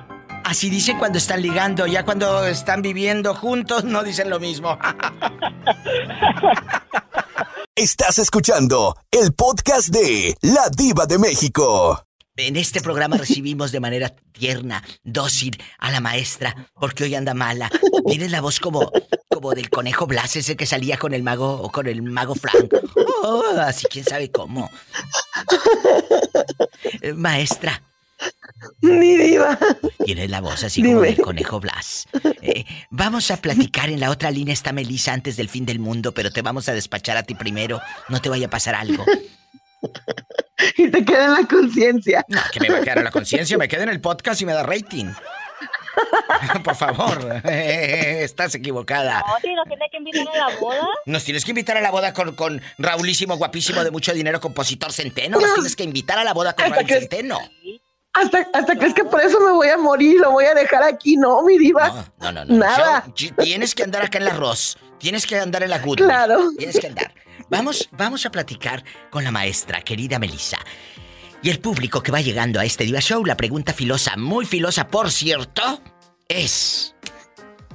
Así 0.51 0.69
dicen 0.69 0.99
cuando 0.99 1.17
están 1.17 1.41
ligando, 1.43 1.87
ya 1.87 2.05
cuando 2.05 2.45
están 2.45 2.83
viviendo 2.83 3.37
juntos 3.37 3.85
no 3.85 4.03
dicen 4.03 4.29
lo 4.29 4.41
mismo. 4.41 4.77
Estás 7.77 8.19
escuchando 8.19 8.97
el 9.13 9.33
podcast 9.33 9.91
de 9.91 10.37
La 10.41 10.69
Diva 10.77 11.07
de 11.07 11.19
México. 11.19 12.05
En 12.35 12.57
este 12.57 12.81
programa 12.81 13.17
recibimos 13.17 13.71
de 13.71 13.79
manera 13.79 14.13
tierna, 14.33 14.83
dócil 15.05 15.57
a 15.79 15.93
la 15.93 16.01
maestra, 16.01 16.69
porque 16.75 17.05
hoy 17.05 17.15
anda 17.15 17.33
mala. 17.33 17.71
Tienes 18.09 18.33
la 18.33 18.41
voz 18.41 18.59
como, 18.59 18.91
como 19.29 19.55
del 19.55 19.71
conejo 19.71 20.09
Blas, 20.09 20.35
ese 20.35 20.57
que 20.57 20.67
salía 20.67 20.99
con 20.99 21.15
el 21.15 21.23
mago 21.23 21.63
o 21.63 21.71
con 21.71 21.87
el 21.87 22.03
mago 22.03 22.35
Frank. 22.35 22.75
Oh, 23.23 23.45
así 23.61 23.87
quién 23.89 24.05
sabe 24.05 24.33
cómo. 24.33 24.69
Maestra. 27.15 27.85
Mi 28.81 29.17
diva. 29.17 29.59
Tienes 30.05 30.31
la 30.31 30.41
voz 30.41 30.65
así 30.65 30.83
como 30.83 31.01
del 31.01 31.21
conejo 31.21 31.61
Blas. 31.61 32.07
Eh, 32.43 32.65
vamos 32.91 33.31
a 33.31 33.37
platicar 33.39 33.91
en 33.91 34.01
la 34.01 34.11
otra 34.11 34.31
línea 34.31 34.53
está 34.53 34.73
Melissa 34.73 35.13
antes 35.13 35.37
del 35.37 35.49
fin 35.49 35.67
del 35.67 35.79
mundo, 35.79 36.13
pero 36.13 36.31
te 36.31 36.43
vamos 36.43 36.69
a 36.69 36.73
despachar 36.73 37.17
a 37.17 37.23
ti 37.23 37.35
primero. 37.35 37.81
No 38.09 38.21
te 38.21 38.29
vaya 38.29 38.47
a 38.47 38.51
pasar 38.51 38.75
algo. 38.75 39.05
Y 40.77 40.91
te 40.91 41.03
queda 41.03 41.25
en 41.25 41.33
la 41.33 41.49
conciencia. 41.49 42.23
No, 42.29 42.39
que 42.53 42.61
me 42.61 42.69
va 42.69 42.79
a 42.79 42.81
quedar 42.83 42.99
en 42.99 43.05
la 43.05 43.11
conciencia, 43.11 43.57
me 43.57 43.67
queda 43.67 43.85
en 43.85 43.89
el 43.89 44.01
podcast 44.03 44.39
y 44.43 44.45
me 44.45 44.53
da 44.53 44.63
rating. 44.63 45.07
Por 46.65 46.75
favor, 46.77 47.41
estás 47.45 48.55
equivocada. 48.55 49.25
Oye, 49.43 49.55
¿nos 49.55 49.67
tiene 49.67 49.87
que 49.91 49.97
invitar 49.97 50.29
a 50.29 50.51
la 50.51 50.57
boda? 50.59 50.87
Nos 51.07 51.25
tienes 51.25 51.45
que 51.47 51.53
invitar 51.53 51.79
a 51.79 51.81
la 51.81 51.91
boda 51.91 52.13
con, 52.13 52.35
con 52.35 52.61
Raulísimo, 52.77 53.37
guapísimo, 53.37 53.83
de 53.83 53.91
mucho 53.91 54.13
dinero, 54.13 54.41
compositor 54.41 54.93
centeno. 54.93 55.41
Nos 55.41 55.55
tienes 55.55 55.77
que 55.77 55.85
invitar 55.85 56.19
a 56.19 56.25
la 56.25 56.35
boda 56.35 56.53
con 56.55 56.71
Raúl 56.71 56.87
Centeno. 56.87 57.39
Hasta, 58.12 58.46
hasta 58.53 58.75
crees 58.77 58.94
que 58.94 59.05
por 59.05 59.20
eso 59.20 59.38
me 59.40 59.53
voy 59.53 59.68
a 59.68 59.77
morir, 59.77 60.18
lo 60.20 60.33
voy 60.33 60.44
a 60.44 60.55
dejar 60.55 60.83
aquí, 60.83 61.16
no, 61.16 61.42
mi 61.44 61.59
diva. 61.59 62.07
No, 62.20 62.33
no, 62.33 62.44
no. 62.44 62.57
Nada. 62.57 63.05
Yo- 63.14 63.33
tienes 63.37 63.75
que 63.75 63.85
andar 63.85 64.03
acá 64.03 64.18
en 64.18 64.25
el 64.25 64.31
arroz. 64.31 64.77
Tienes 64.99 65.27
que 65.27 65.38
andar 65.38 65.62
en 65.62 65.70
la 65.70 65.79
good. 65.79 65.96
Claro. 65.99 66.51
Tienes 66.59 66.79
que 66.79 66.88
andar. 66.88 67.14
Vamos, 67.49 67.88
vamos 67.92 68.27
a 68.27 68.31
platicar 68.31 68.85
con 69.11 69.25
la 69.25 69.31
maestra, 69.31 69.81
querida 69.83 70.18
Melissa. 70.18 70.59
Y 71.42 71.49
el 71.51 71.61
público 71.61 72.03
que 72.03 72.12
va 72.12 72.20
llegando 72.20 72.61
a 72.61 72.64
este 72.64 72.85
Diva 72.85 73.01
Show, 73.01 73.25
la 73.25 73.37
pregunta 73.37 73.73
filosa, 73.73 74.16
muy 74.16 74.44
filosa, 74.44 74.88
por 74.88 75.11
cierto, 75.11 75.81
es... 76.29 76.94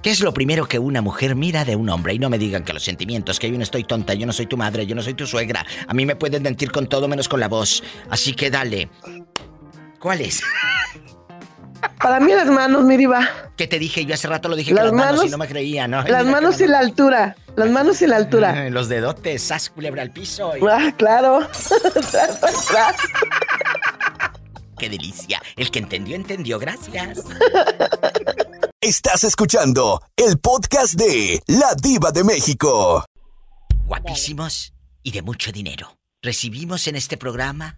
¿Qué 0.03 0.11
es 0.11 0.19
lo 0.19 0.35
primero 0.35 0.67
que 0.67 0.77
una 0.77 1.01
mujer 1.01 1.35
mira 1.35 1.65
de 1.65 1.75
un 1.75 1.89
hombre? 1.89 2.13
Y 2.13 2.19
no 2.19 2.29
me 2.29 2.37
digan 2.37 2.63
que 2.63 2.73
los 2.73 2.83
sentimientos, 2.83 3.39
que 3.39 3.49
yo 3.49 3.57
no 3.57 3.63
estoy 3.63 3.83
tonta, 3.85 4.13
yo 4.13 4.27
no 4.27 4.33
soy 4.33 4.45
tu 4.45 4.55
madre, 4.55 4.85
yo 4.85 4.93
no 4.93 5.01
soy 5.01 5.15
tu 5.15 5.25
suegra. 5.25 5.65
A 5.87 5.93
mí 5.95 6.05
me 6.05 6.15
pueden 6.15 6.43
mentir 6.43 6.71
con 6.71 6.87
todo 6.87 7.07
menos 7.07 7.27
con 7.27 7.39
la 7.39 7.47
voz. 7.47 7.81
Así 8.11 8.33
que 8.33 8.51
dale. 8.51 8.87
¿Cuál 10.05 10.21
es? 10.21 10.43
Para 11.99 12.19
mí 12.19 12.31
las 12.31 12.45
manos, 12.45 12.83
mi 12.83 12.95
diva. 12.95 13.27
¿Qué 13.57 13.65
te 13.65 13.79
dije? 13.79 14.05
Yo 14.05 14.13
hace 14.13 14.27
rato 14.27 14.47
lo 14.49 14.55
dije 14.55 14.69
que 14.69 14.75
Las 14.75 14.83
las 14.85 14.93
manos, 14.93 15.15
manos- 15.15 15.25
y 15.25 15.29
no 15.31 15.39
me 15.39 15.47
creía, 15.47 15.87
¿no? 15.87 16.01
Ay, 16.01 16.11
Las 16.11 16.25
manos 16.27 16.61
y 16.61 16.67
la 16.67 16.77
altura. 16.77 17.35
Las 17.55 17.71
manos 17.71 17.99
y 18.03 18.05
la 18.05 18.17
altura. 18.17 18.69
Los 18.69 18.87
dedotes, 18.87 19.41
sas 19.41 19.71
culebra 19.71 20.03
al 20.03 20.11
piso. 20.11 20.55
y- 20.57 20.61
Ah, 20.69 20.93
claro. 20.95 21.39
¡Qué 24.77 24.89
delicia! 24.89 25.41
El 25.55 25.71
que 25.71 25.79
entendió, 25.79 26.15
entendió. 26.15 26.59
Gracias. 26.59 27.23
Estás 28.79 29.23
escuchando 29.23 30.03
el 30.15 30.37
podcast 30.37 30.93
de 30.93 31.41
La 31.47 31.73
Diva 31.81 32.11
de 32.11 32.23
México. 32.23 33.03
Guapísimos 33.87 34.71
y 35.01 35.09
de 35.13 35.23
mucho 35.23 35.51
dinero. 35.51 35.97
Recibimos 36.21 36.87
en 36.87 36.95
este 36.95 37.17
programa, 37.17 37.77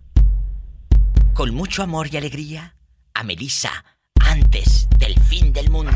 con 1.37 1.53
mucho 1.53 1.83
amor 1.83 2.09
y 2.11 2.17
alegría, 2.17 2.75
a 3.13 3.21
Melissa 3.21 3.85
antes 4.27 4.89
del 4.97 5.13
fin 5.19 5.53
del 5.53 5.69
mundo. 5.69 5.91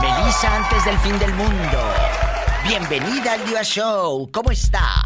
Melissa 0.00 0.56
antes 0.56 0.86
del 0.86 0.96
fin 1.00 1.18
del 1.18 1.34
mundo. 1.34 1.78
Bienvenida 2.66 3.34
al 3.34 3.44
Diva 3.44 3.62
Show. 3.62 4.30
¿Cómo 4.32 4.50
está? 4.52 5.02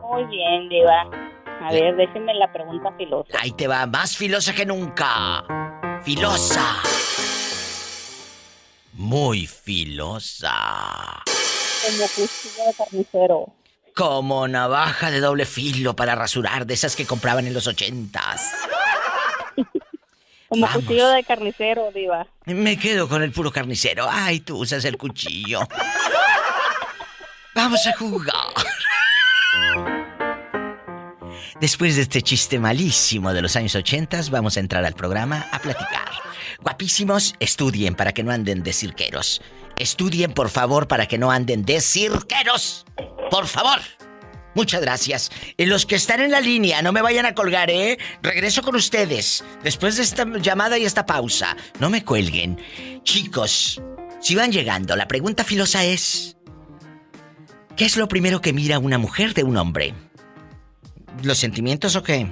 Muy 0.00 0.24
bien, 0.30 0.70
Diva. 0.70 1.02
A 1.60 1.72
ver, 1.72 1.94
déjenme 1.94 2.32
la 2.36 2.50
pregunta 2.50 2.90
filosa. 2.96 3.38
Ahí 3.38 3.52
te 3.52 3.68
va, 3.68 3.84
más 3.84 4.16
filosa 4.16 4.54
que 4.54 4.64
nunca. 4.64 5.44
Filosa. 6.02 6.80
Muy 8.94 9.46
filosa. 9.46 10.54
Como 11.84 12.06
cuchillo 12.08 12.64
de 12.66 12.74
carnicero. 12.78 13.61
Como 13.94 14.48
navaja 14.48 15.10
de 15.10 15.20
doble 15.20 15.44
filo 15.44 15.94
para 15.94 16.14
rasurar, 16.14 16.66
de 16.66 16.74
esas 16.74 16.96
que 16.96 17.06
compraban 17.06 17.46
en 17.46 17.54
los 17.54 17.66
ochentas. 17.66 18.52
Como 20.48 20.66
Vamos. 20.66 20.82
cuchillo 20.84 21.08
de 21.08 21.24
carnicero, 21.24 21.90
Diva. 21.92 22.26
Me 22.46 22.78
quedo 22.78 23.08
con 23.08 23.22
el 23.22 23.32
puro 23.32 23.50
carnicero. 23.50 24.06
Ay, 24.10 24.40
tú 24.40 24.58
usas 24.58 24.84
el 24.84 24.96
cuchillo. 24.98 25.60
Vamos 27.54 27.86
a 27.86 27.96
jugar. 27.96 28.52
Después 31.60 31.96
de 31.96 32.02
este 32.02 32.22
chiste 32.22 32.58
malísimo 32.58 33.32
de 33.32 33.40
los 33.40 33.56
años 33.56 33.74
80, 33.74 34.20
vamos 34.30 34.56
a 34.56 34.60
entrar 34.60 34.84
al 34.84 34.94
programa 34.94 35.46
a 35.52 35.58
platicar. 35.58 36.10
Guapísimos, 36.60 37.34
estudien 37.40 37.94
para 37.94 38.12
que 38.12 38.22
no 38.22 38.32
anden 38.32 38.62
de 38.62 38.72
cirqueros. 38.72 39.40
Estudien, 39.82 40.32
por 40.32 40.48
favor, 40.48 40.86
para 40.86 41.06
que 41.06 41.18
no 41.18 41.30
anden 41.30 41.64
de 41.64 41.80
cirqueros. 41.80 42.86
Por 43.30 43.46
favor. 43.46 43.80
Muchas 44.54 44.80
gracias. 44.80 45.30
Y 45.56 45.66
los 45.66 45.86
que 45.86 45.96
están 45.96 46.20
en 46.20 46.30
la 46.30 46.40
línea, 46.40 46.82
no 46.82 46.92
me 46.92 47.02
vayan 47.02 47.26
a 47.26 47.34
colgar, 47.34 47.70
¿eh? 47.70 47.98
Regreso 48.22 48.62
con 48.62 48.76
ustedes. 48.76 49.44
Después 49.64 49.96
de 49.96 50.02
esta 50.02 50.24
llamada 50.38 50.78
y 50.78 50.84
esta 50.84 51.04
pausa. 51.04 51.56
No 51.80 51.90
me 51.90 52.04
cuelguen. 52.04 52.60
Chicos, 53.02 53.82
si 54.20 54.34
van 54.36 54.52
llegando, 54.52 54.94
la 54.94 55.08
pregunta 55.08 55.42
filosa 55.42 55.84
es... 55.84 56.36
¿Qué 57.76 57.86
es 57.86 57.96
lo 57.96 58.06
primero 58.06 58.40
que 58.40 58.52
mira 58.52 58.78
una 58.78 58.98
mujer 58.98 59.34
de 59.34 59.44
un 59.44 59.56
hombre? 59.56 59.94
¿Los 61.22 61.38
sentimientos 61.38 61.96
o 61.96 62.02
qué? 62.02 62.28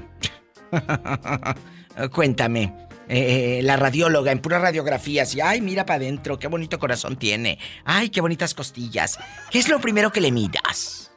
Cuéntame. 2.13 2.90
Eh, 3.13 3.61
la 3.65 3.77
radióloga 3.77 4.31
en 4.31 4.39
puras 4.41 4.63
radiografías 4.63 5.35
y 5.35 5.41
ay, 5.41 5.61
mira 5.61 5.85
para 5.85 5.97
adentro, 5.97 6.39
qué 6.39 6.47
bonito 6.47 6.79
corazón 6.79 7.17
tiene. 7.17 7.59
Ay, 7.85 8.09
qué 8.09 8.21
bonitas 8.21 8.55
costillas. 8.55 9.19
¿Qué 9.51 9.59
es 9.59 9.69
lo 9.69 9.81
primero 9.81 10.13
que 10.13 10.21
le 10.21 10.31
miras? 10.31 11.11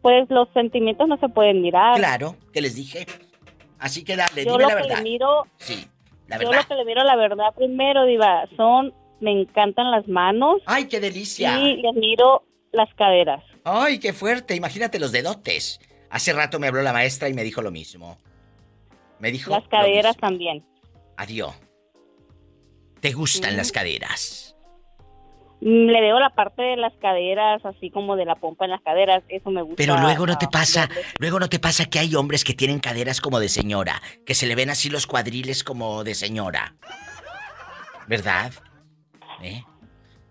Pues 0.00 0.24
los 0.30 0.48
sentimientos 0.54 1.06
no 1.06 1.18
se 1.18 1.28
pueden 1.28 1.60
mirar. 1.60 1.96
Claro, 1.98 2.34
que 2.54 2.62
les 2.62 2.74
dije. 2.76 3.06
Así 3.78 4.04
que 4.04 4.16
dale, 4.16 4.46
Yo 4.46 4.52
dime 4.52 4.62
lo 4.64 4.68
la 4.70 4.76
que 4.76 4.82
verdad. 4.82 4.96
le 4.96 5.02
miro, 5.02 5.46
Sí, 5.58 5.86
la 6.28 6.36
yo 6.40 6.48
verdad. 6.48 6.62
lo 6.62 6.68
que 6.68 6.74
le 6.76 6.84
miro 6.86 7.04
la 7.04 7.16
verdad 7.16 7.54
primero, 7.54 8.06
diva, 8.06 8.46
son, 8.56 8.94
me 9.20 9.32
encantan 9.38 9.90
las 9.90 10.08
manos. 10.08 10.62
Ay, 10.64 10.86
qué 10.86 10.98
delicia. 11.00 11.58
Y 11.60 11.76
les 11.82 11.94
miro 11.94 12.44
las 12.72 12.88
caderas. 12.94 13.44
Ay, 13.64 13.98
qué 13.98 14.14
fuerte. 14.14 14.54
Imagínate 14.54 14.98
los 14.98 15.12
dedotes. 15.12 15.78
Hace 16.08 16.32
rato 16.32 16.58
me 16.58 16.68
habló 16.68 16.80
la 16.80 16.94
maestra 16.94 17.28
y 17.28 17.34
me 17.34 17.42
dijo 17.44 17.60
lo 17.60 17.70
mismo. 17.70 18.16
Me 19.18 19.30
dijo. 19.30 19.50
Las 19.50 19.68
caderas 19.68 20.16
también. 20.16 20.64
Adiós. 21.20 21.54
¿Te 23.02 23.12
gustan 23.12 23.54
las 23.54 23.72
caderas? 23.72 24.56
Mm, 25.60 25.88
Le 25.90 26.00
veo 26.00 26.18
la 26.18 26.30
parte 26.30 26.62
de 26.62 26.76
las 26.78 26.94
caderas, 26.94 27.62
así 27.66 27.90
como 27.90 28.16
de 28.16 28.24
la 28.24 28.36
pompa 28.36 28.64
en 28.64 28.70
las 28.70 28.80
caderas, 28.80 29.22
eso 29.28 29.50
me 29.50 29.60
gusta. 29.60 29.76
Pero 29.76 29.98
luego 29.98 30.26
no 30.26 30.38
te 30.38 30.48
pasa, 30.48 30.88
luego 31.18 31.38
no 31.38 31.50
te 31.50 31.58
pasa 31.58 31.84
que 31.84 31.98
hay 31.98 32.14
hombres 32.14 32.42
que 32.42 32.54
tienen 32.54 32.80
caderas 32.80 33.20
como 33.20 33.38
de 33.38 33.50
señora, 33.50 34.00
que 34.24 34.34
se 34.34 34.46
le 34.46 34.54
ven 34.54 34.70
así 34.70 34.88
los 34.88 35.06
cuadriles 35.06 35.62
como 35.62 36.04
de 36.04 36.14
señora. 36.14 36.74
¿Verdad? 38.08 38.52
¿Eh? 39.42 39.62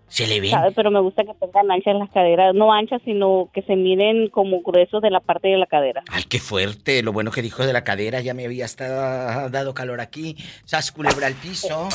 Se 0.10 0.26
le. 0.28 0.49
¿sabe? 0.49 0.72
Pero 0.76 0.91
me 0.91 0.99
gusta 0.99 1.24
que 1.24 1.34
tengan 1.36 1.72
anchas 1.72 1.95
las 1.95 2.10
caderas, 2.10 2.53
no 2.55 2.74
anchas, 2.74 3.01
sino 3.05 3.49
que 3.53 3.62
se 3.62 3.76
miren 3.76 4.30
como 4.30 4.62
gruesos 4.62 5.01
de 5.01 5.12
la 5.12 5.20
parte 5.20 5.47
de 5.49 5.57
la 5.57 5.66
cadera. 5.68 6.03
Ay, 6.12 6.24
qué 6.28 6.39
fuerte. 6.39 7.01
Lo 7.03 7.14
bueno 7.14 7.32
que 7.32 7.41
dijo 7.41 7.66
de 7.66 7.74
la 7.74 7.84
cadera, 7.84 8.20
ya 8.22 8.34
me 8.34 8.45
había 8.45 8.66
hasta 8.66 9.49
dado 9.49 9.74
calor 9.74 10.01
aquí. 10.01 10.36
Sas 10.66 10.91
culebra 10.91 11.28
al 11.28 11.36
piso. 11.36 11.88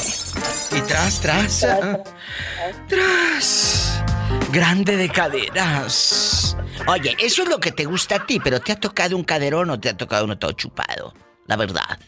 Y 0.77 0.81
tras, 0.87 1.21
tras. 1.21 1.65
ah, 1.65 1.99
Tras. 2.89 4.03
Grande 4.53 4.97
de 4.97 5.09
caderas. 5.09 6.57
Oye, 6.89 7.17
eso 7.19 7.43
es 7.43 7.49
lo 7.49 7.59
que 7.59 7.73
te 7.73 7.85
gusta 7.85 8.17
a 8.17 8.27
ti, 8.27 8.39
pero 8.43 8.61
¿te 8.61 8.73
ha 8.73 8.77
tocado 8.79 9.17
un 9.17 9.25
caderón 9.25 9.71
o 9.71 9.81
te 9.81 9.89
ha 9.89 9.97
tocado 9.97 10.25
uno 10.25 10.39
todo 10.39 10.53
chupado? 10.53 11.12
La 11.47 11.57
verdad. 11.57 11.99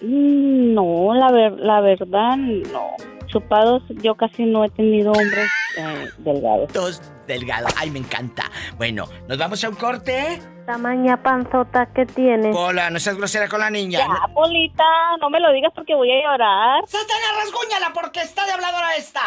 Mm, 0.00 0.74
No, 0.74 1.14
la, 1.14 1.30
ver, 1.30 1.52
la 1.52 1.80
verdad, 1.80 2.36
no. 2.36 2.88
Chupados, 3.34 3.82
yo 3.88 4.14
casi 4.14 4.44
no 4.44 4.64
he 4.64 4.70
tenido 4.70 5.10
hombres 5.10 5.50
eh, 5.76 6.08
delgados. 6.18 6.72
Dos 6.72 7.02
delgados. 7.26 7.72
Ay, 7.76 7.90
me 7.90 7.98
encanta. 7.98 8.48
Bueno, 8.76 9.08
¿nos 9.26 9.36
vamos 9.36 9.64
a 9.64 9.70
un 9.70 9.74
corte? 9.74 10.40
Tamaña 10.66 11.20
panzota 11.20 11.86
que 11.92 12.06
tiene. 12.06 12.52
Hola, 12.54 12.90
no 12.90 13.00
seas 13.00 13.16
grosera 13.16 13.48
con 13.48 13.58
la 13.58 13.70
niña. 13.70 13.98
Ya, 13.98 14.32
Polita, 14.32 14.84
no 15.20 15.30
me 15.30 15.40
lo 15.40 15.52
digas 15.52 15.72
porque 15.74 15.96
voy 15.96 16.12
a 16.12 16.22
llorar. 16.22 16.84
¡Satana, 16.86 17.42
rasguñala 17.42 17.92
porque 17.92 18.20
está 18.20 18.46
de 18.46 18.52
habladora 18.52 18.94
esta! 18.94 19.22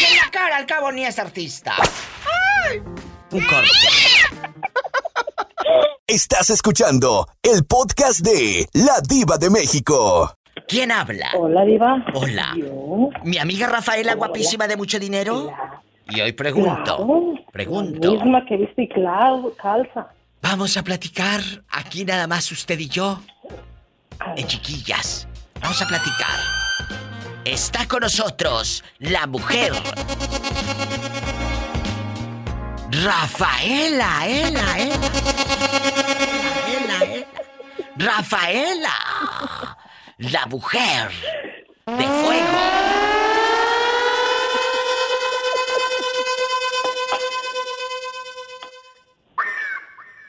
Y 0.00 0.10
en 0.10 0.16
la 0.16 0.30
cara, 0.30 0.56
al 0.56 0.64
cabo, 0.64 0.90
ni 0.90 1.04
es 1.04 1.18
artista. 1.18 1.74
Un 3.30 3.44
corte. 3.44 3.68
Estás 6.06 6.48
escuchando 6.48 7.28
el 7.42 7.66
podcast 7.66 8.20
de 8.20 8.66
La 8.72 9.00
Diva 9.06 9.36
de 9.36 9.50
México. 9.50 10.34
¿Quién 10.68 10.92
habla? 10.92 11.30
Hola, 11.36 11.64
Diva. 11.64 12.04
Hola. 12.14 12.54
¿Mi 13.24 13.38
amiga 13.38 13.66
Rafaela, 13.66 14.14
guapísima 14.14 14.66
de 14.66 14.76
mucho 14.76 14.98
dinero? 14.98 15.52
Y 16.08 16.20
hoy 16.20 16.32
pregunto, 16.32 16.96
Claro, 16.96 17.34
pregunto. 17.52 18.14
La 18.14 18.24
misma 18.24 18.44
que 18.46 18.56
viste 18.58 18.82
y 18.82 18.88
calza. 18.88 20.08
Vamos 20.42 20.76
a 20.76 20.82
platicar 20.82 21.40
aquí 21.70 22.04
nada 22.04 22.26
más 22.26 22.50
usted 22.52 22.78
y 22.78 22.88
yo. 22.88 23.20
En 24.36 24.46
chiquillas. 24.46 25.26
Vamos 25.60 25.80
a 25.80 25.86
platicar. 25.86 26.38
Está 27.44 27.86
con 27.88 28.00
nosotros 28.00 28.84
la 28.98 29.26
mujer. 29.26 29.72
Rafaela, 32.90 34.26
ela, 34.26 34.78
ela. 34.78 34.98
Ela, 36.68 37.04
ela. 37.04 37.26
Rafaela. 37.96 39.76
La 40.18 40.46
mujer 40.46 41.10
de 41.86 42.04
fuego. 42.04 42.58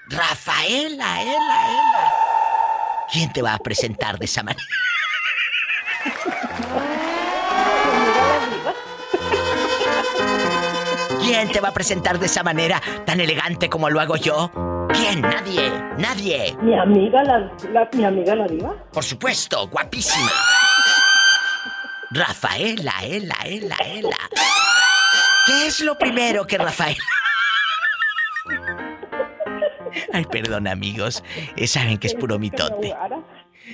Rafaela, 0.08 1.22
ela, 1.22 1.68
ela. 1.68 2.14
¿Quién 3.12 3.32
te 3.32 3.44
va 3.44 3.54
a 3.54 3.60
presentar 3.60 4.18
de 4.18 4.26
esa 4.26 4.42
manera? 4.42 4.66
¿Quién 11.22 11.52
te 11.52 11.60
va 11.60 11.70
a 11.70 11.74
presentar 11.74 12.18
de 12.18 12.26
esa 12.26 12.42
manera 12.42 12.82
tan 13.06 13.20
elegante 13.20 13.70
como 13.70 13.92
lo 13.92 14.00
hago 14.00 14.16
yo? 14.16 14.75
¿Quién? 14.96 15.22
Nadie, 15.22 15.72
nadie. 15.98 16.56
Mi 16.62 16.78
amiga, 16.78 17.24
la, 17.24 17.52
la- 17.72 17.90
mi 17.94 18.06
amiga 18.06 18.36
la 18.36 18.48
Diva. 18.48 18.74
Por 18.92 19.04
supuesto, 19.04 19.68
guapísima. 19.68 20.32
Rafaela, 22.12 22.94
ela, 23.04 23.36
ela, 23.46 23.76
ela. 23.86 24.18
¿Qué 25.46 25.68
es 25.68 25.82
lo 25.82 25.98
primero 25.98 26.46
que 26.48 26.58
Rafaela... 26.58 27.04
Ay, 30.14 30.26
perdón, 30.26 30.68
amigos. 30.68 31.24
Eh, 31.56 31.68
saben 31.68 31.98
que 31.98 32.08
es 32.08 32.14
puro 32.16 32.40
mitote. 32.40 32.94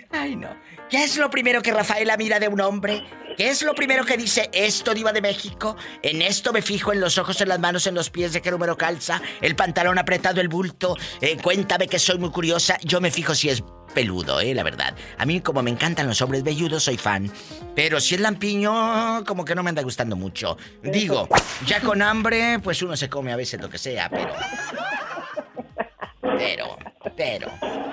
Ay, 0.10 0.36
no. 0.36 0.50
¿Qué 0.90 1.04
es 1.04 1.18
lo 1.18 1.30
primero 1.30 1.62
que 1.62 1.72
Rafaela 1.72 2.18
mira 2.18 2.40
de 2.40 2.48
un 2.48 2.62
hombre? 2.62 3.04
¿Qué 3.38 3.50
es 3.50 3.62
lo 3.62 3.74
primero 3.74 4.06
que 4.06 4.18
dice 4.18 4.50
esto, 4.54 4.94
Diva 4.94 5.14
de 5.14 5.22
México? 5.22 5.76
En 6.02 6.22
esto 6.22 6.52
me 6.52 6.62
fijo 6.62 6.92
en 6.92 7.00
los 7.00 7.18
ojos, 7.18 7.40
en 7.42 7.50
las 7.50 7.60
manos, 7.60 7.88
en 7.88 7.96
los 7.96 8.10
pies, 8.10 8.34
de 8.34 8.42
qué 8.42 8.52
número 8.52 8.78
calza, 8.78 9.22
el 9.42 9.56
pantalón 9.56 9.98
apretado, 9.98 10.42
el 10.42 10.48
bulto. 10.50 10.98
Eh, 11.22 11.38
cuéntame 11.42 11.88
que 11.88 11.98
soy 11.98 12.18
muy 12.18 12.30
curiosa. 12.30 12.78
Yo 12.84 13.00
me 13.00 13.10
fijo 13.10 13.34
si 13.34 13.50
es 13.50 13.64
peludo, 13.94 14.40
eh, 14.40 14.54
la 14.54 14.64
verdad. 14.64 14.96
A 15.18 15.26
mí, 15.26 15.42
como 15.42 15.62
me 15.64 15.72
encantan 15.72 16.08
los 16.08 16.22
hombres 16.22 16.44
velludos, 16.44 16.84
soy 16.84 16.98
fan. 16.98 17.32
Pero 17.76 18.00
si 18.00 18.16
es 18.16 18.22
lampiño, 18.22 19.24
como 19.26 19.46
que 19.46 19.56
no 19.56 19.64
me 19.64 19.70
anda 19.70 19.82
gustando 19.82 20.16
mucho. 20.16 20.58
Digo, 20.84 21.28
ya 21.66 21.82
con 21.82 22.02
hambre, 22.02 22.60
pues 22.60 22.82
uno 22.82 22.96
se 22.98 23.10
come 23.10 23.32
a 23.32 23.36
veces 23.38 23.62
lo 23.62 23.70
que 23.70 23.78
sea, 23.78 24.10
pero. 24.10 24.34
Pero, 26.38 26.78
pero, 27.22 27.52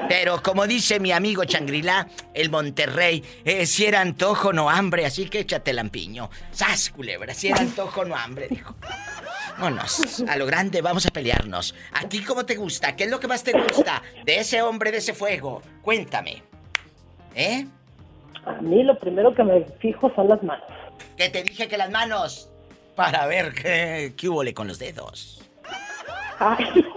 pero 0.08 0.42
como 0.42 0.66
dice 0.66 0.98
mi 1.00 1.12
amigo 1.12 1.44
Changrila, 1.44 2.08
el 2.32 2.48
Monterrey, 2.48 3.22
eh, 3.44 3.66
si 3.66 3.84
era 3.84 4.00
antojo 4.00 4.54
no 4.54 4.70
hambre, 4.70 5.04
así 5.04 5.28
que 5.28 5.40
échate 5.40 5.74
lampiño. 5.74 6.30
¡Sas, 6.50 6.88
culebra! 6.88 7.34
Si 7.34 7.48
era 7.48 7.60
antojo 7.60 8.06
no 8.06 8.16
hambre, 8.16 8.48
dijo. 8.48 8.74
Vámonos, 9.58 10.24
a 10.26 10.34
lo 10.36 10.46
grande, 10.46 10.80
vamos 10.80 11.04
a 11.04 11.10
pelearnos. 11.10 11.74
¿A 11.92 12.08
ti 12.08 12.24
cómo 12.24 12.46
te 12.46 12.54
gusta? 12.54 12.96
¿Qué 12.96 13.04
es 13.04 13.10
lo 13.10 13.20
que 13.20 13.28
más 13.28 13.44
te 13.44 13.52
gusta 13.52 14.02
de 14.24 14.38
ese 14.38 14.62
hombre, 14.62 14.92
de 14.92 14.98
ese 14.98 15.12
fuego? 15.12 15.60
Cuéntame. 15.82 16.42
¿Eh? 17.34 17.66
A 18.46 18.62
mí 18.62 18.82
lo 18.82 18.98
primero 18.98 19.34
que 19.34 19.44
me 19.44 19.62
fijo 19.78 20.10
son 20.14 20.28
las 20.28 20.42
manos. 20.42 20.64
Que 21.18 21.28
te 21.28 21.42
dije 21.42 21.68
que 21.68 21.76
las 21.76 21.90
manos. 21.90 22.48
Para 22.96 23.26
ver 23.26 23.52
qué, 23.52 24.14
qué 24.16 24.28
hubo 24.30 24.42
con 24.54 24.68
los 24.68 24.78
dedos. 24.78 25.42
Ay. 26.38 26.64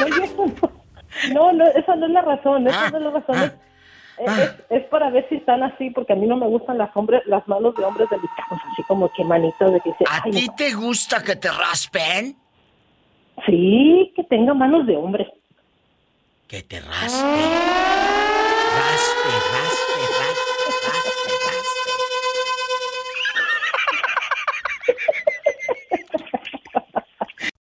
No, 0.00 0.46
no. 0.46 0.79
No, 1.28 1.52
no, 1.52 1.66
esa 1.66 1.96
no 1.96 2.06
es 2.06 2.12
la 2.12 2.22
razón, 2.22 2.66
esa 2.66 2.86
Ah, 2.86 2.90
no 2.90 2.98
es 2.98 3.04
la 3.04 3.10
razón. 3.10 3.52
es, 4.18 4.38
es- 4.38 4.54
es 4.70 4.84
para 4.88 5.10
ver 5.10 5.26
si 5.28 5.36
están 5.36 5.62
así, 5.62 5.90
porque 5.90 6.12
a 6.12 6.16
mí 6.16 6.26
no 6.26 6.36
me 6.36 6.46
gustan 6.46 6.78
las 6.78 6.94
hombres, 6.96 7.22
las 7.26 7.46
manos 7.48 7.74
de 7.76 7.84
hombres 7.84 8.08
delicados, 8.10 8.60
así 8.72 8.82
como 8.88 9.10
que 9.12 9.24
manitos 9.24 9.72
de 9.72 9.80
que 9.80 9.90
se... 9.98 10.04
¿A 10.10 10.22
ti 10.30 10.46
te 10.56 10.72
gusta 10.74 11.22
que 11.22 11.36
te 11.36 11.48
raspen? 11.50 12.36
Sí, 13.46 14.12
que 14.14 14.24
tenga 14.24 14.52
manos 14.54 14.86
de 14.86 14.96
hombre. 14.96 15.32
Que 16.48 16.62
te 16.62 16.80
raspe. 16.80 17.26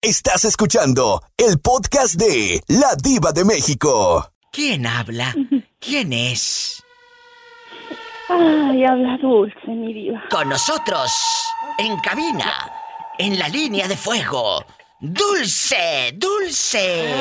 Estás 0.08 0.45
escuchando 0.45 1.22
el 1.36 1.60
podcast 1.60 2.14
de 2.16 2.64
La 2.70 2.95
Diva 2.95 3.34
de 3.34 3.43
México. 3.43 4.32
¿Quién 4.53 4.88
habla? 4.88 5.36
¿Quién 5.82 6.14
es? 6.14 6.82
Ay, 8.30 8.86
habla 8.86 9.18
dulce, 9.22 9.68
mi 9.68 9.93
diva. 9.93 10.24
Con 10.30 10.47
nosotros, 10.47 11.12
en 11.78 11.99
cabina, 11.99 12.72
en 13.18 13.38
la 13.38 13.49
línea 13.49 13.89
de 13.89 13.97
fuego. 13.97 14.64
Dulce, 15.01 16.14
dulce. 16.16 17.14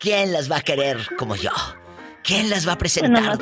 ¿Quién 0.00 0.32
las 0.32 0.50
va 0.50 0.56
a 0.56 0.62
querer 0.62 1.14
como 1.16 1.36
yo? 1.36 1.52
¿Quién 2.24 2.50
las 2.50 2.66
va 2.66 2.72
a 2.72 2.74
No 2.74 2.78
me 2.78 2.80
presentar? 2.80 3.38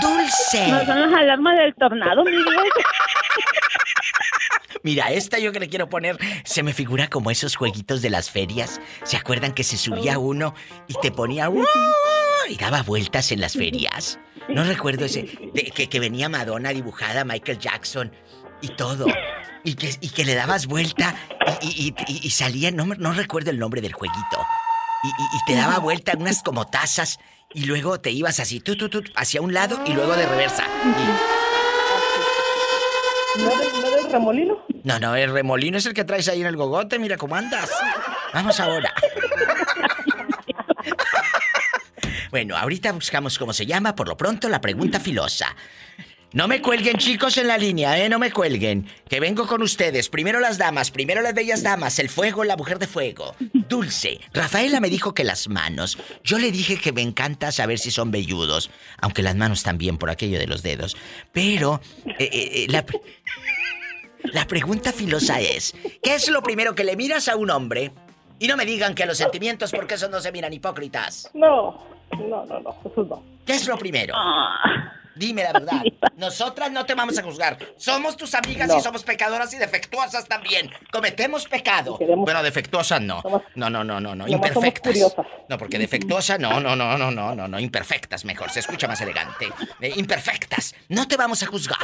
Dulce. 0.00 0.68
No 0.68 0.84
son 0.84 1.00
las 1.10 1.12
alarmas 1.20 1.56
del 1.58 1.74
tornado, 1.74 2.24
mi. 2.24 2.32
Mira, 4.82 5.10
esta 5.10 5.38
yo 5.38 5.52
que 5.52 5.58
le 5.60 5.68
quiero 5.68 5.88
poner 5.88 6.16
se 6.44 6.62
me 6.62 6.72
figura 6.72 7.08
como 7.08 7.30
esos 7.30 7.56
jueguitos 7.56 8.02
de 8.02 8.10
las 8.10 8.30
ferias. 8.30 8.80
¿Se 9.04 9.16
acuerdan 9.16 9.52
que 9.52 9.64
se 9.64 9.76
subía 9.76 10.18
uno 10.18 10.54
y 10.86 10.94
te 11.00 11.10
ponía 11.10 11.50
y 12.48 12.56
daba 12.56 12.82
vueltas 12.82 13.32
en 13.32 13.40
las 13.40 13.54
ferias? 13.54 14.18
No 14.48 14.62
recuerdo 14.62 15.06
ese 15.06 15.22
de- 15.54 15.72
que, 15.74 15.88
que 15.88 15.98
venía 16.00 16.28
Madonna 16.28 16.70
dibujada, 16.70 17.24
Michael 17.24 17.58
Jackson 17.58 18.12
y 18.60 18.68
todo. 18.68 19.06
Y 19.64 19.74
que, 19.74 19.90
y 20.00 20.10
que 20.10 20.24
le 20.24 20.34
dabas 20.36 20.66
vuelta 20.68 21.16
y, 21.62 21.66
y- 21.66 21.94
y- 22.06 22.26
y 22.26 22.30
salía, 22.30 22.70
no, 22.70 22.86
no 22.86 23.12
recuerdo 23.12 23.50
el 23.50 23.58
nombre 23.58 23.80
del 23.80 23.92
jueguito. 23.92 24.46
Y, 25.02 25.08
y- 25.08 25.10
y 25.36 25.44
te 25.48 25.56
daba 25.56 25.78
vuelta 25.80 26.12
unas 26.16 26.42
como 26.44 26.66
tazas 26.68 27.18
y 27.52 27.64
luego 27.64 28.00
te 28.00 28.10
ibas 28.10 28.40
así, 28.40 28.60
tú, 28.60 28.76
tú, 28.76 28.88
tú, 28.88 29.02
hacia 29.14 29.40
un 29.40 29.52
lado 29.54 29.80
y 29.86 29.92
luego 29.92 30.14
de 30.16 30.26
reversa. 30.26 30.64
¿No 33.38 33.50
eres, 33.50 33.72
no 33.72 33.86
eres 33.86 34.12
remolino? 34.12 34.64
No, 34.84 34.98
no, 34.98 35.14
el 35.16 35.32
remolino 35.32 35.78
es 35.78 35.86
el 35.86 35.94
que 35.94 36.04
traes 36.04 36.28
ahí 36.28 36.40
en 36.40 36.46
el 36.46 36.56
gogote, 36.56 36.98
mira 36.98 37.16
cómo 37.16 37.36
andas. 37.36 37.70
Vamos 38.32 38.60
ahora. 38.60 38.92
Bueno, 42.30 42.56
ahorita 42.56 42.92
buscamos 42.92 43.38
cómo 43.38 43.52
se 43.52 43.64
llama, 43.66 43.94
por 43.94 44.08
lo 44.08 44.16
pronto 44.16 44.48
la 44.48 44.60
pregunta 44.60 45.00
filosa. 45.00 45.54
No 46.36 46.48
me 46.48 46.60
cuelguen 46.60 46.98
chicos 46.98 47.38
en 47.38 47.48
la 47.48 47.56
línea, 47.56 47.98
¿eh? 47.98 48.10
No 48.10 48.18
me 48.18 48.30
cuelguen. 48.30 48.86
Que 49.08 49.20
vengo 49.20 49.46
con 49.46 49.62
ustedes. 49.62 50.10
Primero 50.10 50.38
las 50.38 50.58
damas, 50.58 50.90
primero 50.90 51.22
las 51.22 51.32
bellas 51.32 51.62
damas, 51.62 51.98
el 51.98 52.10
fuego, 52.10 52.44
la 52.44 52.58
mujer 52.58 52.78
de 52.78 52.86
fuego. 52.86 53.34
Dulce. 53.54 54.20
Rafaela 54.34 54.78
me 54.78 54.90
dijo 54.90 55.14
que 55.14 55.24
las 55.24 55.48
manos. 55.48 55.96
Yo 56.22 56.38
le 56.38 56.52
dije 56.52 56.78
que 56.78 56.92
me 56.92 57.00
encanta 57.00 57.52
saber 57.52 57.78
si 57.78 57.90
son 57.90 58.10
velludos. 58.10 58.70
Aunque 59.00 59.22
las 59.22 59.34
manos 59.34 59.62
también, 59.62 59.96
por 59.96 60.10
aquello 60.10 60.38
de 60.38 60.46
los 60.46 60.62
dedos. 60.62 60.98
Pero, 61.32 61.80
eh, 62.04 62.28
eh, 62.30 62.50
eh, 62.52 62.66
la... 62.68 62.84
La 64.24 64.46
pregunta 64.46 64.92
filosa 64.92 65.40
es, 65.40 65.72
¿qué 66.02 66.16
es 66.16 66.28
lo 66.28 66.42
primero 66.42 66.74
que 66.74 66.84
le 66.84 66.96
miras 66.96 67.28
a 67.28 67.36
un 67.36 67.48
hombre? 67.48 67.92
Y 68.38 68.48
no 68.48 68.58
me 68.58 68.66
digan 68.66 68.94
que 68.94 69.06
los 69.06 69.16
sentimientos, 69.16 69.70
porque 69.70 69.94
esos 69.94 70.10
no 70.10 70.20
se 70.20 70.32
miran 70.32 70.52
hipócritas. 70.52 71.30
No, 71.32 71.86
no, 72.28 72.44
no, 72.44 72.60
no, 72.60 72.76
eso 72.84 73.04
no. 73.04 73.22
¿Qué 73.46 73.54
es 73.54 73.66
lo 73.68 73.78
primero? 73.78 74.14
Dime 75.16 75.42
la 75.42 75.52
verdad. 75.52 75.82
Nosotras 76.16 76.70
no 76.70 76.84
te 76.84 76.94
vamos 76.94 77.18
a 77.18 77.22
juzgar. 77.22 77.56
Somos 77.76 78.16
tus 78.16 78.34
amigas 78.34 78.68
No. 78.68 78.78
y 78.78 78.80
somos 78.82 79.02
pecadoras 79.02 79.52
y 79.54 79.58
defectuosas 79.58 80.26
también. 80.28 80.70
Cometemos 80.92 81.46
pecado. 81.48 81.98
Bueno, 82.18 82.42
defectuosas 82.42 83.00
no. 83.00 83.22
No, 83.54 83.70
no, 83.70 83.82
no, 83.82 83.98
no, 84.00 84.14
no. 84.14 84.28
Imperfectas. 84.28 85.16
No, 85.48 85.58
porque 85.58 85.78
defectuosa 85.78 86.38
no, 86.38 86.60
no, 86.60 86.76
no, 86.76 86.96
no, 86.98 87.10
no, 87.10 87.34
no, 87.34 87.48
no. 87.48 87.58
Imperfectas 87.60 88.24
mejor. 88.24 88.50
Se 88.50 88.60
escucha 88.60 88.86
más 88.86 89.00
elegante. 89.00 89.48
Eh, 89.80 89.92
imperfectas. 89.96 90.74
No 90.88 91.08
te 91.08 91.16
vamos 91.16 91.42
a 91.42 91.46
juzgar. 91.46 91.78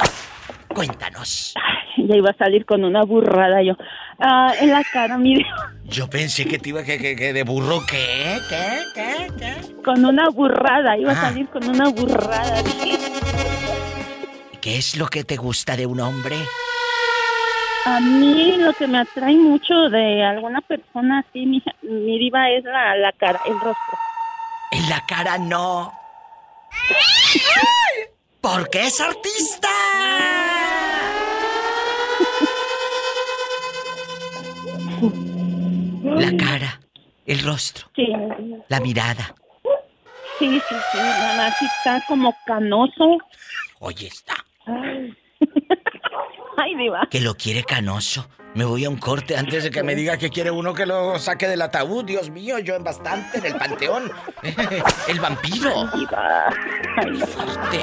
Cuéntanos. 0.67 1.53
Ya 1.97 2.15
iba 2.15 2.31
a 2.31 2.37
salir 2.37 2.65
con 2.65 2.83
una 2.83 3.03
burrada 3.03 3.61
yo. 3.63 3.73
Ah, 4.19 4.53
en 4.59 4.71
la 4.71 4.83
cara, 4.83 5.17
mi 5.17 5.35
diva. 5.35 5.71
Yo 5.85 6.09
pensé 6.09 6.45
que 6.45 6.57
te 6.59 6.69
iba 6.69 6.83
que, 6.83 6.97
que, 6.97 7.15
que 7.15 7.33
de 7.33 7.43
burro 7.43 7.83
qué, 7.89 8.37
qué, 8.49 8.79
qué, 8.95 9.27
qué. 9.37 9.75
Con 9.83 10.03
una 10.05 10.29
burrada. 10.29 10.97
Iba 10.97 11.11
Ah. 11.11 11.17
a 11.19 11.21
salir 11.29 11.47
con 11.49 11.67
una 11.67 11.89
burrada. 11.89 12.61
¿Qué 14.61 14.77
es 14.77 14.95
lo 14.95 15.07
que 15.07 15.23
te 15.23 15.35
gusta 15.35 15.75
de 15.75 15.85
un 15.85 15.99
hombre? 15.99 16.37
A 17.85 17.99
mí 17.99 18.55
lo 18.57 18.71
que 18.73 18.87
me 18.87 18.99
atrae 18.99 19.35
mucho 19.35 19.89
de 19.89 20.23
alguna 20.23 20.61
persona 20.61 21.19
así, 21.19 21.45
mi, 21.45 21.61
mi 21.81 22.17
diva, 22.17 22.49
es 22.49 22.63
la, 22.63 22.95
la 22.95 23.11
cara, 23.11 23.41
el 23.45 23.55
rostro. 23.55 23.97
En 24.71 24.89
la 24.89 25.05
cara 25.05 25.37
no. 25.37 25.93
Porque 28.39 28.87
es 28.87 29.01
artista. 29.01 29.69
La 36.03 36.37
cara, 36.37 36.79
el 37.25 37.43
rostro, 37.43 37.87
Sí, 37.95 38.07
la 38.69 38.79
mirada. 38.79 39.35
Sí, 40.43 40.61
sí, 40.67 40.75
sí. 40.91 40.97
Más 41.37 41.57
sí 41.57 41.65
está 41.65 42.03
como 42.07 42.35
canoso. 42.45 43.17
Oye, 43.79 44.07
está. 44.07 44.35
Ay, 44.65 45.15
Ay 46.57 46.75
diva. 46.75 47.07
Que 47.09 47.21
lo 47.21 47.35
quiere 47.35 47.63
canoso. 47.63 48.27
Me 48.55 48.65
voy 48.65 48.85
a 48.85 48.89
un 48.89 48.97
corte 48.97 49.35
antes 49.35 49.63
de 49.63 49.71
que 49.71 49.81
me 49.81 49.95
diga 49.95 50.17
que 50.17 50.29
quiere 50.29 50.51
uno 50.51 50.75
que 50.75 50.85
lo 50.85 51.17
saque 51.17 51.47
del 51.47 51.61
ataúd. 51.61 52.05
Dios 52.05 52.29
mío, 52.29 52.59
yo 52.59 52.75
en 52.75 52.83
bastante 52.83 53.39
en 53.39 53.45
el 53.47 53.55
panteón. 53.55 54.11
El 55.07 55.19
vampiro. 55.19 55.89
Fuerte. 57.25 57.79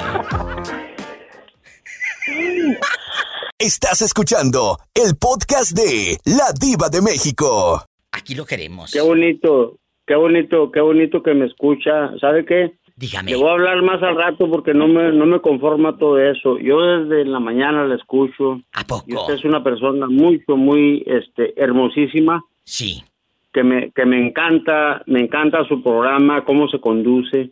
Estás 3.59 4.01
escuchando 4.03 4.79
el 4.95 5.17
podcast 5.17 5.73
de 5.73 6.19
La 6.25 6.53
Diva 6.59 6.89
de 6.89 7.03
México. 7.03 7.85
Aquí 8.13 8.35
lo 8.35 8.47
queremos. 8.47 8.93
Qué 8.93 9.01
bonito, 9.01 9.79
qué 10.11 10.17
bonito, 10.17 10.73
qué 10.73 10.81
bonito 10.81 11.23
que 11.23 11.35
me 11.35 11.47
escucha. 11.47 12.11
¿Sabe 12.19 12.45
qué? 12.45 12.73
Dígame. 12.97 13.31
Le 13.31 13.37
voy 13.37 13.49
a 13.49 13.53
hablar 13.53 13.81
más 13.83 14.03
al 14.03 14.17
rato 14.17 14.51
porque 14.51 14.75
no 14.75 14.89
me, 14.89 15.13
no 15.13 15.25
me 15.25 15.41
conforma 15.41 15.97
todo 15.99 16.19
eso. 16.19 16.59
Yo 16.59 16.81
desde 16.83 17.25
la 17.27 17.39
mañana 17.39 17.85
la 17.87 17.95
escucho. 17.95 18.61
¿A 18.73 18.85
poco? 18.85 19.05
Y 19.07 19.15
usted 19.15 19.35
es 19.35 19.45
una 19.45 19.63
persona 19.63 20.09
mucho, 20.09 20.57
muy 20.57 21.05
este, 21.07 21.55
hermosísima. 21.57 22.43
Sí. 22.65 23.05
Que 23.53 23.63
me, 23.63 23.93
que 23.93 24.05
me 24.05 24.19
encanta, 24.27 25.03
me 25.07 25.21
encanta 25.21 25.65
su 25.69 25.81
programa, 25.81 26.45
cómo 26.45 26.67
se 26.69 26.81
conduce. 26.81 27.51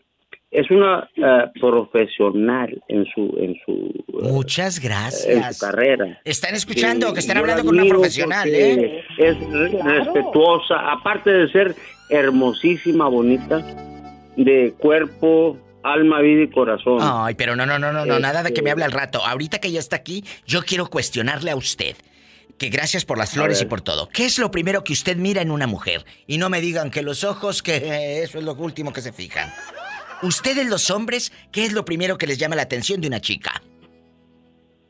Es 0.50 0.68
una 0.72 1.08
eh, 1.14 1.44
profesional 1.60 2.82
en 2.88 3.04
su, 3.14 3.34
en 3.38 3.54
su, 3.64 3.92
Muchas 4.32 4.78
en 4.78 4.84
gracias. 4.88 5.58
su 5.58 5.64
carrera. 5.66 6.18
Están 6.24 6.54
escuchando 6.56 7.06
Sí, 7.08 7.12
que 7.14 7.20
están 7.20 7.36
hablando 7.36 7.64
con 7.64 7.78
una 7.78 7.88
profesional, 7.88 8.48
¿eh? 8.52 9.04
Es 9.18 9.36
re- 9.50 9.80
respetuosa, 9.82 10.90
aparte 10.90 11.30
de 11.30 11.48
ser 11.52 11.74
hermosísima, 12.10 13.08
bonita, 13.08 13.58
de 14.36 14.74
cuerpo, 14.78 15.58
alma, 15.82 16.20
vida 16.20 16.42
y 16.42 16.48
corazón. 16.50 16.98
Ay, 17.00 17.34
pero 17.34 17.56
no, 17.56 17.66
no, 17.66 17.78
no, 17.78 17.92
no, 17.92 18.04
no, 18.06 18.18
nada 18.18 18.42
de 18.42 18.48
que 18.50 18.54
Este- 18.54 18.62
me 18.62 18.70
hable 18.70 18.84
al 18.84 18.92
rato. 18.92 19.24
Ahorita 19.24 19.58
que 19.58 19.70
ya 19.70 19.80
está 19.80 19.96
aquí, 19.96 20.24
yo 20.46 20.62
quiero 20.62 20.86
cuestionarle 20.88 21.50
a 21.50 21.56
usted. 21.56 21.96
Que 22.58 22.70
gracias 22.70 23.04
por 23.04 23.18
las 23.18 23.34
flores 23.34 23.62
y 23.62 23.66
por 23.66 23.82
todo. 23.82 24.08
¿Qué 24.08 24.24
es 24.24 24.38
lo 24.40 24.50
primero 24.50 24.82
que 24.82 24.92
usted 24.92 25.16
mira 25.16 25.42
en 25.42 25.52
una 25.52 25.68
mujer? 25.68 26.04
Y 26.26 26.38
no 26.38 26.50
me 26.50 26.60
digan 26.60 26.90
que 26.90 27.02
los 27.02 27.22
ojos, 27.22 27.62
que 27.62 28.22
eso 28.24 28.38
es 28.38 28.44
lo 28.44 28.54
último 28.54 28.92
que 28.92 29.00
se 29.00 29.12
fijan. 29.12 29.48
Ustedes 30.22 30.68
los 30.68 30.90
hombres, 30.90 31.32
¿qué 31.52 31.64
es 31.64 31.72
lo 31.72 31.84
primero 31.84 32.18
que 32.18 32.26
les 32.26 32.36
llama 32.36 32.56
la 32.56 32.62
atención 32.62 33.00
de 33.00 33.06
una 33.06 33.20
chica? 33.20 33.62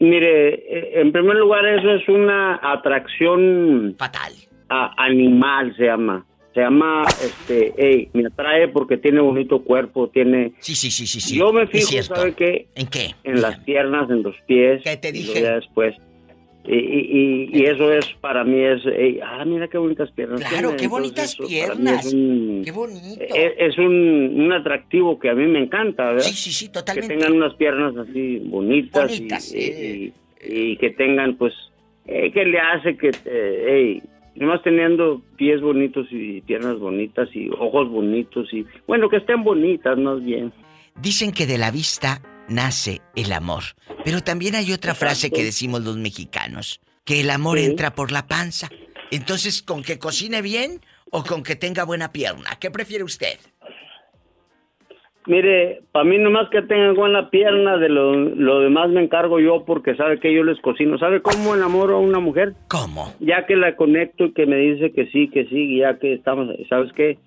Mire, 0.01 0.55
eh, 0.55 1.01
en 1.01 1.13
primer 1.13 1.37
lugar, 1.37 1.67
eso 1.67 1.91
es 1.93 2.09
una 2.09 2.59
atracción 2.63 3.95
fatal. 3.99 4.33
animal 4.71 5.75
se 5.77 5.85
llama. 5.85 6.25
Se 6.59 6.65
llama, 6.65 7.05
este, 7.23 7.73
hey, 7.79 8.09
me 8.15 8.27
atrae 8.27 8.67
porque 8.67 8.97
tiene 8.97 9.21
bonito 9.21 9.63
cuerpo, 9.63 10.09
tiene... 10.09 10.55
Sí, 10.59 10.75
sí, 10.75 10.91
sí, 10.91 11.07
sí, 11.07 11.21
sí. 11.21 11.37
Yo 11.39 11.53
me 11.53 11.69
fijo. 11.69 12.03
¿sabe 12.03 12.33
qué? 12.35 12.67
¿En 12.75 12.89
qué? 12.89 13.15
En 13.23 13.41
las 13.43 13.61
piernas, 13.61 14.11
en 14.11 14.25
los 14.25 14.35
pies. 14.49 14.83
¿Qué 14.83 14.97
te 14.97 15.11
y 15.11 15.13
dije? 15.13 15.41
ya 15.41 15.55
después. 15.55 15.95
Y, 16.65 16.75
y, 16.75 17.51
y- 17.53 17.61
y 17.61 17.65
eso 17.67 17.93
es, 17.93 18.07
para 18.21 18.43
mí 18.43 18.61
es, 18.61 18.81
hey, 18.85 19.21
ah, 19.25 19.45
mira 19.45 19.69
qué 19.69 19.79
bonitas 19.79 20.11
piernas. 20.11 20.41
Claro, 20.41 20.71
tiene. 20.71 20.77
qué 20.83 20.89
bonitas 20.89 21.33
eso 21.35 21.47
piernas. 21.47 22.13
un- 22.13 22.63
Qué 22.65 22.73
bonito. 22.73 23.21
Es, 23.21 23.53
es 23.57 23.79
un, 23.79 24.41
un 24.41 24.53
atractivo 24.53 25.17
que 25.21 25.31
a 25.31 25.35
mí 25.35 25.47
me 25.47 25.61
encanta, 25.61 26.07
¿verdad? 26.07 26.23
Sí, 26.23 26.35
sí, 26.35 26.51
sí, 26.51 26.71
totalmente. 26.73 27.15
Que 27.15 27.21
tengan 27.21 27.37
unas 27.37 27.55
piernas 27.55 27.97
así 27.97 28.39
bonitas, 28.47 29.13
y- 29.13 29.17
Bonitas, 29.19 29.55
y, 29.55 29.59
eh. 29.61 30.13
y- 30.45 30.73
y 30.73 30.77
que 30.79 30.91
tengan, 30.91 31.37
pues, 31.37 31.53
eh, 32.09 32.33
que 32.33 32.45
le 32.45 32.59
hace 32.59 32.97
que, 32.97 33.11
eh, 33.27 33.65
hey, 33.69 34.03
nomás 34.39 34.63
teniendo 34.63 35.21
pies 35.37 35.61
bonitos 35.61 36.07
y 36.11 36.41
piernas 36.43 36.79
bonitas 36.79 37.29
y 37.35 37.49
ojos 37.51 37.89
bonitos 37.91 38.53
y, 38.53 38.65
bueno, 38.87 39.09
que 39.09 39.17
estén 39.19 39.43
bonitas 39.45 39.99
más 39.99 40.23
bien. 40.25 40.53
Dicen 41.01 41.33
que 41.33 41.47
de 41.47 41.59
la 41.59 41.71
vista 41.71 42.23
nace 42.49 43.01
el 43.15 43.33
amor. 43.33 43.63
Pero 44.05 44.23
también 44.23 44.55
hay 44.55 44.73
otra 44.73 44.95
frase 44.95 45.31
que 45.31 45.45
decimos 45.45 45.83
los 45.85 45.97
mexicanos, 45.97 46.81
que 47.05 47.21
el 47.21 47.31
amor 47.31 47.59
Sí. 47.59 47.65
entra 47.67 47.95
por 47.95 48.11
la 48.13 48.27
panza. 48.27 48.69
Entonces, 49.11 49.63
¿con 49.63 49.83
que 49.83 49.99
cocine 49.99 50.43
bien 50.43 50.81
o 51.11 51.25
con 51.25 51.43
que 51.43 51.57
tenga 51.57 51.85
buena 51.85 52.13
pierna? 52.13 52.51
¿Qué 52.61 52.71
prefiere 52.71 53.05
usted? 53.05 53.39
Mire, 55.29 55.83
para 55.93 56.07
mí 56.07 56.17
nomás 56.19 56.49
que 56.51 56.63
tenga 56.63 56.93
buena 56.93 57.29
pierna, 57.31 57.77
de 57.77 57.89
lo, 57.91 58.15
lo 58.17 58.61
demás 58.61 58.89
me 58.89 59.03
encargo 59.03 59.39
yo 59.41 59.65
porque 59.67 59.95
sabe 59.95 60.19
que 60.19 60.33
yo 60.35 60.43
les 60.43 60.59
cocino. 60.61 60.99
¿Sabe 60.99 61.21
cómo 61.21 61.55
enamoro 61.55 61.97
a 61.97 62.01
una 62.01 62.19
mujer? 62.19 62.55
¿Cómo? 62.69 63.13
Ya 63.21 63.45
que 63.47 63.55
la 63.55 63.77
conecto 63.77 64.25
y 64.25 64.33
que 64.33 64.47
me 64.47 64.57
dice 64.57 64.91
que 64.93 65.07
sí, 65.09 65.29
que 65.29 65.45
sí, 65.45 65.79
ya 65.79 65.99
que 65.99 66.15
estamos, 66.15 66.49
¿sabes 66.71 66.91
qué? 66.95 67.19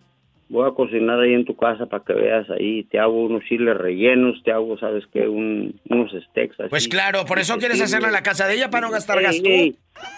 Voy 0.49 0.67
a 0.67 0.73
cocinar 0.73 1.19
ahí 1.19 1.33
en 1.33 1.45
tu 1.45 1.55
casa 1.55 1.85
para 1.85 2.03
que 2.03 2.13
veas 2.13 2.49
ahí, 2.49 2.83
te 2.85 2.99
hago 2.99 3.23
unos 3.23 3.43
chiles 3.45 3.77
rellenos, 3.77 4.41
te 4.43 4.51
hago, 4.51 4.77
¿sabes 4.79 5.05
qué? 5.13 5.25
Un, 5.27 5.79
unos 5.89 6.11
steaks 6.11 6.59
así. 6.59 6.69
Pues 6.69 6.87
claro, 6.89 7.23
por 7.25 7.39
eso 7.39 7.57
quieres 7.57 7.77
Sí, 7.77 7.83
hacerlo 7.83 8.07
en 8.07 8.13
la 8.13 8.23
casa 8.23 8.47
de 8.47 8.55
ella 8.55 8.69
para 8.69 8.87
no 8.87 8.91
gastar 8.91 9.19
Ey, 9.19 9.23
gasto. 9.23 9.47
ey, 9.47 9.75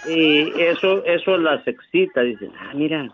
ey, 0.08 0.54
eso, 0.58 1.06
eso 1.06 1.38
las 1.38 1.68
excita, 1.68 2.22
dicen, 2.22 2.50
ah, 2.60 2.72
mira, 2.74 3.12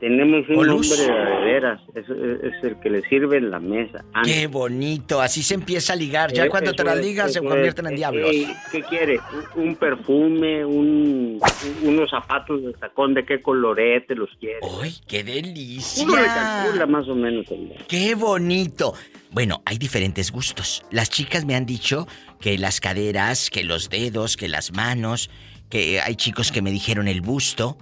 tenemos 0.00 0.48
un 0.48 0.68
hombre 0.68 0.96
de 0.96 1.44
veras, 1.44 1.80
es, 1.94 2.04
es- 2.08 2.44
es 2.54 2.64
el 2.64 2.78
que 2.80 2.88
le 2.90 3.02
sirve 3.08 3.38
en 3.38 3.50
la 3.50 3.58
mesa. 3.58 4.04
Ah, 4.14 4.22
Qué 4.24 4.46
bonito, 4.46 5.20
así 5.20 5.42
se 5.42 5.54
empieza 5.54 5.92
a 5.92 5.96
ligar. 5.96 6.32
Ya 6.32 6.44
Eh, 6.44 6.48
cuando 6.48 6.72
te 6.72 6.82
es, 6.82 7.00
ligas 7.04 7.32
se 7.32 7.40
convierten 7.40 7.86
en 7.86 7.92
Eh, 7.94 7.96
diablos. 7.96 8.30
eh, 8.34 8.46
¿Qué 8.70 8.82
quiere? 8.82 9.18
Un, 9.56 9.68
un 9.68 9.76
perfume, 9.76 10.64
un, 10.64 11.40
un- 11.82 11.88
unos 11.88 12.10
zapatos 12.10 12.62
de 12.62 12.72
tacón, 12.74 13.14
¿de 13.14 13.24
qué 13.24 13.42
colorete 13.42 14.14
los 14.14 14.30
quiere? 14.38 14.58
¡Ay, 14.80 14.94
qué 15.06 15.24
delicia! 15.24 16.04
Uno 16.04 16.16
le 16.16 16.26
calcula 16.26 16.86
más 16.86 17.08
o 17.08 17.14
menos. 17.14 17.50
el- 17.50 17.72
¡Qué 17.88 18.14
bonito! 18.14 18.94
Bueno, 19.30 19.62
hay 19.66 19.78
diferentes 19.78 20.30
gustos. 20.32 20.84
Las 20.90 21.10
chicas 21.10 21.44
me 21.44 21.54
han 21.54 21.66
dicho 21.66 22.06
que 22.40 22.56
las 22.56 22.80
caderas, 22.80 23.50
que 23.50 23.64
los 23.64 23.90
dedos, 23.90 24.36
que 24.36 24.48
las 24.48 24.72
manos, 24.72 25.28
que 25.68 26.00
hay 26.00 26.14
chicos 26.14 26.50
que 26.52 26.62
me 26.62 26.70
dijeron 26.70 27.08
el 27.08 27.20
busto. 27.20 27.76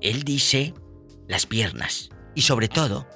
Él 0.00 0.22
dice 0.22 0.74
las 1.28 1.46
piernas. 1.46 2.10
Y 2.34 2.42
sobre 2.42 2.68
todo, 2.68 3.06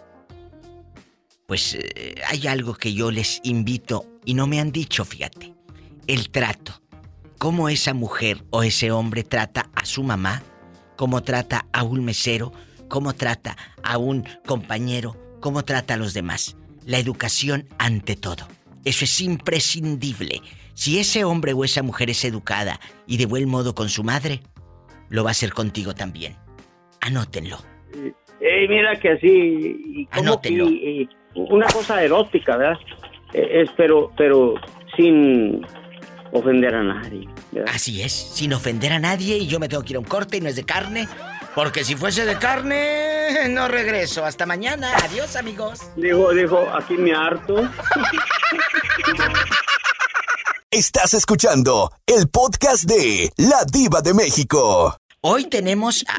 pues 1.46 1.74
eh, 1.74 2.14
hay 2.28 2.46
algo 2.46 2.74
que 2.74 2.94
yo 2.94 3.10
les 3.10 3.40
invito 3.42 4.06
y 4.24 4.34
no 4.34 4.46
me 4.46 4.60
han 4.60 4.70
dicho, 4.70 5.04
fíjate. 5.04 5.54
El 6.06 6.30
trato. 6.30 6.80
Cómo 7.38 7.68
esa 7.68 7.92
mujer 7.94 8.44
o 8.50 8.62
ese 8.62 8.92
hombre 8.92 9.24
trata 9.24 9.70
a 9.74 9.84
su 9.84 10.04
mamá, 10.04 10.44
cómo 10.96 11.22
trata 11.22 11.66
a 11.72 11.82
un 11.82 12.04
mesero, 12.04 12.52
cómo 12.88 13.14
trata 13.14 13.56
a 13.82 13.98
un 13.98 14.24
compañero, 14.46 15.16
cómo 15.40 15.64
trata 15.64 15.94
a 15.94 15.96
los 15.96 16.14
demás. 16.14 16.56
La 16.86 16.98
educación 16.98 17.68
ante 17.78 18.14
todo. 18.14 18.46
Eso 18.84 19.04
es 19.04 19.20
imprescindible. 19.20 20.40
Si 20.74 20.98
ese 20.98 21.24
hombre 21.24 21.52
o 21.52 21.64
esa 21.64 21.82
mujer 21.82 22.10
es 22.10 22.24
educada 22.24 22.80
y 23.06 23.16
de 23.16 23.26
buen 23.26 23.48
modo 23.48 23.74
con 23.74 23.88
su 23.88 24.04
madre, 24.04 24.42
lo 25.08 25.24
va 25.24 25.30
a 25.30 25.32
hacer 25.32 25.52
contigo 25.52 25.94
también. 25.94 26.36
Anótenlo. 27.00 27.71
Eh, 28.40 28.66
mira 28.68 28.98
que 28.98 29.10
así, 29.10 30.08
como 30.14 30.40
que, 30.40 31.08
una 31.34 31.66
cosa 31.66 32.02
erótica, 32.02 32.56
¿verdad? 32.56 32.78
Eh, 33.32 33.62
es, 33.62 33.70
pero, 33.76 34.10
pero 34.16 34.54
sin 34.96 35.64
ofender 36.32 36.74
a 36.74 36.82
nadie. 36.82 37.28
¿verdad? 37.52 37.72
Así 37.74 38.02
es, 38.02 38.12
sin 38.12 38.52
ofender 38.52 38.92
a 38.92 38.98
nadie 38.98 39.36
y 39.36 39.46
yo 39.46 39.60
me 39.60 39.68
tengo 39.68 39.82
que 39.82 39.92
ir 39.92 39.96
a 39.96 40.00
un 40.00 40.04
corte 40.04 40.38
y 40.38 40.40
no 40.40 40.48
es 40.48 40.56
de 40.56 40.64
carne. 40.64 41.08
Porque 41.54 41.84
si 41.84 41.96
fuese 41.96 42.24
de 42.24 42.38
carne, 42.38 43.48
no 43.50 43.68
regreso. 43.68 44.24
Hasta 44.24 44.46
mañana. 44.46 44.90
Adiós, 45.04 45.36
amigos. 45.36 45.80
Dijo, 45.96 46.32
dijo, 46.32 46.66
aquí 46.74 46.94
me 46.94 47.12
harto. 47.12 47.68
Estás 50.70 51.12
escuchando 51.12 51.92
el 52.06 52.28
podcast 52.30 52.84
de 52.84 53.30
La 53.36 53.64
Diva 53.70 54.00
de 54.00 54.14
México. 54.14 54.96
Hoy 55.24 55.44
tenemos 55.44 56.04
a, 56.08 56.16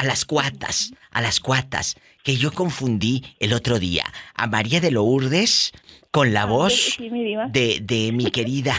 a- 0.00 0.04
las 0.04 0.24
cuatas, 0.24 0.92
a 1.10 1.20
las 1.20 1.38
cuatas, 1.38 1.96
que 2.24 2.36
yo 2.36 2.50
confundí 2.52 3.22
el 3.40 3.52
otro 3.52 3.78
día. 3.78 4.04
A 4.34 4.46
María 4.46 4.80
de 4.80 4.90
Lourdes 4.90 5.72
con 6.10 6.32
la 6.32 6.46
voz 6.46 6.94
Sí, 6.96 7.10
mi 7.10 7.24
diva. 7.24 7.46
de, 7.48 7.80
de 7.82 8.10
mi 8.12 8.30
querida 8.30 8.74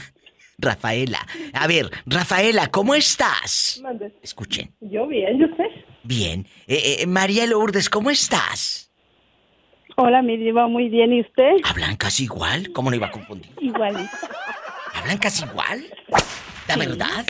Rafaela. 0.57 1.19
A 1.53 1.67
ver, 1.67 1.91
Rafaela, 2.07 2.67
¿cómo 2.67 2.95
estás? 2.95 3.79
Mande. 3.83 4.11
Escuchen. 4.23 4.73
Yo 4.81 5.05
bien, 5.07 5.37
yo 5.37 5.45
sé. 5.55 5.63
Bien. 6.03 6.47
Eh, 6.67 7.01
eh, 7.01 7.05
María 7.05 7.45
Lourdes, 7.45 7.89
¿cómo 7.91 8.09
estás? 8.09 8.89
Hola, 9.97 10.23
mi 10.23 10.35
diva, 10.37 10.67
muy 10.67 10.89
bien. 10.89 11.13
¿Y 11.13 11.21
usted? 11.21 11.51
¿Hablan 11.63 11.95
casi 11.95 12.23
igual? 12.23 12.71
¿Cómo 12.71 12.89
no 12.89 12.95
iba 12.95 13.07
a 13.07 13.11
confundir? 13.11 13.51
Igualito. 13.61 14.09
¿Hablan 14.95 15.17
casi 15.19 15.43
igual? 15.43 15.85
¿La 16.67 16.75
verdad? 16.77 17.25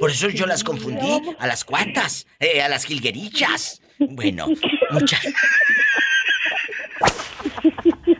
Por 0.00 0.10
eso 0.10 0.28
yo 0.30 0.46
las 0.46 0.64
confundí 0.64 1.20
a 1.38 1.46
las 1.46 1.64
cuatas, 1.64 2.26
eh, 2.40 2.62
a 2.62 2.68
las 2.68 2.84
jilguerichas. 2.84 3.80
Bueno, 3.98 4.46
muchas... 4.90 5.20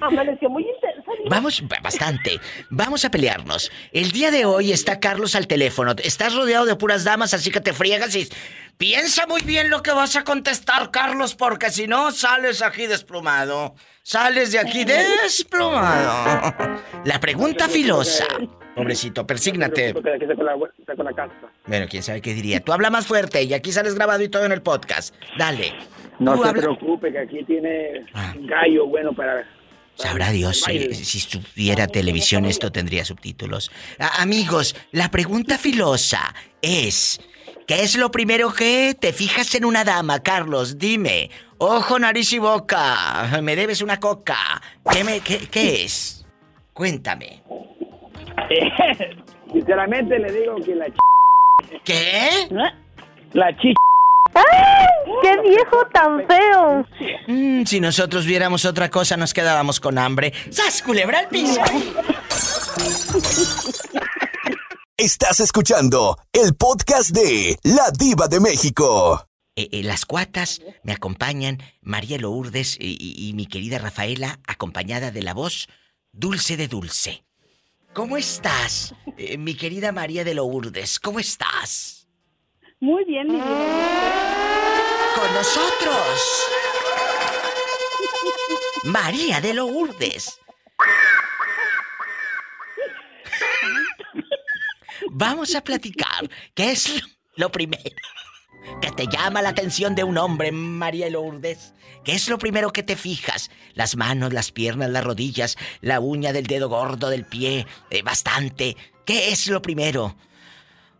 Amaneció 0.03 0.49
muy. 0.49 0.67
Vamos, 1.29 1.63
ba- 1.69 1.79
bastante. 1.83 2.41
Vamos 2.71 3.05
a 3.05 3.11
pelearnos. 3.11 3.71
El 3.93 4.13
día 4.13 4.31
de 4.31 4.45
hoy 4.47 4.73
está 4.73 4.99
Carlos 4.99 5.35
al 5.35 5.47
teléfono. 5.47 5.95
Estás 6.03 6.35
rodeado 6.35 6.65
de 6.65 6.77
puras 6.77 7.05
damas, 7.05 7.35
así 7.35 7.51
que 7.51 7.61
te 7.61 7.73
friegas 7.73 8.15
y... 8.17 8.29
Piensa 8.79 9.27
muy 9.27 9.43
bien 9.43 9.69
lo 9.69 9.83
que 9.83 9.91
vas 9.91 10.17
a 10.17 10.25
contestar, 10.25 10.91
Carlos, 10.91 11.35
porque 11.35 11.69
si 11.69 11.87
no, 11.87 12.13
sales 12.13 12.63
aquí 12.63 12.87
desplumado. 12.87 13.75
Sales 14.03 14.53
de 14.53 14.59
aquí 14.59 14.85
desplumado. 14.87 16.55
La 17.05 17.21
pregunta 17.21 17.69
filosa. 17.69 18.25
Pobrecito, 18.75 19.27
persígnate. 19.27 19.93
Bueno, 21.67 21.87
quién 21.89 22.03
sabe 22.03 22.21
qué 22.21 22.35
diría. 22.35 22.61
Tú 22.61 22.73
habla 22.73 22.91
más 22.91 23.07
fuerte 23.07 23.43
y 23.43 23.53
aquí 23.55 23.73
sales 23.73 23.95
grabado 23.95 24.23
y 24.23 24.29
todo 24.29 24.45
en 24.45 24.53
el 24.53 24.63
podcast. 24.63 25.15
Dale. 25.39 25.73
No 26.19 26.41
se 26.43 26.49
habla- 26.49 26.63
preocupe, 26.63 27.13
que 27.13 27.19
aquí 27.19 27.45
tiene 27.45 28.07
Ah. 28.15 28.35
un 28.37 28.47
gallo 28.47 28.87
bueno 28.87 29.13
para... 29.13 29.47
Sabrá 29.97 30.31
Dios 30.31 30.63
si, 30.63 30.95
si 30.95 31.19
estuviera 31.19 31.87
televisión 31.87 32.47
esto 32.47 32.73
tendría 32.73 33.05
subtítulos. 33.05 33.71
A- 33.99 34.23
amigos, 34.23 34.75
la 34.93 35.11
pregunta 35.11 35.59
filosa 35.59 36.35
es... 36.63 37.21
¿Qué 37.67 37.83
es 37.85 37.97
lo 37.97 38.11
primero 38.11 38.53
que 38.53 38.97
te 38.99 39.13
fijas 39.13 39.55
en 39.55 39.65
una 39.65 39.85
dama, 39.85 40.23
Carlos? 40.25 40.77
Dime. 40.79 41.31
Ojo, 41.59 41.99
nariz 42.01 42.33
y 42.33 42.39
boca. 42.39 43.39
Me 43.43 43.55
debes 43.55 43.81
una 43.81 44.01
coca. 44.01 44.37
¿Qué, 44.91 45.05
me, 45.05 45.21
qué, 45.21 45.39
qué 45.49 45.85
es? 45.85 46.27
Cuéntame. 46.73 47.43
Sinceramente 49.53 50.19
le 50.19 50.33
digo 50.33 50.57
que 50.65 50.75
la 50.75 50.87
ch... 50.87 50.97
¿Qué? 51.85 52.49
La 53.33 53.57
ch... 53.57 53.75
¡Qué 55.23 55.41
viejo 55.43 55.87
tan 55.93 56.27
feo! 56.27 56.87
Mm, 57.27 57.65
si 57.65 57.81
nosotros 57.81 58.25
viéramos 58.27 58.65
otra 58.65 58.89
cosa, 58.91 59.17
nos 59.17 59.35
quedábamos 59.35 59.81
con 59.81 59.99
hambre. 59.99 60.33
¡Sas, 60.51 60.83
culebra 60.83 61.19
al 61.21 61.29
piso! 61.29 61.61
Estás 64.97 65.41
escuchando 65.41 66.17
el 66.33 66.55
podcast 66.55 67.11
de 67.11 67.59
La 67.65 67.91
Diva 67.91 68.29
de 68.29 68.39
México. 68.41 69.27
Eh, 69.57 69.69
eh, 69.73 69.83
las 69.83 70.05
cuatas 70.07 70.63
me 70.85 70.93
acompañan, 70.93 71.59
María 71.83 72.19
Lourdes 72.19 72.77
y, 72.79 72.97
y- 73.01 73.29
y 73.29 73.33
mi 73.35 73.47
querida 73.47 73.79
Rafaela, 73.79 74.39
acompañada 74.47 75.11
de 75.11 75.23
la 75.23 75.35
voz 75.35 75.69
Dulce 76.13 76.57
de 76.57 76.69
Dulce. 76.69 77.23
¿Cómo 77.93 78.17
estás, 78.17 78.95
eh, 79.17 79.37
mi 79.37 79.57
querida 79.57 79.91
María 79.91 80.23
de 80.23 80.35
Lourdes? 80.35 81.01
¿Cómo 81.01 81.19
estás? 81.19 82.09
Muy 82.79 83.05
bien, 83.05 83.27
mi 83.27 83.35
diva. 83.35 83.47
Con 85.17 85.35
nosotros. 85.35 86.47
María 88.85 89.41
de 89.41 89.55
Lourdes. 89.55 90.39
Vamos 95.11 95.55
a 95.57 95.61
platicar. 95.61 96.31
¿Qué 96.55 96.71
es 96.71 97.03
lo 97.35 97.51
primero 97.51 97.83
que 98.81 98.91
te 98.91 99.07
llama 99.07 99.43
la 99.43 99.51
atención 99.51 99.95
de 99.95 100.05
un 100.05 100.19
hombre, 100.19 100.53
María 100.53 101.07
de 101.07 101.13
Lourdes? 101.13 101.75
¿Qué 102.05 102.13
es 102.13 102.29
lo 102.29 102.39
primero 102.39 102.71
que 102.73 102.83
te 102.83 102.97
fijas? 102.97 103.51
Las 103.75 103.97
manos, 103.97 104.33
las 104.33 104.53
piernas, 104.53 104.91
las 104.91 105.05
rodillas, 105.05 105.57
la 105.81 106.01
uña 106.01 106.33
del 106.33 106.47
dedo 106.47 106.69
gordo 106.69 107.11
del 107.11 107.25
pie, 107.25 107.67
eh, 107.91 108.03
bastante. 108.03 108.77
¿Qué 109.05 109.29
es 109.29 109.49
lo 109.49 109.61
primero? 109.61 110.15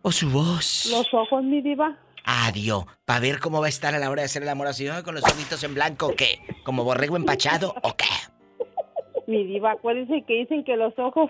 ¿O 0.01 0.11
su 0.11 0.29
voz? 0.29 0.87
Los 0.91 1.13
ojos, 1.13 1.43
mi 1.43 1.61
diva. 1.61 1.97
Adiós. 2.23 2.85
¿Para 3.05 3.19
ver 3.19 3.39
cómo 3.39 3.59
va 3.61 3.65
a 3.67 3.69
estar 3.69 3.95
a 3.95 3.99
la 3.99 4.09
hora 4.09 4.21
de 4.21 4.27
hacer 4.27 4.43
el 4.43 4.49
amor 4.49 4.67
así, 4.67 4.87
con 5.03 5.15
los 5.15 5.23
ojitos 5.23 5.63
en 5.63 5.73
blanco 5.73 6.07
o 6.07 6.15
qué? 6.15 6.39
¿Como 6.63 6.83
borrego 6.83 7.15
empachado 7.15 7.73
o 7.81 7.95
qué? 7.95 8.05
Mi 9.27 9.45
diva, 9.45 9.71
acuérdense 9.71 10.23
que 10.27 10.33
dicen 10.33 10.63
que 10.63 10.75
los 10.75 10.97
ojos 10.99 11.29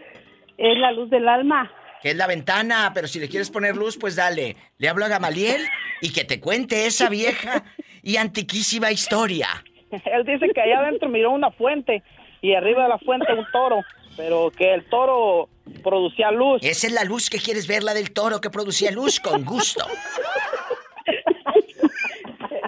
es 0.58 0.78
la 0.78 0.92
luz 0.92 1.10
del 1.10 1.28
alma. 1.28 1.72
Que 2.02 2.12
es 2.12 2.16
la 2.16 2.28
ventana, 2.28 2.92
pero 2.94 3.08
si 3.08 3.20
le 3.20 3.30
quieres 3.30 3.50
poner 3.52 3.76
luz, 3.76 3.98
pues 3.98 4.16
dale. 4.16 4.56
Le 4.78 4.90
hablo 4.90 5.06
a 5.06 5.08
Gamaliel 5.08 5.62
y 6.02 6.12
que 6.12 6.24
te 6.24 6.40
cuente 6.40 6.88
esa 6.88 7.10
vieja 7.10 7.64
y 8.02 8.18
antiquísima 8.18 8.92
historia. 8.92 9.48
Él 9.92 10.26
dice 10.26 10.48
que 10.54 10.62
allá 10.62 10.80
adentro 10.80 11.10
miró 11.10 11.32
una 11.32 11.52
fuente 11.52 12.04
y 12.42 12.54
arriba 12.54 12.84
de 12.84 12.90
la 12.90 12.98
fuente 12.98 13.32
un 13.34 13.46
toro, 13.52 13.82
pero 14.18 14.52
que 14.52 14.74
el 14.74 14.86
toro 14.90 15.50
producía 15.84 16.32
luz. 16.32 16.62
Esa 16.64 16.88
es 16.88 16.94
la 16.94 17.04
luz 17.04 17.30
que 17.30 17.38
quieres 17.40 17.68
ver, 17.68 17.84
la 17.84 17.94
del 17.94 18.12
toro 18.12 18.42
que 18.42 18.50
producía 18.50 18.92
luz 18.92 19.20
con 19.20 19.46
gusto. 19.46 19.86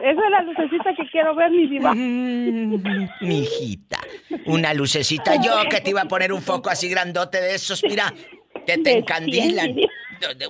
Esa 0.04 0.22
es 0.22 0.32
la 0.32 0.42
lucecita 0.42 0.94
que 0.96 1.10
quiero 1.10 1.34
ver, 1.34 1.50
mi 1.50 1.66
diva. 1.66 1.94
Mi 1.96 3.40
hijita. 3.40 4.00
Una 4.48 4.74
lucecita. 4.74 5.42
Yo 5.42 5.54
que 5.70 5.80
te 5.80 5.92
iba 5.92 6.02
a 6.02 6.06
poner 6.10 6.34
un 6.34 6.42
foco 6.42 6.70
así 6.70 6.90
grandote 6.90 7.40
de 7.40 7.56
esos, 7.56 7.82
mira, 7.84 8.14
que 8.66 8.78
te 8.78 8.98
encandilan. 8.98 9.76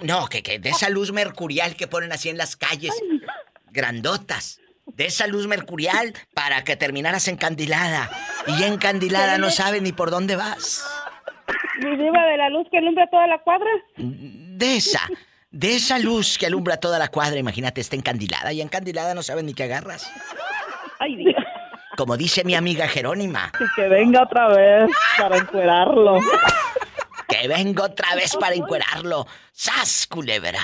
No, 0.02 0.28
que, 0.28 0.44
que 0.44 0.60
de 0.60 0.70
esa 0.70 0.90
luz 0.90 1.12
mercurial 1.12 1.76
que 1.76 1.88
ponen 1.88 2.12
así 2.12 2.30
en 2.30 2.38
las 2.38 2.56
calles, 2.56 2.94
grandotas. 3.72 4.60
De 4.86 5.06
esa 5.06 5.28
luz 5.28 5.48
mercurial 5.48 6.14
para 6.34 6.64
que 6.64 6.76
terminaras 6.76 7.28
encandilada. 7.28 8.12
Y 8.48 8.60
ya 8.60 8.68
encandilada 8.68 9.38
no 9.38 9.50
sabes 9.50 9.82
ni 9.82 9.92
por 9.92 10.12
dónde 10.12 10.36
vas. 10.36 10.86
Mi 11.80 11.96
diva 11.96 12.24
de 12.26 12.38
la 12.38 12.50
luz 12.50 12.68
que 12.70 12.78
alumbra 12.78 13.08
toda 13.08 13.26
la 13.28 13.40
cuadra. 13.40 13.70
De 13.98 14.76
esa, 14.76 15.02
de 15.50 15.76
esa 15.76 16.00
luz 16.00 16.38
que 16.38 16.46
alumbra 16.46 16.78
toda 16.78 17.00
la 17.00 17.08
cuadra, 17.08 17.40
imagínate, 17.40 17.82
está 17.82 17.96
encandilada 17.96 18.54
y 18.54 18.62
encandilada 18.62 19.14
no 19.14 19.24
sabes 19.24 19.44
ni 19.44 19.54
qué 19.54 19.64
agarras. 19.64 20.12
Ay, 21.00 21.16
Dios. 21.16 21.36
Como 21.98 22.18
dice 22.18 22.44
mi 22.44 22.56
amiga 22.56 22.88
Jerónima. 22.88 23.52
Y 23.60 23.76
que 23.76 23.88
venga 23.88 24.24
otra 24.24 24.48
vez 24.50 24.90
para 25.18 25.38
encuerarlo. 25.38 26.20
Que 27.28 27.48
venga 27.48 27.84
otra 27.86 28.16
vez 28.16 28.36
para 28.36 28.56
encuerarlo. 28.56 29.26
¡Sas, 29.52 30.08
culebra! 30.08 30.60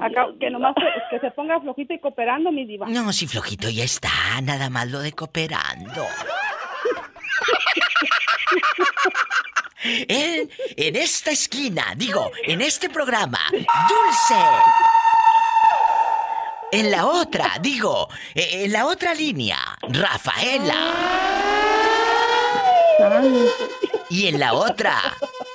Acá, 0.00 0.26
que 0.38 0.50
nomás 0.50 0.74
se, 0.76 1.16
que 1.16 1.20
se 1.20 1.30
ponga 1.32 1.60
flojito 1.60 1.94
y 1.94 1.98
cooperando, 2.00 2.52
mi 2.52 2.66
diva. 2.66 2.86
No, 2.88 3.12
si 3.12 3.26
flojito 3.26 3.68
ya 3.70 3.84
está, 3.84 4.10
nada 4.42 4.68
más 4.70 4.88
lo 4.90 5.00
de 5.00 5.12
cooperando. 5.12 6.06
En, 9.86 10.48
en 10.78 10.96
esta 10.96 11.30
esquina, 11.30 11.92
digo, 11.94 12.30
en 12.44 12.62
este 12.62 12.88
programa, 12.88 13.38
Dulce. 13.50 14.42
En 16.72 16.90
la 16.90 17.04
otra, 17.06 17.58
digo, 17.60 18.08
e- 18.34 18.64
en 18.64 18.72
la 18.72 18.86
otra 18.86 19.12
línea, 19.12 19.58
Rafaela. 19.82 20.94
Y 24.10 24.28
en 24.28 24.38
la 24.38 24.52
otra, 24.54 24.98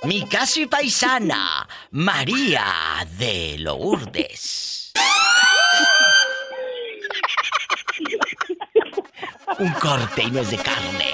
mi 0.03 0.25
casi 0.27 0.65
paisana, 0.65 1.67
María 1.91 2.65
de 3.17 3.57
Lourdes. 3.59 4.91
Un 9.59 9.71
corte 9.73 10.23
y 10.23 10.31
no 10.31 10.39
es 10.41 10.51
de 10.51 10.57
carne. 10.57 11.13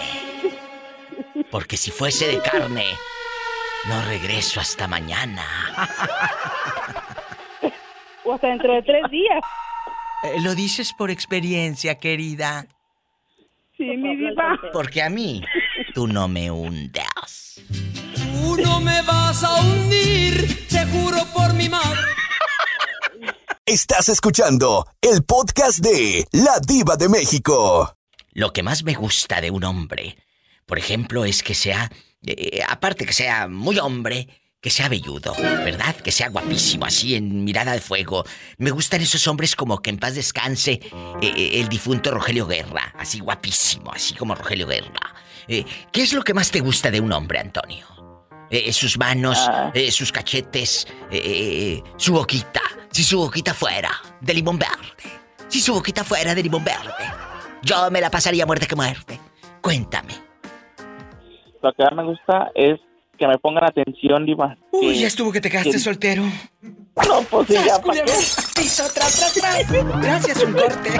Porque 1.51 1.77
si 1.77 1.91
fuese 1.91 2.27
de 2.27 2.41
carne, 2.41 2.85
no 3.87 4.01
regreso 4.03 4.59
hasta 4.59 4.87
mañana. 4.87 5.45
O 8.23 8.33
hasta 8.33 8.47
dentro 8.47 8.73
de 8.73 8.81
tres 8.83 9.03
días. 9.11 9.41
Eh, 10.23 10.41
Lo 10.41 10.55
dices 10.55 10.93
por 10.93 11.11
experiencia, 11.11 11.95
querida. 11.95 12.65
Sí, 13.77 13.83
mi 13.83 14.15
diva. 14.15 14.57
Porque 14.73 15.01
a 15.03 15.09
mí, 15.09 15.43
tú 15.95 16.07
no 16.07 16.27
me 16.27 16.51
hundas. 16.51 17.55
Tú 17.69 18.57
no 18.57 18.81
me 18.81 19.01
vas 19.03 19.41
a 19.45 19.61
hundir, 19.61 20.67
te 20.67 20.85
juro 20.87 21.25
por 21.33 21.53
mi 21.53 21.69
madre. 21.69 22.01
Estás 23.65 24.09
escuchando 24.09 24.85
el 24.99 25.23
podcast 25.23 25.79
de 25.79 26.27
La 26.33 26.59
Diva 26.59 26.97
de 26.97 27.07
México. 27.07 27.95
Lo 28.33 28.51
que 28.51 28.61
más 28.61 28.83
me 28.83 28.93
gusta 28.93 29.39
de 29.39 29.51
un 29.51 29.63
hombre, 29.63 30.17
por 30.65 30.77
ejemplo, 30.77 31.23
es 31.23 31.41
que 31.41 31.55
sea, 31.55 31.89
eh, 32.27 32.61
aparte 32.67 33.05
que 33.05 33.13
sea 33.13 33.47
muy 33.47 33.79
hombre, 33.79 34.27
que 34.59 34.71
sea 34.71 34.89
velludo, 34.89 35.33
¿verdad? 35.39 35.95
Que 35.95 36.11
sea 36.11 36.27
guapísimo, 36.27 36.85
así 36.85 37.15
en 37.15 37.45
mirada 37.45 37.71
de 37.71 37.79
fuego. 37.79 38.25
Me 38.57 38.71
gustan 38.71 38.99
esos 38.99 39.25
hombres 39.27 39.55
como 39.55 39.81
que 39.81 39.91
en 39.91 39.97
paz 39.99 40.15
descanse 40.15 40.73
eh, 40.73 40.91
eh, 41.21 41.61
el 41.61 41.69
difunto 41.69 42.11
Rogelio 42.11 42.47
Guerra, 42.47 42.93
así 42.99 43.19
guapísimo, 43.19 43.93
así 43.93 44.13
como 44.13 44.35
Rogelio 44.35 44.67
Guerra. 44.67 45.24
Eh, 45.47 45.63
¿Qué 45.91 46.01
es 46.03 46.13
lo 46.13 46.23
que 46.23 46.33
más 46.33 46.51
te 46.51 46.59
gusta 46.59 46.89
de 46.91 46.99
un 47.01 47.11
hombre, 47.11 47.39
Antonio? 47.39 47.85
Eh, 48.49 48.71
sus 48.73 48.97
manos, 48.97 49.49
eh, 49.73 49.91
sus 49.91 50.11
cachetes, 50.11 50.87
eh, 51.11 51.21
eh, 51.23 51.83
su 51.97 52.13
boquita. 52.13 52.61
Si 52.91 53.03
su 53.03 53.17
boquita 53.19 53.53
fuera 53.53 53.91
de 54.21 54.33
limón 54.33 54.57
verde. 54.59 55.09
Si 55.47 55.59
su 55.59 55.73
boquita 55.73 56.03
fuera 56.03 56.33
de 56.35 56.43
limón 56.43 56.63
verde. 56.63 56.93
Yo 57.63 57.89
me 57.91 57.99
la 58.01 58.09
pasaría 58.11 58.45
muerte 58.45 58.67
que 58.67 58.75
muerte. 58.75 59.19
Cuéntame. 59.61 60.13
Lo 61.61 61.73
que 61.73 61.83
más 61.83 61.93
me 61.95 62.03
gusta 62.03 62.51
es 62.53 62.79
que 63.17 63.27
me 63.27 63.37
pongan 63.39 63.63
atención, 63.63 64.25
Diva. 64.25 64.55
Uy, 64.71 64.99
ya 64.99 65.07
estuvo 65.07 65.31
que 65.31 65.41
te 65.41 65.49
quedaste 65.49 65.71
que- 65.71 65.79
soltero. 65.79 66.23
No, 66.61 67.21
pues 67.29 67.47
sí, 67.47 67.53
ya, 67.65 67.81
¿para 67.81 68.03
qué? 68.05 68.11
Piso, 68.55 68.83
tras, 68.93 69.15
tras, 69.17 69.33
tras. 69.33 69.71
Gracias, 70.01 70.43
un 70.43 70.53
corte. 70.53 70.91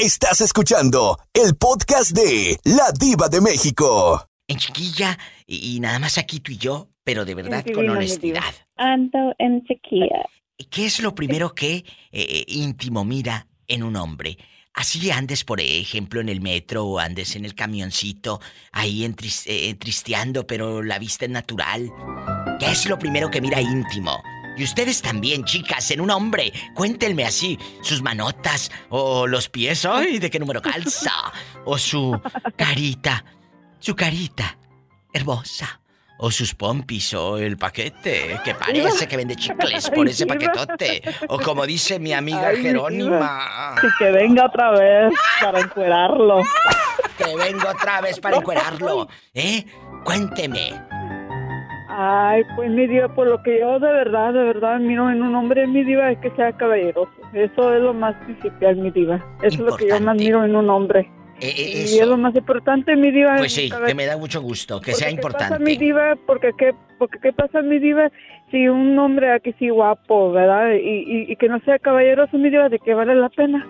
Estás 0.00 0.40
escuchando 0.40 1.18
el 1.34 1.56
podcast 1.56 2.12
de 2.12 2.58
La 2.64 2.90
Diva 2.98 3.28
de 3.28 3.42
México. 3.42 4.24
En 4.48 4.56
chiquilla, 4.56 5.18
y, 5.46 5.76
y 5.76 5.80
nada 5.80 5.98
más 5.98 6.16
aquí 6.16 6.40
tú 6.40 6.52
y 6.52 6.56
yo, 6.56 6.88
pero 7.04 7.26
de 7.26 7.34
verdad 7.34 7.62
Sí, 7.66 7.72
con 7.74 7.86
honestidad. 7.90 8.54
Ando 8.76 9.34
en 9.38 9.62
sequía. 9.68 10.24
¿Qué 10.70 10.86
es 10.86 11.00
lo 11.00 11.14
primero 11.14 11.54
que 11.54 11.74
eh, 11.76 11.84
eh, 12.12 12.44
íntimo 12.48 13.04
mira 13.04 13.46
en 13.68 13.82
un 13.82 13.94
hombre? 13.96 14.38
Así 14.72 15.10
andes, 15.10 15.44
por 15.44 15.60
ejemplo, 15.60 16.22
en 16.22 16.30
el 16.30 16.40
metro 16.40 16.86
o 16.86 16.98
andes 16.98 17.36
en 17.36 17.44
el 17.44 17.54
camioncito, 17.54 18.40
ahí 18.72 19.04
entris- 19.04 19.44
eh, 19.46 19.74
tristeando, 19.74 20.46
pero 20.46 20.82
la 20.82 20.98
vista 20.98 21.26
es 21.26 21.30
natural. 21.30 21.90
¿Qué 22.58 22.70
es 22.70 22.86
lo 22.88 22.98
primero 22.98 23.30
que 23.30 23.42
mira 23.42 23.60
íntimo? 23.60 24.22
Y 24.60 24.64
ustedes 24.64 25.00
también, 25.00 25.44
chicas, 25.44 25.90
en 25.90 26.02
un 26.02 26.10
hombre, 26.10 26.52
cuéntenme 26.74 27.24
así, 27.24 27.58
sus 27.80 28.02
manotas, 28.02 28.70
o 28.90 29.26
los 29.26 29.48
pies, 29.48 29.86
ay, 29.86 30.18
de 30.18 30.28
qué 30.28 30.38
número 30.38 30.60
calza, 30.60 31.32
o 31.64 31.78
su 31.78 32.20
carita, 32.58 33.24
su 33.78 33.96
carita, 33.96 34.58
hermosa, 35.14 35.80
o 36.18 36.30
sus 36.30 36.54
pompis, 36.54 37.14
o 37.14 37.38
el 37.38 37.56
paquete, 37.56 38.38
que 38.44 38.54
parece 38.54 39.08
que 39.08 39.16
vende 39.16 39.34
chicles 39.34 39.88
por 39.88 40.06
ese 40.06 40.26
paquetote, 40.26 41.04
o 41.28 41.38
como 41.40 41.64
dice 41.64 41.98
mi 41.98 42.12
amiga 42.12 42.52
Jerónima. 42.54 43.76
Que 43.98 44.10
venga 44.10 44.44
otra 44.44 44.72
vez 44.72 45.14
para 45.40 45.60
encuerarlo. 45.60 46.42
Que 47.16 47.34
vengo 47.34 47.66
otra 47.66 48.02
vez 48.02 48.20
para 48.20 48.36
encuerarlo, 48.36 49.08
¿eh? 49.32 49.64
Cuénteme. 50.04 50.89
Ay, 52.02 52.44
pues 52.56 52.70
mi 52.70 52.86
diva, 52.86 53.14
por 53.14 53.26
lo 53.28 53.42
que 53.42 53.60
yo 53.60 53.78
de 53.78 53.92
verdad, 53.92 54.32
de 54.32 54.42
verdad 54.42 54.78
miro 54.80 55.10
en 55.10 55.22
un 55.22 55.34
hombre, 55.34 55.66
mi 55.66 55.84
diva, 55.84 56.10
es 56.10 56.18
que 56.20 56.30
sea 56.30 56.50
caballeroso. 56.52 57.10
Eso 57.34 57.74
es 57.74 57.82
lo 57.82 57.92
más 57.92 58.14
principal, 58.24 58.76
mi 58.76 58.90
diva. 58.90 59.16
Eso 59.42 59.56
es 59.56 59.58
lo 59.58 59.76
que 59.76 59.86
yo 59.86 60.00
más 60.00 60.16
miro 60.16 60.42
en 60.42 60.56
un 60.56 60.70
hombre. 60.70 61.10
Eh, 61.40 61.52
eh, 61.54 61.72
Y 61.74 61.82
eso. 61.82 62.02
es 62.02 62.08
lo 62.08 62.16
más 62.16 62.34
importante, 62.34 62.96
mi 62.96 63.10
diva. 63.10 63.36
Pues 63.36 63.52
sí, 63.52 63.70
que 63.86 63.94
me 63.94 64.06
da 64.06 64.16
mucho 64.16 64.40
gusto, 64.40 64.80
que 64.80 64.92
sea 64.94 65.08
¿Qué 65.08 65.16
pasa, 65.16 65.28
importante. 65.28 65.62
mi 65.62 65.76
diva? 65.76 66.16
Porque 66.26 66.52
qué, 66.56 66.74
porque 66.98 67.18
qué 67.22 67.34
pasa, 67.34 67.60
mi 67.60 67.78
diva, 67.78 68.10
si 68.50 68.66
un 68.66 68.98
hombre 68.98 69.32
aquí 69.32 69.54
sí 69.58 69.68
guapo, 69.68 70.32
¿verdad? 70.32 70.72
Y, 70.72 71.04
y, 71.06 71.32
y 71.32 71.36
que 71.36 71.48
no 71.48 71.60
sea 71.66 71.78
caballeroso, 71.78 72.38
mi 72.38 72.48
diva, 72.48 72.70
¿de 72.70 72.78
qué 72.78 72.94
vale 72.94 73.14
la 73.14 73.28
pena? 73.28 73.66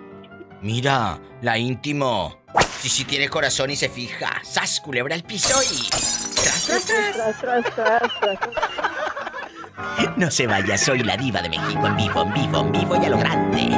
Mira, 0.61 1.17
la 1.41 1.57
íntimo. 1.57 2.37
Si 2.79 2.87
sí 2.87 3.03
tiene 3.03 3.27
corazón 3.27 3.71
y 3.71 3.75
se 3.75 3.89
fija. 3.89 4.39
¡Sas, 4.41 4.79
culebra 4.79 5.15
al 5.15 5.23
piso 5.23 5.57
y... 5.73 6.30
¡Tras, 6.65 6.85
tras, 6.85 7.13
tras! 7.13 7.39
Tras, 7.39 7.73
tras, 7.73 8.19
tras, 8.19 8.39
tras. 8.39 10.17
No 10.17 10.29
se 10.29 10.47
vaya, 10.47 10.77
soy 10.77 10.99
la 11.03 11.17
diva 11.17 11.41
de 11.41 11.49
México 11.49 11.87
en 11.87 11.95
vivo, 11.97 12.21
en 12.21 12.33
vivo, 12.33 12.59
en 12.59 12.71
vivo 12.71 13.01
y 13.01 13.05
a 13.05 13.09
lo 13.09 13.17
grande. 13.17 13.69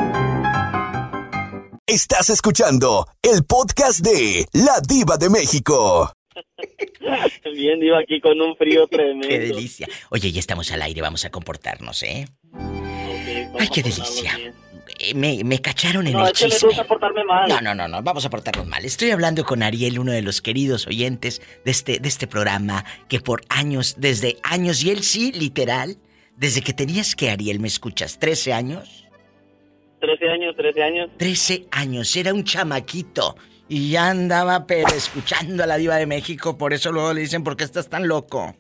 Estás 1.86 2.29
escuchando 2.29 3.07
el 3.21 3.45
podcast 3.45 3.99
de 3.99 4.45
La 4.53 4.79
Diva 4.88 5.17
de 5.17 5.29
México. 5.29 6.11
Bien, 7.53 7.79
Diva, 7.79 7.99
aquí 7.99 8.19
con 8.19 8.39
un 8.41 8.55
frío 8.55 8.88
tremendo. 8.91 9.27
¡Qué 9.27 9.39
delicia! 9.39 9.88
Oye, 10.09 10.31
ya 10.31 10.39
estamos 10.39 10.71
al 10.71 10.81
aire, 10.81 11.01
vamos 11.01 11.23
a 11.25 11.29
comportarnos, 11.29 12.01
¿eh? 12.03 12.27
¡Ay, 13.59 13.67
qué 13.71 13.84
delicia! 13.84 14.38
Me, 15.16 15.43
me 15.43 15.60
cacharon 15.60 16.08
en 16.08 16.14
No, 16.14 16.26
el 16.26 16.32
es 16.32 16.39
que 16.39 16.45
me 16.45 16.51
chisme. 16.51 16.68
gusta 16.70 16.84
portarme 16.86 17.24
mal. 17.24 17.49
No, 17.49 17.62
no, 17.62 17.76
no, 17.76 17.88
no, 17.88 18.01
vamos 18.01 18.26
a 18.26 18.30
portarnos 18.30 18.66
mal. 18.68 18.86
Estoy 18.86 19.12
hablando 19.12 19.43
con 19.43 19.64
Ariel, 19.64 19.99
uno 19.99 20.12
de 20.12 20.22
los 20.22 20.41
queridos 20.41 20.88
oyentes 20.88 21.41
de 21.66 21.72
este, 21.72 21.99
de 21.99 22.08
este 22.10 22.28
programa, 22.28 22.86
que 23.10 23.20
por 23.20 23.41
años, 23.49 23.95
desde 23.97 24.38
años, 24.43 24.84
y 24.84 24.91
él 24.91 25.04
sí, 25.04 25.32
literal, 25.32 25.97
desde 26.38 26.62
que 26.62 26.74
tenías 26.74 27.16
que, 27.16 27.30
Ariel, 27.30 27.60
¿me 27.60 27.68
escuchas? 27.68 28.20
¿13 28.20 28.54
años? 28.54 29.06
13 29.99 30.30
años, 30.30 30.56
13 30.56 30.84
años. 30.84 31.10
13 31.18 31.68
años, 31.72 32.16
era 32.16 32.34
un 32.34 32.43
chamaquito. 32.43 33.36
Y 33.70 33.91
ya 33.91 34.10
andaba, 34.10 34.68
pero 34.68 34.89
escuchando 34.89 35.64
a 35.64 35.68
la 35.68 35.78
diva 35.78 35.95
de 35.95 36.06
México, 36.06 36.58
por 36.58 36.74
eso 36.74 36.91
luego 36.91 37.14
le 37.14 37.22
dicen, 37.22 37.43
¿por 37.43 37.56
qué 37.56 37.64
estás 37.64 37.88
tan 37.89 38.08
loco? 38.08 38.56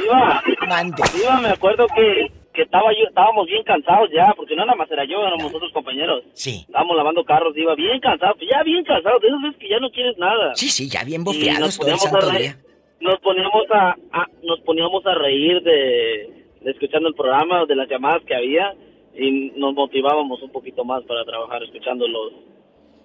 Diva, 0.00 0.42
Mande. 0.68 1.02
Diva, 1.14 1.40
me 1.40 1.48
acuerdo 1.48 1.86
que, 1.94 2.32
que 2.54 2.62
estaba 2.62 2.90
yo, 2.92 3.06
estábamos 3.08 3.46
bien 3.46 3.62
cansados 3.64 4.08
ya, 4.14 4.32
porque 4.36 4.54
no 4.56 4.64
nada 4.64 4.76
más 4.76 4.90
era 4.90 5.04
yo, 5.04 5.20
éramos 5.26 5.52
otros 5.52 5.72
compañeros. 5.72 6.22
Sí. 6.34 6.64
Estábamos 6.66 6.96
lavando 6.96 7.24
carros, 7.24 7.52
Diva, 7.54 7.74
bien 7.74 7.98
cansados, 8.00 8.36
ya 8.50 8.62
bien 8.62 8.84
cansados, 8.84 9.20
de 9.20 9.28
esas 9.28 9.42
veces 9.42 9.58
que 9.58 9.68
ya 9.68 9.80
no 9.80 9.90
quieres 9.90 10.16
nada. 10.18 10.54
Sí, 10.54 10.68
sí, 10.70 10.88
ya 10.88 11.02
bien 11.04 11.24
bofeados 11.24 11.76
todo 11.78 11.88
el 11.88 11.94
a 11.94 11.98
santo 11.98 12.30
día. 12.30 12.56
Nos 13.00 13.18
poníamos 13.20 13.64
a, 13.70 13.96
a- 14.12 14.28
nos 14.44 14.60
poníamos 14.60 15.04
a 15.04 15.14
reír 15.14 15.60
de, 15.62 16.44
de 16.62 16.70
escuchando 16.70 17.08
el 17.08 17.14
programa, 17.14 17.66
de 17.66 17.74
las 17.76 17.88
llamadas 17.90 18.22
que 18.24 18.34
había, 18.34 18.74
y 19.16 19.50
nos 19.56 19.74
motivábamos 19.74 20.40
un 20.42 20.50
poquito 20.50 20.84
más 20.84 21.02
para 21.04 21.24
trabajar 21.24 21.62
escuchando 21.64 22.06
los, 22.08 22.32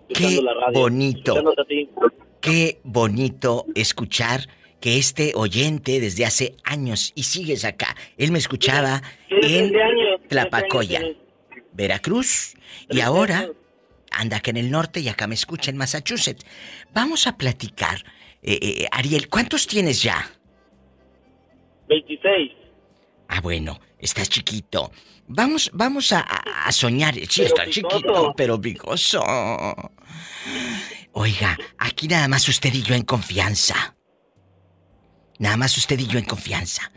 Qué 0.07 0.13
escuchando 0.13 0.41
la 0.43 0.53
radio. 0.53 0.79
bonito. 0.79 1.33
Qué 2.41 2.77
bonito 2.83 3.65
escuchar 3.75 4.41
que 4.81 4.97
este 4.97 5.33
oyente 5.35 5.99
desde 5.99 6.25
hace 6.25 6.55
años 6.63 7.11
y 7.15 7.23
sigues 7.23 7.65
acá. 7.65 7.95
Él 8.17 8.31
me 8.31 8.39
escuchaba 8.39 9.01
en 9.29 9.69
13 9.69 9.83
años, 9.83 10.21
13 10.21 10.27
Tlapacoya, 10.29 11.01
Veracruz 11.73 12.55
y 12.89 13.01
ahora 13.01 13.49
anda 14.11 14.37
acá 14.37 14.51
en 14.51 14.57
el 14.57 14.71
norte 14.71 14.99
y 14.99 15.09
acá 15.09 15.27
me 15.27 15.35
escucha 15.35 15.71
en 15.71 15.77
Massachusetts. 15.77 16.45
Vamos 16.93 17.27
a 17.27 17.37
platicar. 17.37 18.03
Eh, 18.41 18.57
eh, 18.61 18.87
Ariel, 18.91 19.29
¿cuántos 19.29 19.67
tienes 19.67 20.01
ya? 20.01 20.29
26. 21.89 22.51
Ah, 23.27 23.41
bueno, 23.41 23.79
estás 23.99 24.29
chiquito. 24.29 24.91
Vamos, 25.27 25.69
vamos 25.73 26.11
a, 26.11 26.25
soñar. 26.71 27.13
Sí, 27.29 27.43
está 27.43 27.69
chiquito, 27.69 28.33
pero 28.35 28.59
picoso. 28.59 29.23
Oiga, 31.11 31.57
aquí 31.77 32.07
nada 32.07 32.27
más 32.27 32.47
usted 32.47 32.73
y 32.73 32.81
yo 32.81 32.95
en 32.95 33.03
confianza. 33.03 33.95
Nada 35.39 35.57
más 35.57 35.77
usted 35.77 35.97
y 35.99 36.07
yo 36.07 36.19
en 36.19 36.25
confianza. 36.25 36.91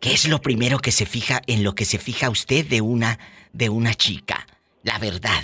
¿Qué 0.00 0.10
es 0.12 0.28
lo 0.28 0.38
primero 0.40 0.78
que 0.78 0.92
se 0.92 1.04
fija 1.04 1.40
en 1.46 1.62
lo 1.64 1.74
que 1.74 1.84
se 1.84 1.98
fija 1.98 2.30
usted 2.30 2.64
de 2.64 2.80
una 2.80 3.18
de 3.52 3.68
una 3.68 3.92
chica? 3.94 4.46
La 4.82 4.98
verdad. 4.98 5.42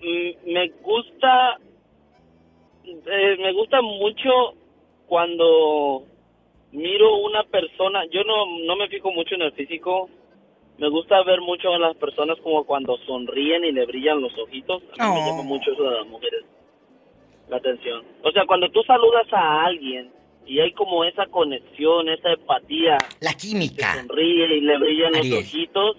Mm, 0.00 0.52
me 0.52 0.68
gusta 0.82 1.58
eh, 2.84 3.36
me 3.38 3.52
gusta 3.52 3.80
mucho 3.80 4.30
cuando 5.06 6.02
miro 6.72 7.16
una 7.18 7.44
persona 7.44 8.04
yo 8.12 8.22
no 8.24 8.44
no 8.66 8.76
me 8.76 8.88
fijo 8.88 9.10
mucho 9.10 9.34
en 9.36 9.42
el 9.42 9.52
físico 9.52 10.10
me 10.78 10.90
gusta 10.90 11.22
ver 11.22 11.40
mucho 11.40 11.72
a 11.72 11.78
las 11.78 11.96
personas 11.96 12.36
como 12.42 12.64
cuando 12.64 12.98
sonríen 13.06 13.64
y 13.64 13.72
le 13.72 13.86
brillan 13.86 14.20
los 14.20 14.36
ojitos 14.38 14.82
a 14.98 15.08
mí 15.08 15.14
me 15.14 15.20
Oh. 15.22 15.26
llama 15.30 15.42
mucho 15.44 15.72
eso 15.72 15.82
de 15.82 15.96
las 15.96 16.06
mujeres 16.06 16.44
la 17.48 17.56
atención 17.56 18.04
o 18.22 18.30
sea 18.32 18.44
cuando 18.46 18.68
tú 18.70 18.82
saludas 18.82 19.26
a 19.32 19.64
alguien 19.64 20.10
y 20.46 20.60
hay 20.60 20.72
como 20.72 21.04
esa 21.04 21.26
conexión 21.26 22.08
esa 22.08 22.32
empatía 22.32 22.98
la 23.20 23.34
química 23.34 23.94
sonríe 23.94 24.56
y 24.56 24.60
le 24.60 24.78
brillan 24.78 25.16
Ariel. 25.16 25.34
los 25.34 25.44
ojitos 25.44 25.96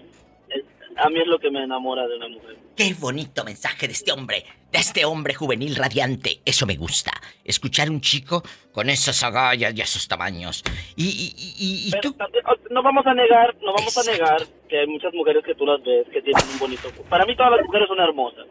a 0.96 1.08
mí 1.10 1.20
es 1.20 1.26
lo 1.26 1.38
que 1.38 1.50
me 1.50 1.62
enamora 1.62 2.06
de 2.08 2.16
una 2.16 2.28
mujer 2.28 2.58
Qué 2.78 2.94
bonito 2.94 3.42
mensaje 3.42 3.88
de 3.88 3.92
este 3.92 4.12
hombre, 4.12 4.44
de 4.70 4.78
este 4.78 5.04
hombre 5.04 5.34
juvenil 5.34 5.74
radiante. 5.74 6.42
Eso 6.44 6.64
me 6.64 6.76
gusta. 6.76 7.10
Escuchar 7.42 7.90
un 7.90 8.00
chico 8.00 8.40
con 8.70 8.88
esas 8.88 9.20
agallas 9.24 9.74
y 9.74 9.80
esos 9.80 10.06
tamaños. 10.06 10.62
Y, 10.94 11.06
y, 11.06 11.34
y, 11.58 11.88
y 11.88 11.90
Pero 11.90 12.12
también, 12.12 12.44
oh, 12.46 12.54
no 12.70 12.80
vamos 12.80 13.04
a 13.04 13.14
negar, 13.14 13.56
no 13.62 13.72
vamos 13.72 13.98
a 13.98 14.08
negar 14.08 14.46
que 14.68 14.78
hay 14.78 14.86
muchas 14.86 15.12
mujeres 15.12 15.44
que 15.44 15.56
tú 15.56 15.66
las 15.66 15.82
ves 15.82 16.06
que 16.12 16.22
tienen 16.22 16.44
un 16.52 16.58
bonito 16.60 16.88
Para 17.08 17.26
mí 17.26 17.34
todas 17.34 17.50
las 17.50 17.66
mujeres 17.66 17.88
son 17.88 17.98
hermosas. 17.98 18.46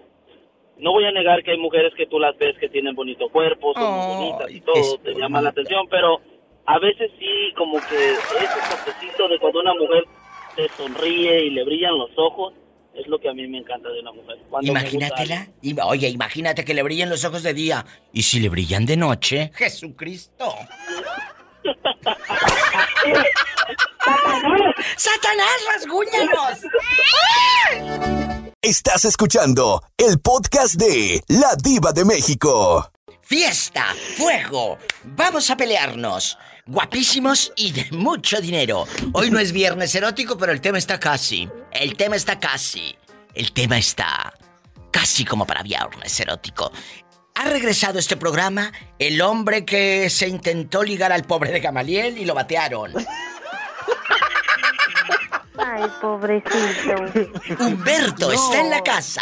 No 0.80 0.92
voy 0.92 1.06
a 1.06 1.12
negar 1.12 1.44
que 1.44 1.52
hay 1.52 1.58
mujeres 1.58 1.94
que 1.96 2.06
tú 2.06 2.20
las 2.20 2.38
ves 2.38 2.56
que 2.60 2.70
tienen 2.70 2.96
bonito 2.96 3.30
cuerpo, 3.30 3.74
son 3.74 3.84
muy 3.94 4.16
bonitas 4.16 4.52
y 4.52 4.62
todo, 4.62 4.98
te 5.00 5.14
llama 5.16 5.42
la 5.42 5.50
atención, 5.50 5.88
pero 5.90 6.22
a 6.66 6.80
veces 6.80 7.10
sí 7.20 7.54
como 7.58 7.80
que 7.80 7.96
ese 8.12 8.76
toquecito 8.86 9.28
de 9.28 9.40
cuando 9.40 9.62
una 9.62 9.74
mujer 9.74 10.04
te 10.56 10.68
sonríe 10.70 11.46
y 11.46 11.50
le 11.52 11.64
brillan 11.64 11.98
los 11.98 12.12
ojos, 12.18 12.54
es 12.94 13.08
lo 13.08 13.20
que 13.20 13.30
a 13.30 13.34
mí 13.34 13.48
me 13.48 13.60
encanta 13.60 13.90
de 13.90 14.00
una 14.02 14.12
mujer. 14.12 14.38
Cuando 14.50 14.72
gusta 14.72 14.88
Imagínatela. 14.90 15.48
Ima- 15.62 15.86
Oye, 15.86 16.10
imagínate 16.10 16.66
que 16.66 16.74
le 16.74 16.82
brillen 16.84 17.10
los 17.10 17.24
ojos 17.26 17.44
de 17.44 17.54
día. 17.54 17.86
¿Y 18.12 18.24
si 18.24 18.40
le 18.40 18.50
brillan 18.50 18.86
de 18.88 18.98
noche? 18.98 19.52
¡Jesucristo! 19.54 20.46
¡Satanás, 24.96 25.58
rasguñanos! 25.74 26.60
Estás 28.62 29.06
escuchando 29.06 29.84
el 29.98 30.20
podcast 30.20 30.76
de 30.76 31.24
La 31.28 31.56
Diva 31.62 31.92
de 31.92 32.06
México. 32.06 32.92
¡Fiesta! 33.22 33.94
¡Fuego! 34.18 34.78
¡Vamos 35.04 35.50
a 35.50 35.58
pelearnos! 35.58 36.38
Guapísimos 36.66 37.52
y 37.56 37.72
de 37.72 37.88
mucho 37.92 38.40
dinero. 38.42 38.86
Hoy 39.14 39.30
no 39.30 39.40
es 39.40 39.52
viernes 39.52 39.94
erótico, 39.96 40.38
pero 40.38 40.52
el 40.52 40.62
tema 40.62 40.78
está 40.78 41.00
casi. 41.00 41.50
El 41.72 41.96
tema 41.96 42.16
está 42.16 42.40
casi. 42.40 42.96
El 43.34 43.52
tema 43.54 43.78
está 43.78 44.34
casi 44.92 45.26
como 45.26 45.46
para 45.46 45.64
viernes 45.64 46.20
erótico. 46.20 46.72
Ha 47.40 47.46
regresado 47.46 47.98
a 47.98 48.00
este 48.00 48.18
programa 48.18 48.72
el 48.98 49.22
hombre 49.22 49.64
que 49.64 50.10
se 50.10 50.28
intentó 50.28 50.82
ligar 50.82 51.12
al 51.12 51.24
pobre 51.24 51.52
de 51.52 51.60
Gamaliel 51.60 52.18
y 52.18 52.26
lo 52.26 52.34
batearon. 52.34 52.94
Ay, 55.56 55.84
pobrecito. 56.02 56.96
Humberto 57.60 58.32
está 58.32 58.62
en 58.62 58.70
la 58.72 58.82
casa. 58.82 59.22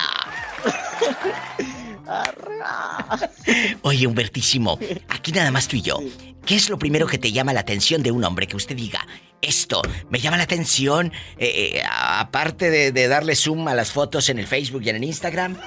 Oye, 3.81 4.07
Humbertísimo, 4.07 4.79
aquí 5.09 5.33
nada 5.33 5.51
más 5.51 5.67
tú 5.67 5.75
y 5.75 5.81
yo. 5.81 5.99
¿Qué 6.45 6.55
es 6.55 6.69
lo 6.69 6.79
primero 6.79 7.07
que 7.07 7.17
te 7.17 7.33
llama 7.33 7.51
la 7.51 7.59
atención 7.61 8.01
de 8.01 8.11
un 8.11 8.23
hombre 8.23 8.47
que 8.47 8.55
usted 8.55 8.77
diga? 8.77 9.05
Esto 9.41 9.81
me 10.09 10.19
llama 10.19 10.37
la 10.37 10.43
atención, 10.43 11.11
eh, 11.37 11.73
eh, 11.75 11.83
aparte 11.89 12.69
de, 12.69 12.93
de 12.93 13.07
darle 13.09 13.35
zoom 13.35 13.67
a 13.67 13.73
las 13.73 13.91
fotos 13.91 14.29
en 14.29 14.39
el 14.39 14.47
Facebook 14.47 14.83
y 14.83 14.89
en 14.89 14.95
el 14.95 15.03
Instagram, 15.03 15.57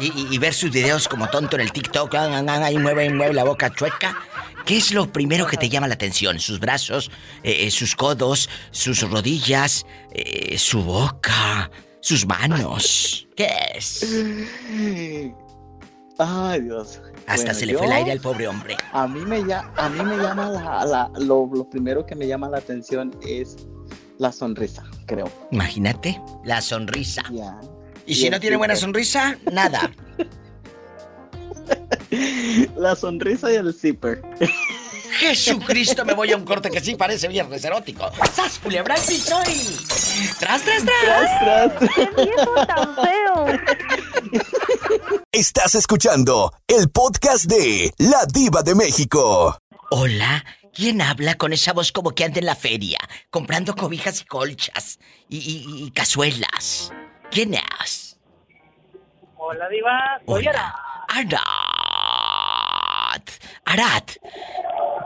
y, 0.00 0.06
y- 0.06 0.28
y 0.34 0.38
ver 0.38 0.54
sus 0.54 0.70
videos 0.70 1.08
como 1.08 1.28
tonto 1.28 1.56
en 1.56 1.62
el 1.62 1.72
TikTok, 1.72 2.14
ah, 2.14 2.42
ah, 2.46 2.60
ah, 2.64 2.70
y 2.72 2.78
mueve, 2.78 3.10
mueve 3.10 3.34
la 3.34 3.44
boca 3.44 3.70
chueca. 3.74 4.16
¿Qué 4.64 4.76
es 4.78 4.92
lo 4.92 5.10
primero 5.12 5.46
que 5.46 5.56
te 5.56 5.68
llama 5.68 5.88
la 5.88 5.94
atención? 5.94 6.38
¿Sus 6.38 6.60
brazos, 6.60 7.10
eh, 7.42 7.66
eh, 7.66 7.70
sus 7.70 7.96
codos, 7.96 8.48
sus 8.70 9.00
rodillas, 9.10 9.84
eh, 10.12 10.56
su 10.56 10.82
boca, 10.84 11.68
sus 12.00 12.26
manos? 12.26 13.26
¿Qué 13.36 13.48
es? 13.74 14.04
Ay, 16.18 16.60
Dios. 16.60 17.00
Hasta 17.26 17.36
Bueno, 17.36 17.54
se 17.54 17.66
le 17.66 17.72
yo- 17.72 17.78
fue 17.78 17.86
el 17.88 17.92
aire 17.92 18.12
al 18.12 18.20
pobre 18.20 18.46
hombre. 18.46 18.76
A 18.92 19.08
mí 19.08 19.20
me, 19.20 19.44
ya- 19.44 19.72
a 19.76 19.88
mí 19.88 20.02
me 20.04 20.16
llama 20.16 20.48
la, 20.50 20.84
la- 20.84 21.10
lo, 21.18 21.48
lo 21.52 21.68
primero 21.68 22.04
que 22.06 22.14
me 22.14 22.26
llama 22.26 22.48
la 22.48 22.58
atención 22.58 23.12
es 23.26 23.56
la 24.18 24.30
sonrisa, 24.30 24.84
creo. 25.06 25.28
Imagínate, 25.50 26.20
la 26.44 26.60
sonrisa. 26.60 27.22
Ya. 27.32 27.58
Y 28.06 28.14
si 28.14 28.26
el 28.26 28.32
no 28.32 28.40
tiene 28.40 28.56
buena 28.56 28.76
sonrisa, 28.76 29.36
nada. 29.52 29.90
La 32.76 32.94
sonrisa 32.96 33.50
y 33.52 33.56
el 33.56 33.72
zipper. 33.72 34.22
Jesucristo, 35.18 36.04
me 36.04 36.14
voy 36.14 36.32
a 36.32 36.36
un 36.36 36.44
corte 36.44 36.70
que 36.70 36.80
sí 36.80 36.94
parece 36.94 37.28
viernes 37.28 37.64
erótico. 37.64 38.10
¡Sas, 38.34 38.58
culebra 38.58 38.94
al 38.94 39.00
piso 39.02 39.38
y... 39.46 39.76
¡Tras, 40.38 40.62
tras, 40.62 40.82
tras! 40.84 41.72
¡Qué 41.94 42.08
viejo 42.24 42.66
tan 42.66 42.96
feo! 42.96 43.46
Estás 45.30 45.74
escuchando 45.74 46.52
el 46.66 46.88
podcast 46.90 47.44
de 47.44 47.92
La 47.98 48.24
Diva 48.26 48.62
de 48.62 48.74
México. 48.74 49.58
Hola, 49.90 50.44
¿quién 50.74 51.02
habla 51.02 51.34
con 51.36 51.52
esa 51.52 51.72
voz 51.74 51.92
como 51.92 52.12
que 52.12 52.24
anda 52.24 52.40
en 52.40 52.46
la 52.46 52.56
feria, 52.56 52.98
comprando 53.30 53.76
cobijas 53.76 54.22
y 54.22 54.24
colchas 54.24 54.98
y, 55.28 55.36
y- 55.38 55.84
y 55.86 55.90
cazuelas? 55.90 56.90
¿Quién 57.32 57.54
es? 57.54 58.18
Hola, 59.38 59.68
Diva. 59.70 60.20
Soy 60.26 60.46
Ara. 60.46 60.74
Arat. 61.08 61.40
Arat, 63.64 64.10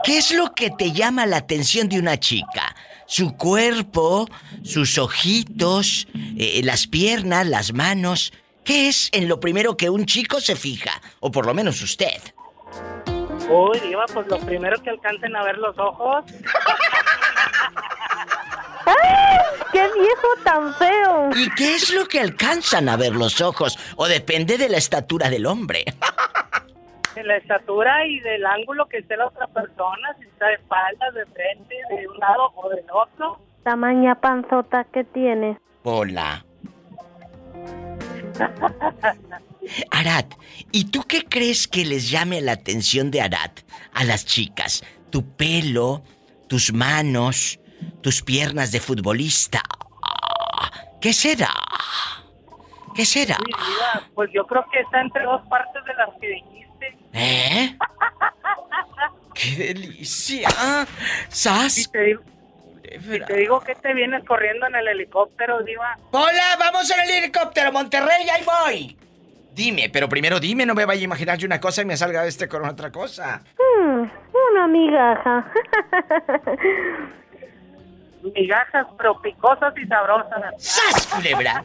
¿qué 0.03 0.17
es 0.17 0.31
lo 0.31 0.53
que 0.53 0.69
te 0.71 0.91
llama 0.91 1.25
la 1.25 1.37
atención 1.37 1.87
de 1.87 1.99
una 1.99 2.19
chica? 2.19 2.75
Su 3.05 3.37
cuerpo, 3.37 4.27
sus 4.63 4.97
ojitos, 4.97 6.09
eh, 6.37 6.59
las 6.65 6.87
piernas, 6.87 7.47
las 7.47 7.71
manos. 7.73 8.33
¿Qué 8.65 8.89
es 8.89 9.09
en 9.13 9.29
lo 9.29 9.39
primero 9.39 9.77
que 9.77 9.89
un 9.89 10.05
chico 10.05 10.41
se 10.41 10.57
fija? 10.57 11.01
O 11.21 11.31
por 11.31 11.45
lo 11.45 11.53
menos 11.53 11.81
usted. 11.81 12.21
Uy, 13.49 13.79
Diva, 13.79 14.05
pues 14.13 14.27
lo 14.27 14.39
primero 14.39 14.81
que 14.83 14.89
alcancen 14.89 15.33
a 15.33 15.43
ver 15.43 15.57
los 15.57 15.77
ojos. 15.79 16.25
¡Ay! 18.87 19.37
¡Qué 19.71 19.83
viejo 19.99 20.27
tan 20.43 20.73
feo! 20.75 21.29
¿Y 21.35 21.49
qué 21.55 21.75
es 21.75 21.93
lo 21.93 22.05
que 22.05 22.19
alcanzan 22.19 22.89
a 22.89 22.95
ver 22.95 23.15
los 23.15 23.41
ojos? 23.41 23.77
O 23.97 24.07
depende 24.07 24.57
de 24.57 24.69
la 24.69 24.77
estatura 24.77 25.29
del 25.29 25.45
hombre. 25.45 25.83
De 27.15 27.23
la 27.23 27.37
estatura 27.37 28.05
y 28.05 28.19
del 28.21 28.45
ángulo 28.45 28.85
que 28.87 28.99
esté 28.99 29.17
la 29.17 29.27
otra 29.27 29.47
persona, 29.47 30.15
si 30.19 30.27
está 30.27 30.47
de 30.47 30.53
espaldas, 30.53 31.13
de 31.13 31.25
frente, 31.25 31.75
de 31.89 32.07
un 32.07 32.17
lado 32.17 32.51
o 32.55 32.69
del 32.69 32.85
otro. 32.91 33.39
Tamaña 33.63 34.15
panzota 34.15 34.85
que 34.85 35.03
tienes. 35.03 35.57
Hola. 35.83 36.45
Arat, 39.91 40.33
¿y 40.71 40.85
tú 40.85 41.03
qué 41.07 41.25
crees 41.25 41.67
que 41.67 41.85
les 41.85 42.09
llame 42.09 42.41
la 42.41 42.53
atención 42.53 43.11
de 43.11 43.21
Arat 43.21 43.59
a 43.93 44.03
las 44.03 44.25
chicas? 44.25 44.83
¿Tu 45.09 45.25
pelo, 45.35 46.03
tus 46.47 46.71
manos, 46.71 47.59
tus 48.01 48.21
piernas 48.21 48.71
de 48.71 48.79
futbolista? 48.79 49.61
¿Qué 51.01 51.13
será? 51.13 51.51
¿Qué 52.95 53.05
será? 53.05 53.37
Pues 54.15 54.31
yo 54.33 54.45
creo 54.47 54.65
que 54.71 54.79
está 54.79 55.01
entre 55.01 55.23
dos 55.23 55.41
partes 55.47 55.83
de 55.85 55.93
las 55.93 56.09
que 56.19 56.27
dijiste. 56.27 56.97
¿Eh? 57.13 57.77
¡Qué 59.33 59.55
delicia! 59.55 60.49
¡Sas! 61.29 61.73
Si 61.73 61.91
te 61.91 62.01
digo, 62.01 62.21
si 62.83 63.19
te 63.19 63.35
digo 63.35 63.59
que 63.59 63.75
te 63.75 63.93
vienes 63.93 64.23
corriendo 64.25 64.65
en 64.65 64.75
el 64.75 64.87
helicóptero, 64.87 65.61
Diva. 65.61 65.97
¡Hola! 66.11 66.57
¡Vamos 66.59 66.89
en 66.89 67.01
el 67.01 67.09
helicóptero, 67.23 67.71
Monterrey! 67.71 68.27
¡Ahí 68.33 68.43
voy! 68.43 68.97
Dime, 69.53 69.89
pero 69.91 70.07
primero 70.07 70.39
dime, 70.39 70.65
no 70.65 70.75
me 70.75 70.85
vaya 70.85 71.01
a 71.01 71.03
imaginar 71.03 71.37
yo 71.37 71.47
una 71.47 71.59
cosa 71.59 71.81
y 71.81 71.85
me 71.85 71.97
salga 71.97 72.25
este 72.25 72.47
con 72.47 72.65
otra 72.65 72.91
cosa. 72.91 73.41
Mm, 73.57 74.03
una 74.51 74.67
migaja. 74.67 75.51
Migajas, 78.35 78.87
pero 78.97 79.19
picosas 79.21 79.73
y 79.77 79.85
sabrosas. 79.87 80.53
¡Sas, 80.57 81.07
culebra! 81.07 81.63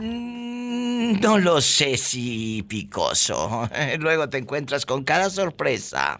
Mm, 0.00 1.20
No 1.20 1.38
lo 1.38 1.60
sé 1.60 1.96
si 1.96 2.62
picoso. 2.64 3.68
Luego 3.98 4.28
te 4.28 4.38
encuentras 4.38 4.84
con 4.86 5.04
cada 5.04 5.30
sorpresa. 5.30 6.18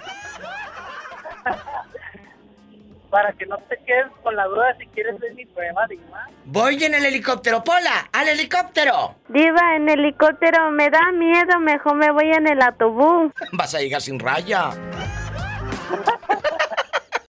Para 3.11 3.31
que 3.35 3.45
no 3.45 3.59
te 3.69 3.77
quedes 3.85 4.07
con 4.23 4.35
la 4.37 4.47
duda 4.47 4.75
si 4.79 4.87
quieres 4.87 5.19
ver 5.21 5.35
mi 5.35 5.45
prueba, 5.45 5.87
Diva. 5.87 6.27
Voy 6.47 6.83
en 6.83 6.95
el 6.95 7.05
helicóptero, 7.05 7.63
Pola, 7.63 8.09
al 8.11 8.29
helicóptero. 8.29 9.17
Diva, 9.29 9.77
en 9.77 9.87
helicóptero 9.91 10.71
me 10.71 10.89
da 10.89 11.13
miedo, 11.13 11.61
mejor 11.61 11.95
me 11.97 12.11
voy 12.11 12.31
en 12.33 12.47
el 12.49 12.63
autobús. 12.63 13.31
Vas 13.53 13.75
a 13.75 13.81
llegar 13.81 14.01
sin 14.01 14.19
raya. 14.19 14.71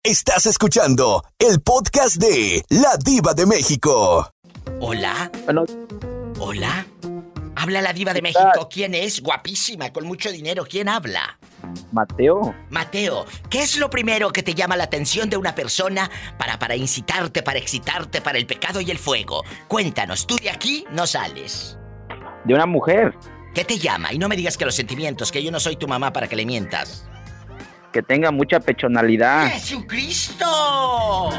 Estás 0.04 0.48
escuchando 0.48 1.24
el 1.38 1.62
podcast 1.62 2.16
de 2.16 2.66
La 2.70 2.98
Diva 2.98 3.36
de 3.36 3.46
México. 3.46 4.34
Hola. 4.80 5.30
Hola. 6.40 6.88
Habla 7.56 7.84
la 7.84 7.94
diva 7.94 8.12
de 8.12 8.24
México. 8.24 8.68
¿Quién 8.68 8.96
es? 8.96 9.22
Guapísima, 9.22 9.94
con 9.94 10.08
mucho 10.08 10.32
dinero. 10.32 10.66
¿Quién 10.68 10.90
habla? 10.90 11.38
Mateo. 11.92 12.56
Mateo, 12.72 13.28
¿qué 13.52 13.62
es 13.62 13.78
lo 13.78 13.92
primero 13.92 14.32
que 14.32 14.42
te 14.42 14.56
llama 14.56 14.76
la 14.76 14.86
atención 14.86 15.30
de 15.30 15.38
una 15.38 15.54
persona 15.54 16.10
para, 16.36 16.58
para 16.58 16.76
incitarte, 16.76 17.44
para 17.44 17.60
excitarte, 17.60 18.22
para 18.22 18.40
el 18.40 18.48
pecado 18.48 18.82
y 18.82 18.90
el 18.90 18.98
fuego? 18.98 19.44
Cuéntanos, 19.68 20.26
tú 20.26 20.36
de 20.38 20.50
aquí 20.50 20.84
no 20.90 21.06
sales. 21.06 21.78
De 22.46 22.56
una 22.56 22.66
mujer 22.66 23.14
¿Qué 23.54 23.66
te 23.66 23.78
llama? 23.78 24.14
Y 24.14 24.18
no 24.18 24.30
me 24.30 24.38
digas 24.38 24.58
que 24.58 24.64
los 24.64 24.76
sentimientos, 24.76 25.30
que 25.30 25.44
yo 25.44 25.52
no 25.52 25.60
soy 25.60 25.76
tu 25.76 25.86
mamá 25.86 26.14
para 26.14 26.30
que 26.30 26.38
le 26.38 26.46
mientas. 26.46 27.06
Que 27.92 28.02
tenga 28.02 28.32
mucha 28.32 28.60
pechonalidad. 28.60 29.48
¡Jesucristo! 29.50 30.46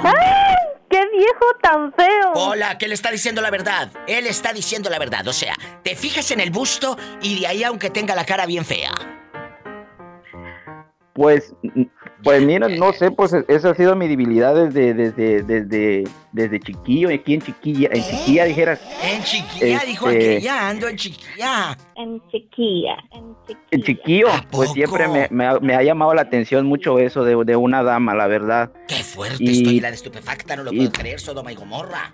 ¡Ay! 0.05 0.55
¡Qué 0.91 1.01
viejo 1.11 1.47
tan 1.63 1.93
feo! 1.95 2.33
Hola, 2.35 2.77
que 2.77 2.87
le 2.87 2.95
está 2.95 3.11
diciendo 3.11 3.41
la 3.41 3.51
verdad. 3.51 3.91
Él 4.07 4.27
está 4.27 4.53
diciendo 4.53 4.91
la 4.91 4.99
verdad. 4.99 5.27
O 5.27 5.33
sea, 5.33 5.55
te 5.83 5.97
fijas 5.97 6.31
en 6.31 6.41
el 6.41 6.51
busto 6.51 6.99
y 7.23 7.41
de 7.41 7.47
ahí 7.47 7.65
aunque 7.65 7.89
tenga 7.89 8.15
la 8.15 8.27
cara 8.27 8.45
bien 8.45 8.65
fea. 8.65 8.91
Pues, 11.23 11.55
pues 12.25 12.43
mira, 12.43 12.67
no 12.69 12.93
sé, 12.93 13.13
pues 13.13 13.33
esa 13.47 13.71
ha 13.71 13.75
sido 13.77 13.95
mi 13.95 14.09
debilidad 14.09 14.57
desde, 14.57 14.93
desde, 14.93 15.45
desde, 15.45 16.03
desde 16.33 16.59
chiquillo, 16.59 17.11
aquí 17.15 17.35
en 17.35 17.43
chiquilla, 17.43 17.89
en 17.93 18.03
chiquilla 18.03 18.45
dijeras. 18.45 18.81
En 19.05 19.23
chiquilla, 19.23 19.81
dijo 19.87 20.11
Este, 20.11 20.27
aquella, 20.39 20.69
ando 20.69 20.89
en 20.89 20.97
chiquilla. 20.97 21.79
En 21.95 22.21
chiquilla, 22.29 22.97
en 23.13 23.37
En 23.71 23.83
chiquillo, 23.85 24.27
pues 24.51 24.73
siempre 24.73 25.07
me, 25.07 25.29
me 25.31 25.47
ha, 25.47 25.61
me 25.61 25.77
ha 25.77 25.83
llamado 25.85 26.13
la 26.13 26.23
atención 26.23 26.67
mucho 26.67 26.99
eso 26.99 27.23
de, 27.23 27.37
de 27.45 27.55
una 27.55 27.85
dama, 27.85 28.17
la 28.17 28.27
verdad. 28.27 28.73
Qué 28.89 28.97
fuerte 28.97 29.37
Y- 29.39 29.59
estoy 29.59 29.79
la 29.81 29.91
de 29.91 29.95
estupefacta, 29.95 30.57
no 30.57 30.65
lo 30.65 30.73
y- 30.73 30.79
puedo 30.79 30.91
creer, 30.91 31.21
Sodoma 31.21 31.53
y 31.53 31.55
Gomorra. 31.55 32.13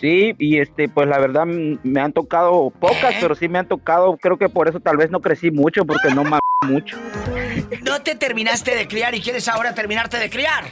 Sí, 0.00 0.34
y 0.38 0.58
este, 0.58 0.88
pues 0.88 1.06
la 1.08 1.18
verdad 1.18 1.44
me 1.44 2.00
han 2.00 2.12
tocado 2.14 2.70
pocas, 2.70 3.16
pero 3.20 3.34
sí 3.34 3.48
me 3.48 3.58
han 3.58 3.68
tocado, 3.68 4.16
creo 4.16 4.38
que 4.38 4.48
por 4.48 4.66
eso 4.66 4.80
tal 4.80 4.96
vez 4.96 5.10
no 5.10 5.20
crecí 5.20 5.50
mucho, 5.50 5.84
porque 5.84 6.08
no 6.14 6.24
me 6.24 6.38
mucho. 6.66 6.96
No 7.82 8.00
te 8.02 8.14
terminaste 8.14 8.74
de 8.74 8.88
criar 8.88 9.14
y 9.14 9.20
quieres 9.20 9.46
ahora 9.48 9.74
terminarte 9.74 10.18
de 10.18 10.30
criar. 10.30 10.64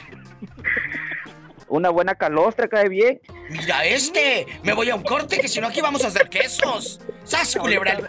Una 1.67 1.91
buena 1.91 2.15
calostra 2.15 2.67
cae 2.67 2.89
bien. 2.89 3.21
Mira 3.51 3.85
este, 3.85 4.47
me 4.63 4.73
voy 4.73 4.89
a 4.89 4.95
un 4.95 5.03
corte 5.03 5.39
que 5.39 5.47
si 5.47 5.61
no 5.61 5.67
aquí 5.67 5.81
vamos 5.81 6.03
a 6.03 6.07
hacer 6.07 6.27
quesos. 6.27 6.99
¡Sas, 7.23 7.55
culebra! 7.55 7.99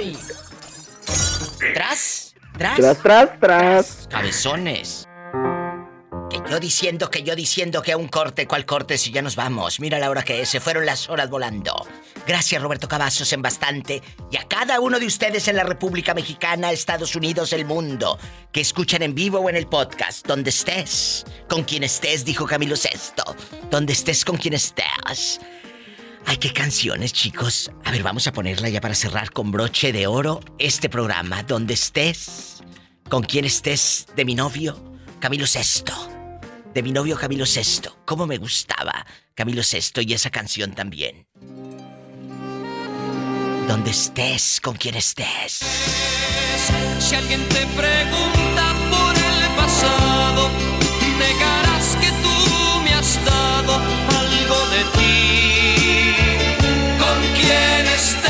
y... 0.00 0.16
¿Tras? 1.74 2.34
¿Tras? 2.56 2.76
Tras, 2.76 3.02
tras, 3.02 3.40
tras. 3.40 4.08
Cabezones. 4.08 5.08
Que 6.30 6.42
yo 6.50 6.58
diciendo, 6.58 7.10
que 7.10 7.22
yo 7.22 7.36
diciendo 7.36 7.82
que 7.82 7.92
a 7.92 7.96
un 7.96 8.08
corte, 8.08 8.46
¿cuál 8.46 8.66
corte 8.66 8.98
si 8.98 9.12
ya 9.12 9.22
nos 9.22 9.36
vamos? 9.36 9.78
Mira 9.80 9.98
la 9.98 10.10
hora 10.10 10.22
que 10.22 10.42
es, 10.42 10.48
se 10.48 10.60
fueron 10.60 10.84
las 10.84 11.08
horas 11.08 11.30
volando. 11.30 11.86
Gracias 12.26 12.60
Roberto 12.60 12.88
Cavazos 12.88 13.32
en 13.32 13.42
bastante 13.42 14.02
y 14.32 14.36
a 14.36 14.48
cada 14.48 14.80
uno 14.80 14.98
de 14.98 15.06
ustedes 15.06 15.46
en 15.46 15.56
la 15.56 15.62
República 15.62 16.14
Mexicana, 16.14 16.72
Estados 16.72 17.14
Unidos, 17.14 17.52
el 17.52 17.64
mundo, 17.64 18.18
que 18.50 18.60
escuchan 18.60 19.02
en 19.02 19.14
vivo 19.14 19.38
o 19.38 19.48
en 19.48 19.54
el 19.54 19.68
podcast, 19.68 20.26
donde 20.26 20.50
estés, 20.50 21.24
con 21.48 21.62
quien 21.62 21.84
estés, 21.84 22.24
dijo 22.24 22.46
Camilo 22.46 22.74
Sesto, 22.74 23.22
donde 23.70 23.92
estés 23.92 24.24
con 24.24 24.36
quien 24.36 24.54
estés. 24.54 25.40
Ay, 26.26 26.38
qué 26.38 26.52
canciones, 26.52 27.12
chicos. 27.12 27.70
A 27.84 27.92
ver, 27.92 28.02
vamos 28.02 28.26
a 28.26 28.32
ponerla 28.32 28.68
ya 28.68 28.80
para 28.80 28.94
cerrar 28.94 29.30
con 29.30 29.52
broche 29.52 29.92
de 29.92 30.08
oro 30.08 30.40
este 30.58 30.88
programa, 30.88 31.44
donde 31.44 31.74
estés, 31.74 32.64
con 33.08 33.22
quien 33.22 33.44
estés, 33.44 34.08
de 34.16 34.24
mi 34.24 34.34
novio, 34.34 34.76
Camilo 35.20 35.46
Sesto. 35.46 36.15
De 36.76 36.82
mi 36.82 36.92
novio 36.92 37.16
Camilo 37.16 37.46
Sesto. 37.46 37.96
Cómo 38.04 38.26
me 38.26 38.36
gustaba 38.36 39.06
Camilo 39.34 39.62
Sesto 39.62 40.02
y 40.02 40.12
esa 40.12 40.28
canción 40.28 40.74
también. 40.74 41.26
Donde 43.66 43.92
estés, 43.92 44.60
con 44.60 44.76
quien 44.76 44.94
estés. 44.96 45.60
Si 46.98 47.14
alguien 47.14 47.40
te 47.48 47.64
pregunta 47.68 48.74
por 48.90 49.16
el 49.16 49.56
pasado, 49.56 50.50
negarás 51.18 51.96
que 51.96 52.10
tú 52.10 52.82
me 52.84 52.92
has 52.92 53.24
dado 53.24 53.76
algo 54.20 54.66
de 54.68 54.84
ti. 54.98 56.14
Con 56.98 57.18
quien 57.36 57.86
estés, 58.00 58.28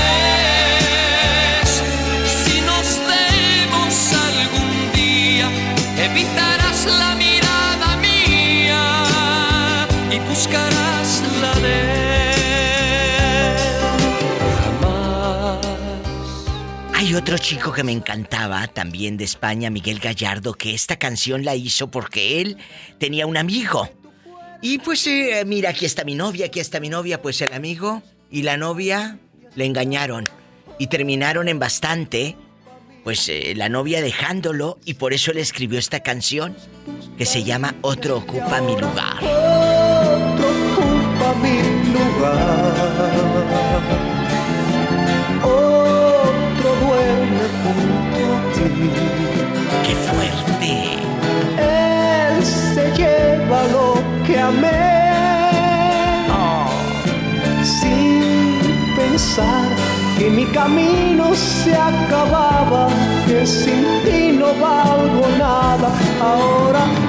si 2.44 2.60
nos 2.60 3.00
vemos 3.10 4.12
algún 4.12 4.92
día, 4.92 5.50
evitarás 5.98 6.86
la 6.86 7.15
buscarás 10.36 11.22
la 11.40 11.54
de. 11.60 11.96
Hay 16.94 17.14
otro 17.14 17.38
chico 17.38 17.72
que 17.72 17.82
me 17.82 17.92
encantaba, 17.92 18.66
también 18.68 19.16
de 19.16 19.24
España, 19.24 19.70
Miguel 19.70 19.98
Gallardo, 19.98 20.54
que 20.54 20.74
esta 20.74 20.96
canción 20.96 21.44
la 21.44 21.54
hizo 21.54 21.90
porque 21.90 22.40
él 22.40 22.58
tenía 22.98 23.26
un 23.26 23.36
amigo. 23.36 23.88
Y 24.60 24.78
pues 24.78 25.06
eh, 25.06 25.44
mira, 25.46 25.70
aquí 25.70 25.86
está 25.86 26.04
mi 26.04 26.14
novia, 26.14 26.46
aquí 26.46 26.60
está 26.60 26.80
mi 26.80 26.88
novia, 26.88 27.22
pues 27.22 27.40
el 27.40 27.52
amigo 27.52 28.02
y 28.30 28.42
la 28.42 28.56
novia 28.56 29.18
le 29.54 29.64
engañaron 29.64 30.24
y 30.78 30.88
terminaron 30.88 31.48
en 31.48 31.58
bastante, 31.58 32.36
pues 33.04 33.28
eh, 33.28 33.54
la 33.56 33.68
novia 33.68 34.02
dejándolo 34.02 34.78
y 34.84 34.94
por 34.94 35.12
eso 35.12 35.30
él 35.30 35.38
escribió 35.38 35.78
esta 35.78 36.00
canción 36.00 36.56
que 37.16 37.24
se 37.24 37.44
llama 37.44 37.74
Otro 37.82 38.18
ocupa 38.18 38.60
mi 38.60 38.72
lugar. 38.72 39.85
Mi 41.42 41.56
lugar. 41.94 43.26
Otro 45.42 46.68
duerme 46.82 47.44
junto 47.62 48.18
a 48.36 48.40
ti. 48.54 48.68
¡Qué 49.84 49.94
fuerte! 50.06 50.72
Él 51.58 52.44
se 52.44 52.84
lleva 52.96 53.58
lo 53.72 53.86
que 54.26 54.38
amé. 54.38 54.96
Sin 57.62 58.62
pensar 58.96 59.68
que 60.18 60.26
mi 60.30 60.46
camino 60.46 61.34
se 61.34 61.74
acababa, 61.74 62.88
que 63.26 63.46
sin 63.46 63.84
ti 64.04 64.32
no 64.38 64.48
valgo 64.60 65.26
nada. 65.38 65.90
Ahora 66.20 66.80
mi 66.86 67.00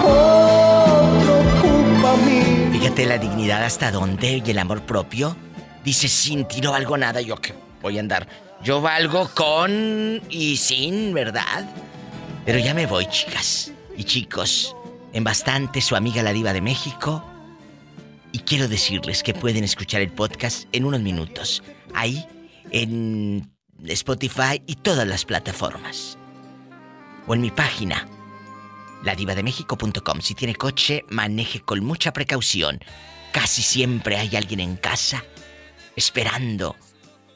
Fíjate 2.80 3.07
la 3.07 3.17
dignidad 3.17 3.63
hasta 3.63 3.89
dónde 3.89 4.43
y 4.45 4.51
el 4.51 4.59
amor 4.59 4.84
propio. 4.84 5.36
Dice, 5.84 6.07
sin 6.07 6.47
ti 6.47 6.61
no 6.61 6.73
valgo 6.73 6.95
nada, 6.95 7.21
yo 7.21 7.36
que 7.38 7.55
voy 7.82 7.97
a 7.97 8.01
andar. 8.01 8.28
Yo 8.63 8.82
valgo 8.82 9.32
con 9.34 10.21
y 10.30 10.57
sin, 10.57 11.11
¿verdad? 11.11 11.67
Pero 12.45 12.59
ya 12.59 12.75
me 12.75 12.86
voy, 12.86 13.07
chicas 13.07 13.71
y 13.97 14.03
chicos. 14.03 14.75
En 15.11 15.23
bastante 15.23 15.82
su 15.82 15.95
amiga 15.95 16.21
la 16.21 16.34
diva 16.34 16.53
de 16.53 16.61
México. 16.61 17.23
Y 18.32 18.39
quiero 18.41 18.67
decirles 18.67 19.23
que 19.23 19.34
pueden 19.34 19.63
escuchar 19.63 20.01
el 20.01 20.11
podcast 20.11 20.65
en 20.71 20.86
unos 20.86 21.01
minutos. 21.01 21.63
Ahí, 21.95 22.28
en 22.69 23.51
Spotify 23.86 24.61
y 24.67 24.75
todas 24.75 25.07
las 25.07 25.25
plataformas. 25.25 26.19
O 27.25 27.34
en 27.34 27.41
mi 27.41 27.49
página, 27.49 28.07
ladivademexico.com. 29.04 30.22
Si 30.22 30.36
tiene 30.36 30.56
coche, 30.56 31.06
maneje 31.10 31.62
con 31.62 31.84
mucha 31.84 32.14
precaución. 32.14 32.80
Casi 33.32 33.62
siempre 33.62 34.18
hay 34.18 34.36
alguien 34.36 34.60
en 34.60 34.78
casa 34.78 35.24
esperando, 35.95 36.76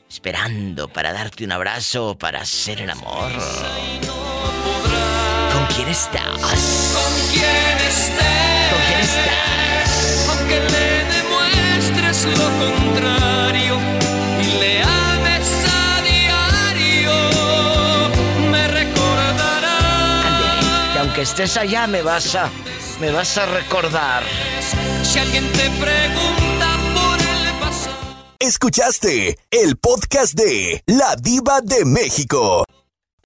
esperando 0.09 0.87
para 0.87 1.11
darte 1.11 1.43
un 1.43 1.51
abrazo 1.51 2.09
o 2.09 2.17
para 2.17 2.41
hacer 2.41 2.81
el 2.81 2.89
amor. 2.91 3.31
¿Con 5.53 5.65
quién 5.75 5.89
estás? 5.89 6.23
¿Con 6.23 7.11
quién 7.31 7.77
estés? 7.87 8.71
¿Con 8.71 8.81
quién 8.87 8.99
estás? 9.01 10.27
Aunque 10.29 10.59
le 10.59 11.05
demuestres 11.05 12.25
lo 12.37 12.49
contrario 12.65 13.70
aunque 21.11 21.23
estés 21.23 21.57
allá 21.57 21.87
me 21.87 22.01
vas 22.01 22.35
a 22.35 22.49
me 23.01 23.11
vas 23.11 23.37
a 23.37 23.45
recordar. 23.45 24.23
Si 25.03 25.19
alguien 25.19 25.45
te 25.51 25.69
pregunta 25.71 26.77
por 26.93 27.19
el 27.19 27.59
pasado. 27.59 27.97
Escuchaste 28.39 29.37
el 29.49 29.75
podcast 29.75 30.33
de 30.35 30.81
La 30.85 31.17
Diva 31.17 31.59
de 31.61 31.83
México. 31.83 32.63